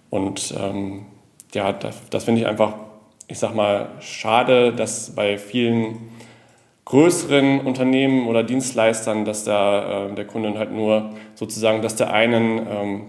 und 0.10 0.54
ähm, 0.60 1.06
ja, 1.54 1.72
das, 1.72 2.10
das 2.10 2.26
finde 2.26 2.42
ich 2.42 2.48
einfach, 2.48 2.74
ich 3.28 3.40
sag 3.40 3.56
mal, 3.56 3.90
schade, 4.02 4.74
dass 4.74 5.16
bei 5.16 5.38
vielen 5.38 6.10
größeren 6.84 7.62
Unternehmen 7.62 8.28
oder 8.28 8.44
Dienstleistern, 8.44 9.24
dass 9.24 9.46
da 9.46 10.08
äh, 10.08 10.16
der 10.16 10.26
Kunde 10.26 10.58
halt 10.60 10.74
nur 10.74 11.12
sozusagen, 11.34 11.82
dass 11.82 11.96
der 11.96 12.12
einen, 12.12 12.68
ähm, 12.70 13.02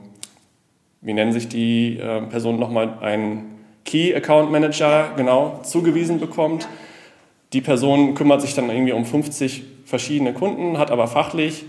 wie 1.01 1.13
nennen 1.13 1.33
sich 1.33 1.49
die 1.49 1.99
äh, 1.99 2.23
Personen 2.23 2.61
nochmal, 2.61 2.99
einen 3.01 3.59
Key 3.85 4.15
Account 4.15 4.53
Manager 4.53 5.11
genau 5.17 5.61
zugewiesen 5.65 6.21
bekommt 6.21 6.69
die 7.53 7.61
Person 7.61 8.15
kümmert 8.15 8.43
sich 8.43 8.55
dann 8.55 8.71
irgendwie 8.71 8.93
um 8.93 9.05
50 9.05 9.63
verschiedene 9.85 10.33
Kunden, 10.33 10.79
hat 10.79 10.91
aber 10.91 11.07
fachlich 11.07 11.65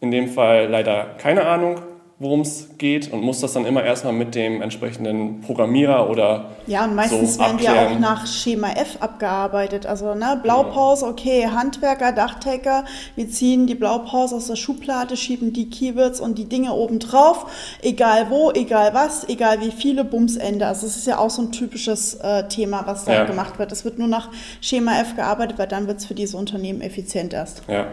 in 0.00 0.10
dem 0.10 0.28
Fall 0.28 0.68
leider 0.68 1.14
keine 1.18 1.46
Ahnung 1.46 1.76
worum 2.20 2.42
es 2.42 2.68
geht 2.76 3.10
und 3.10 3.22
muss 3.22 3.40
das 3.40 3.54
dann 3.54 3.64
immer 3.64 3.82
erstmal 3.82 4.12
mit 4.12 4.34
dem 4.34 4.60
entsprechenden 4.60 5.40
Programmierer 5.40 6.10
oder 6.10 6.50
Ja, 6.66 6.84
und 6.84 6.94
meistens 6.94 7.36
so 7.36 7.40
werden 7.40 7.56
die 7.56 7.66
auch 7.66 7.98
nach 7.98 8.26
Schema 8.26 8.72
F 8.72 8.98
abgearbeitet. 9.00 9.86
Also 9.86 10.14
ne, 10.14 10.38
Blaupause, 10.42 11.06
okay, 11.06 11.46
Handwerker, 11.46 12.12
Dachdecker, 12.12 12.84
wir 13.16 13.30
ziehen 13.30 13.66
die 13.66 13.74
Blaupause 13.74 14.36
aus 14.36 14.48
der 14.48 14.56
Schublade, 14.56 15.16
schieben 15.16 15.54
die 15.54 15.70
Keywords 15.70 16.20
und 16.20 16.36
die 16.36 16.44
Dinge 16.44 16.74
oben 16.74 16.98
drauf, 16.98 17.46
egal 17.80 18.26
wo, 18.28 18.50
egal 18.50 18.92
was, 18.92 19.26
egal 19.26 19.62
wie 19.62 19.70
viele, 19.70 20.04
Bumsende. 20.04 20.66
Also 20.66 20.86
das 20.86 20.98
ist 20.98 21.06
ja 21.06 21.16
auch 21.16 21.30
so 21.30 21.40
ein 21.40 21.52
typisches 21.52 22.16
äh, 22.16 22.46
Thema, 22.48 22.82
was 22.84 23.06
da 23.06 23.14
ja. 23.14 23.24
gemacht 23.24 23.58
wird. 23.58 23.72
Es 23.72 23.86
wird 23.86 23.98
nur 23.98 24.08
nach 24.08 24.28
Schema 24.60 25.00
F 25.00 25.16
gearbeitet, 25.16 25.58
weil 25.58 25.68
dann 25.68 25.86
wird 25.86 26.00
es 26.00 26.04
für 26.04 26.14
diese 26.14 26.36
Unternehmen 26.36 26.82
effizient 26.82 27.32
erst. 27.32 27.62
Ja. 27.66 27.86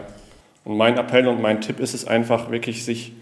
Und 0.66 0.76
mein 0.76 0.98
Appell 0.98 1.26
und 1.28 1.40
mein 1.40 1.62
Tipp 1.62 1.80
ist 1.80 1.94
es 1.94 2.06
einfach 2.06 2.50
wirklich, 2.50 2.84
sich 2.84 3.12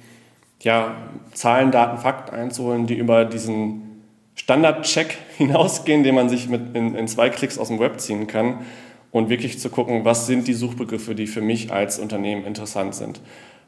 ja, 0.62 0.96
Zahlen, 1.32 1.70
Daten, 1.70 1.98
Fakten 1.98 2.34
einzuholen, 2.34 2.86
die 2.86 2.94
über 2.94 3.24
diesen 3.24 4.02
Standardcheck 4.34 5.16
hinausgehen, 5.36 6.02
den 6.02 6.14
man 6.14 6.28
sich 6.28 6.48
mit 6.48 6.74
in, 6.74 6.94
in, 6.94 7.08
zwei 7.08 7.30
Klicks 7.30 7.58
aus 7.58 7.68
dem 7.68 7.78
Web 7.78 8.00
ziehen 8.00 8.26
kann 8.26 8.58
und 9.10 9.28
wirklich 9.28 9.58
zu 9.58 9.70
gucken, 9.70 10.04
was 10.04 10.26
sind 10.26 10.46
die 10.46 10.54
Suchbegriffe, 10.54 11.14
die 11.14 11.26
für 11.26 11.40
mich 11.40 11.72
als 11.72 11.98
Unternehmen 11.98 12.44
interessant 12.44 12.94
sind. 12.94 13.20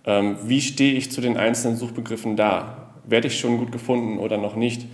Ähm, 0.05 0.37
wie 0.45 0.61
stehe 0.61 0.95
ich 0.95 1.11
zu 1.11 1.21
den 1.21 1.37
einzelnen 1.37 1.77
Suchbegriffen 1.77 2.37
da? 2.37 2.93
Werde 3.07 3.29
ich 3.29 3.39
schon 3.39 3.59
gut 3.59 3.73
gefunden 3.73 4.19
oder 4.19 4.37
noch 4.37 4.57
nicht? 4.57 4.87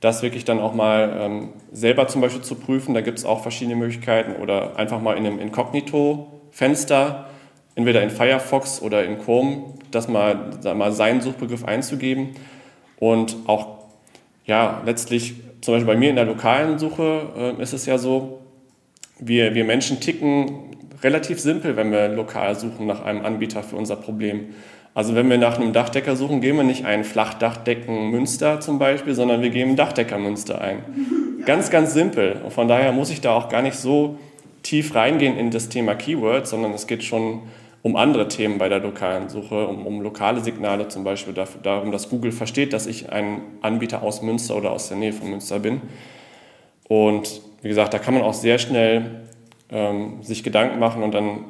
Das 0.00 0.22
wirklich 0.22 0.44
dann 0.44 0.58
auch 0.58 0.74
mal 0.74 1.16
ähm, 1.20 1.48
selber 1.70 2.08
zum 2.08 2.20
Beispiel 2.20 2.42
zu 2.42 2.56
prüfen. 2.56 2.92
Da 2.92 3.00
gibt 3.00 3.18
es 3.18 3.24
auch 3.24 3.42
verschiedene 3.42 3.76
Möglichkeiten 3.76 4.42
oder 4.42 4.76
einfach 4.76 5.00
mal 5.00 5.16
in 5.16 5.26
einem 5.26 5.38
Inkognito-Fenster 5.38 7.26
entweder 7.74 8.02
in 8.02 8.10
Firefox 8.10 8.82
oder 8.82 9.04
in 9.04 9.18
Chrome, 9.18 9.64
das 9.90 10.08
mal, 10.08 10.50
mal 10.74 10.92
seinen 10.92 11.20
Suchbegriff 11.20 11.64
einzugeben 11.64 12.30
und 12.98 13.36
auch 13.46 13.82
ja, 14.46 14.82
letztlich 14.84 15.34
zum 15.60 15.74
Beispiel 15.74 15.94
bei 15.94 15.98
mir 15.98 16.10
in 16.10 16.16
der 16.16 16.24
lokalen 16.24 16.78
Suche 16.78 17.54
äh, 17.58 17.62
ist 17.62 17.72
es 17.72 17.86
ja 17.86 17.98
so, 17.98 18.40
wir, 19.18 19.54
wir 19.54 19.64
Menschen 19.64 20.00
ticken 20.00 20.76
relativ 21.02 21.40
simpel, 21.40 21.76
wenn 21.76 21.92
wir 21.92 22.08
lokal 22.08 22.58
suchen 22.58 22.86
nach 22.86 23.04
einem 23.04 23.24
Anbieter 23.24 23.62
für 23.62 23.76
unser 23.76 23.96
Problem. 23.96 24.54
Also 24.94 25.14
wenn 25.14 25.30
wir 25.30 25.38
nach 25.38 25.58
einem 25.58 25.72
Dachdecker 25.72 26.16
suchen, 26.16 26.40
geben 26.40 26.58
wir 26.58 26.64
nicht 26.64 26.84
ein 26.84 27.04
Flachdachdecken 27.04 28.10
Münster 28.10 28.60
zum 28.60 28.78
Beispiel, 28.78 29.14
sondern 29.14 29.40
wir 29.40 29.50
geben 29.50 29.76
Dachdecker 29.76 30.18
Münster 30.18 30.60
ein. 30.60 30.78
Ganz, 31.44 31.70
ganz 31.70 31.92
simpel. 31.92 32.36
Und 32.44 32.52
von 32.52 32.68
daher 32.68 32.92
muss 32.92 33.10
ich 33.10 33.20
da 33.20 33.34
auch 33.34 33.48
gar 33.48 33.62
nicht 33.62 33.74
so 33.74 34.16
tief 34.62 34.94
reingehen 34.94 35.36
in 35.36 35.50
das 35.50 35.68
Thema 35.68 35.96
Keywords, 35.96 36.50
sondern 36.50 36.72
es 36.72 36.86
geht 36.86 37.02
schon 37.02 37.40
um 37.82 37.96
andere 37.96 38.28
Themen 38.28 38.58
bei 38.58 38.68
der 38.68 38.78
lokalen 38.78 39.28
Suche, 39.28 39.66
um, 39.66 39.86
um 39.86 40.00
lokale 40.00 40.40
Signale 40.40 40.88
zum 40.88 41.02
Beispiel, 41.02 41.34
dafür, 41.34 41.60
darum, 41.62 41.90
dass 41.90 42.08
Google 42.08 42.32
versteht, 42.32 42.72
dass 42.72 42.86
ich 42.86 43.10
ein 43.10 43.40
Anbieter 43.60 44.02
aus 44.02 44.22
Münster 44.22 44.56
oder 44.56 44.70
aus 44.70 44.88
der 44.88 44.96
Nähe 44.96 45.12
von 45.12 45.28
Münster 45.28 45.58
bin. 45.58 45.82
Und 46.88 47.42
wie 47.62 47.68
gesagt, 47.68 47.92
da 47.92 47.98
kann 47.98 48.14
man 48.14 48.22
auch 48.22 48.34
sehr 48.34 48.58
schnell 48.58 49.22
ähm, 49.70 50.22
sich 50.22 50.44
Gedanken 50.44 50.78
machen 50.78 51.02
und 51.02 51.12
dann 51.12 51.44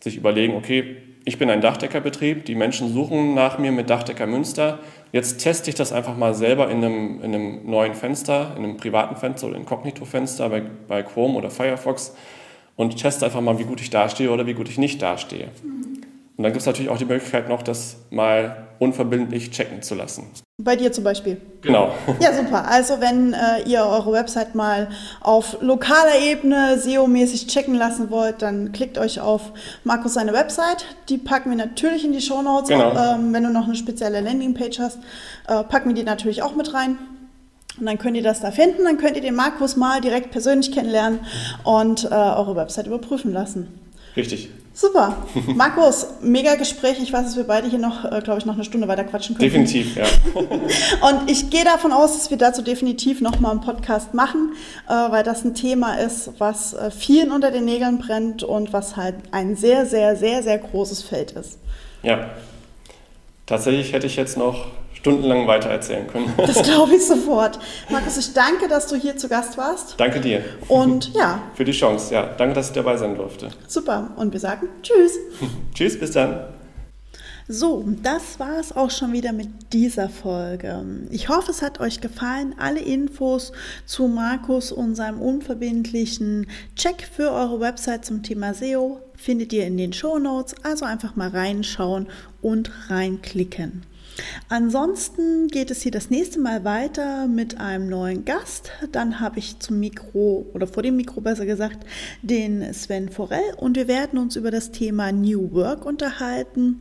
sich 0.00 0.16
überlegen, 0.16 0.54
okay, 0.54 0.96
ich 1.24 1.38
bin 1.38 1.50
ein 1.50 1.60
Dachdeckerbetrieb, 1.60 2.44
die 2.46 2.54
Menschen 2.54 2.92
suchen 2.92 3.34
nach 3.34 3.58
mir 3.58 3.72
mit 3.72 3.90
Dachdecker 3.90 4.26
Münster. 4.26 4.78
Jetzt 5.12 5.38
teste 5.38 5.68
ich 5.68 5.76
das 5.76 5.92
einfach 5.92 6.16
mal 6.16 6.34
selber 6.34 6.70
in 6.70 6.84
einem, 6.84 7.20
in 7.22 7.34
einem 7.34 7.70
neuen 7.70 7.94
Fenster, 7.94 8.54
in 8.56 8.64
einem 8.64 8.76
privaten 8.76 9.16
Fenster 9.16 9.48
oder 9.48 9.56
Inkognito-Fenster 9.56 10.48
bei, 10.48 10.62
bei 10.86 11.02
Chrome 11.02 11.34
oder 11.34 11.50
Firefox 11.50 12.14
und 12.78 12.96
teste 12.96 13.26
einfach 13.26 13.40
mal, 13.40 13.58
wie 13.58 13.64
gut 13.64 13.80
ich 13.80 13.90
dastehe 13.90 14.30
oder 14.30 14.46
wie 14.46 14.54
gut 14.54 14.68
ich 14.68 14.78
nicht 14.78 15.02
dastehe. 15.02 15.48
Und 15.64 16.44
dann 16.44 16.52
gibt 16.52 16.60
es 16.60 16.66
natürlich 16.66 16.88
auch 16.88 16.96
die 16.96 17.04
Möglichkeit 17.04 17.48
noch, 17.48 17.62
das 17.62 17.96
mal 18.10 18.68
unverbindlich 18.78 19.50
checken 19.50 19.82
zu 19.82 19.96
lassen. 19.96 20.30
Bei 20.62 20.76
dir 20.76 20.92
zum 20.92 21.02
Beispiel. 21.02 21.40
Genau. 21.62 21.92
Ja, 22.20 22.32
super. 22.32 22.68
Also 22.68 23.00
wenn 23.00 23.32
äh, 23.32 23.62
ihr 23.66 23.84
eure 23.84 24.12
Website 24.12 24.54
mal 24.54 24.88
auf 25.20 25.56
lokaler 25.60 26.20
Ebene 26.24 26.78
SEO-mäßig 26.78 27.48
checken 27.48 27.74
lassen 27.74 28.10
wollt, 28.10 28.42
dann 28.42 28.70
klickt 28.70 28.96
euch 28.96 29.20
auf 29.20 29.52
Markus 29.82 30.14
seine 30.14 30.32
Website. 30.32 30.84
Die 31.08 31.18
packen 31.18 31.50
wir 31.50 31.56
natürlich 31.56 32.04
in 32.04 32.12
die 32.12 32.20
Show 32.20 32.42
Notes. 32.42 32.68
Genau. 32.68 32.92
Ähm, 32.96 33.32
wenn 33.32 33.42
du 33.42 33.50
noch 33.50 33.64
eine 33.64 33.74
spezielle 33.74 34.20
Landingpage 34.20 34.78
hast, 34.78 34.98
äh, 35.48 35.64
packen 35.64 35.88
wir 35.88 35.96
die 35.96 36.04
natürlich 36.04 36.42
auch 36.42 36.54
mit 36.54 36.72
rein. 36.72 36.96
Und 37.78 37.86
dann 37.86 37.98
könnt 37.98 38.16
ihr 38.16 38.22
das 38.22 38.40
da 38.40 38.50
finden, 38.50 38.84
dann 38.84 38.98
könnt 38.98 39.16
ihr 39.16 39.22
den 39.22 39.34
Markus 39.34 39.76
mal 39.76 40.00
direkt 40.00 40.30
persönlich 40.30 40.72
kennenlernen 40.72 41.20
und 41.64 42.04
äh, 42.04 42.14
eure 42.14 42.56
Website 42.56 42.86
überprüfen 42.86 43.32
lassen. 43.32 43.68
Richtig. 44.16 44.50
Super. 44.78 45.16
Markus, 45.56 46.06
mega 46.22 46.54
Gespräch. 46.54 47.02
Ich 47.02 47.12
weiß, 47.12 47.24
dass 47.24 47.36
wir 47.36 47.42
beide 47.42 47.68
hier 47.68 47.80
noch, 47.80 48.04
äh, 48.04 48.20
glaube 48.20 48.38
ich, 48.38 48.46
noch 48.46 48.54
eine 48.54 48.62
Stunde 48.62 48.86
weiter 48.86 49.02
quatschen 49.02 49.36
können. 49.36 49.50
Definitiv, 49.50 49.96
ja. 49.96 50.04
und 51.08 51.28
ich 51.28 51.50
gehe 51.50 51.64
davon 51.64 51.92
aus, 51.92 52.12
dass 52.12 52.30
wir 52.30 52.38
dazu 52.38 52.62
definitiv 52.62 53.20
nochmal 53.20 53.50
einen 53.50 53.60
Podcast 53.60 54.14
machen, 54.14 54.52
äh, 54.88 54.92
weil 54.92 55.24
das 55.24 55.44
ein 55.44 55.54
Thema 55.54 55.94
ist, 55.94 56.30
was 56.38 56.74
äh, 56.74 56.92
vielen 56.92 57.32
unter 57.32 57.50
den 57.50 57.64
Nägeln 57.64 57.98
brennt 57.98 58.44
und 58.44 58.72
was 58.72 58.96
halt 58.96 59.16
ein 59.32 59.56
sehr, 59.56 59.84
sehr, 59.84 60.14
sehr, 60.14 60.44
sehr 60.44 60.58
großes 60.58 61.02
Feld 61.02 61.32
ist. 61.32 61.58
Ja. 62.04 62.30
Tatsächlich 63.46 63.92
hätte 63.92 64.06
ich 64.06 64.14
jetzt 64.14 64.36
noch 64.36 64.66
stundenlang 64.98 65.46
weiter 65.46 65.70
erzählen 65.70 66.06
können. 66.06 66.32
Das 66.48 66.62
glaube 66.62 66.96
ich 66.96 67.06
sofort. 67.06 67.58
Markus, 67.90 68.16
ich 68.16 68.32
danke, 68.32 68.68
dass 68.68 68.86
du 68.86 68.96
hier 68.96 69.16
zu 69.16 69.28
Gast 69.28 69.56
warst. 69.58 69.94
Danke 69.98 70.20
dir. 70.20 70.42
Und 70.68 71.14
ja. 71.14 71.42
Für 71.54 71.64
die 71.64 71.72
Chance, 71.72 72.14
ja. 72.14 72.34
Danke, 72.36 72.54
dass 72.54 72.68
ich 72.68 72.74
dabei 72.74 72.96
sein 72.96 73.14
durfte. 73.14 73.50
Super. 73.66 74.10
Und 74.16 74.32
wir 74.32 74.40
sagen 74.40 74.68
Tschüss. 74.82 75.18
Tschüss, 75.74 75.98
bis 75.98 76.12
dann. 76.12 76.40
So, 77.50 77.82
das 78.02 78.38
war 78.38 78.58
es 78.58 78.76
auch 78.76 78.90
schon 78.90 79.14
wieder 79.14 79.32
mit 79.32 79.48
dieser 79.72 80.10
Folge. 80.10 80.84
Ich 81.10 81.30
hoffe, 81.30 81.50
es 81.50 81.62
hat 81.62 81.80
euch 81.80 82.02
gefallen. 82.02 82.54
Alle 82.58 82.80
Infos 82.80 83.52
zu 83.86 84.06
Markus 84.06 84.70
und 84.70 84.96
seinem 84.96 85.22
unverbindlichen 85.22 86.46
Check 86.76 87.08
für 87.10 87.30
eure 87.30 87.58
Website 87.58 88.04
zum 88.04 88.22
Thema 88.22 88.52
SEO 88.52 89.00
findet 89.16 89.54
ihr 89.54 89.66
in 89.66 89.78
den 89.78 89.94
Show 89.94 90.18
Notes. 90.18 90.56
Also 90.62 90.84
einfach 90.84 91.16
mal 91.16 91.30
reinschauen 91.30 92.08
und 92.42 92.70
reinklicken. 92.90 93.82
Ansonsten 94.48 95.48
geht 95.48 95.70
es 95.70 95.82
hier 95.82 95.92
das 95.92 96.10
nächste 96.10 96.40
Mal 96.40 96.64
weiter 96.64 97.26
mit 97.26 97.58
einem 97.60 97.88
neuen 97.88 98.24
Gast. 98.24 98.70
Dann 98.92 99.20
habe 99.20 99.38
ich 99.38 99.58
zum 99.58 99.78
Mikro 99.78 100.46
oder 100.54 100.66
vor 100.66 100.82
dem 100.82 100.96
Mikro 100.96 101.20
besser 101.20 101.46
gesagt 101.46 101.86
den 102.22 102.72
Sven 102.72 103.10
Forell 103.10 103.54
und 103.56 103.76
wir 103.76 103.88
werden 103.88 104.18
uns 104.18 104.36
über 104.36 104.50
das 104.50 104.70
Thema 104.70 105.12
New 105.12 105.52
Work 105.52 105.84
unterhalten. 105.84 106.80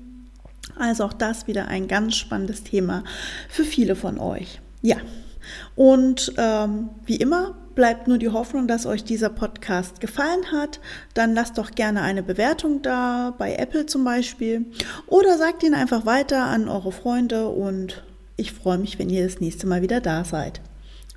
Also 0.76 1.06
auch 1.06 1.14
das 1.14 1.48
wieder 1.48 1.68
ein 1.68 1.88
ganz 1.88 2.16
spannendes 2.16 2.64
Thema 2.64 3.04
für 3.50 3.64
viele 3.64 3.96
von 3.96 4.20
euch. 4.20 4.60
Ja, 4.82 4.98
und 5.76 6.34
ähm, 6.38 6.90
wie 7.06 7.16
immer 7.16 7.56
bleibt 7.78 8.07
nur 8.07 8.17
die 8.17 8.30
Hoffnung, 8.30 8.67
dass 8.67 8.88
euch 8.88 9.03
dieser 9.03 9.30
Podcast 9.30 10.01
gefallen 10.01 10.51
hat. 10.51 10.82
Dann 11.13 11.36
lasst 11.36 11.59
doch 11.59 11.71
gerne 11.71 12.01
eine 12.01 12.23
Bewertung 12.23 12.82
da, 12.82 13.36
bei 13.38 13.55
Apple 13.55 13.86
zum 13.86 14.03
Beispiel. 14.03 14.65
Oder 15.05 15.38
sagt 15.38 15.61
ihn 15.61 15.75
einfach 15.75 16.07
weiter 16.07 16.45
an 16.45 16.67
eure 16.67 16.91
Freunde 16.91 17.49
und 17.49 18.03
ich 18.36 18.51
freue 18.51 18.80
mich, 18.80 18.97
wenn 18.97 19.11
ihr 19.11 19.23
das 19.23 19.39
nächste 19.39 19.67
Mal 19.67 19.84
wieder 19.84 20.01
da 20.01 20.25
seid. 20.25 20.59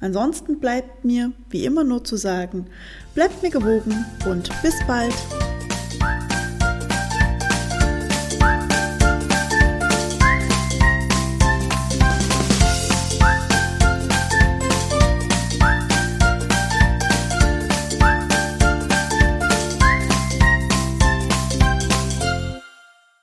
Ansonsten 0.00 0.61
bleibt 0.61 1.02
mir 1.02 1.32
wie 1.48 1.64
immer 1.64 1.82
nur 1.82 2.04
zu 2.04 2.16
sagen, 2.16 2.66
bleibt 3.14 3.42
mir 3.42 3.50
gewogen 3.50 4.04
und 4.28 4.50
bis 4.62 4.74
bald. 4.86 5.14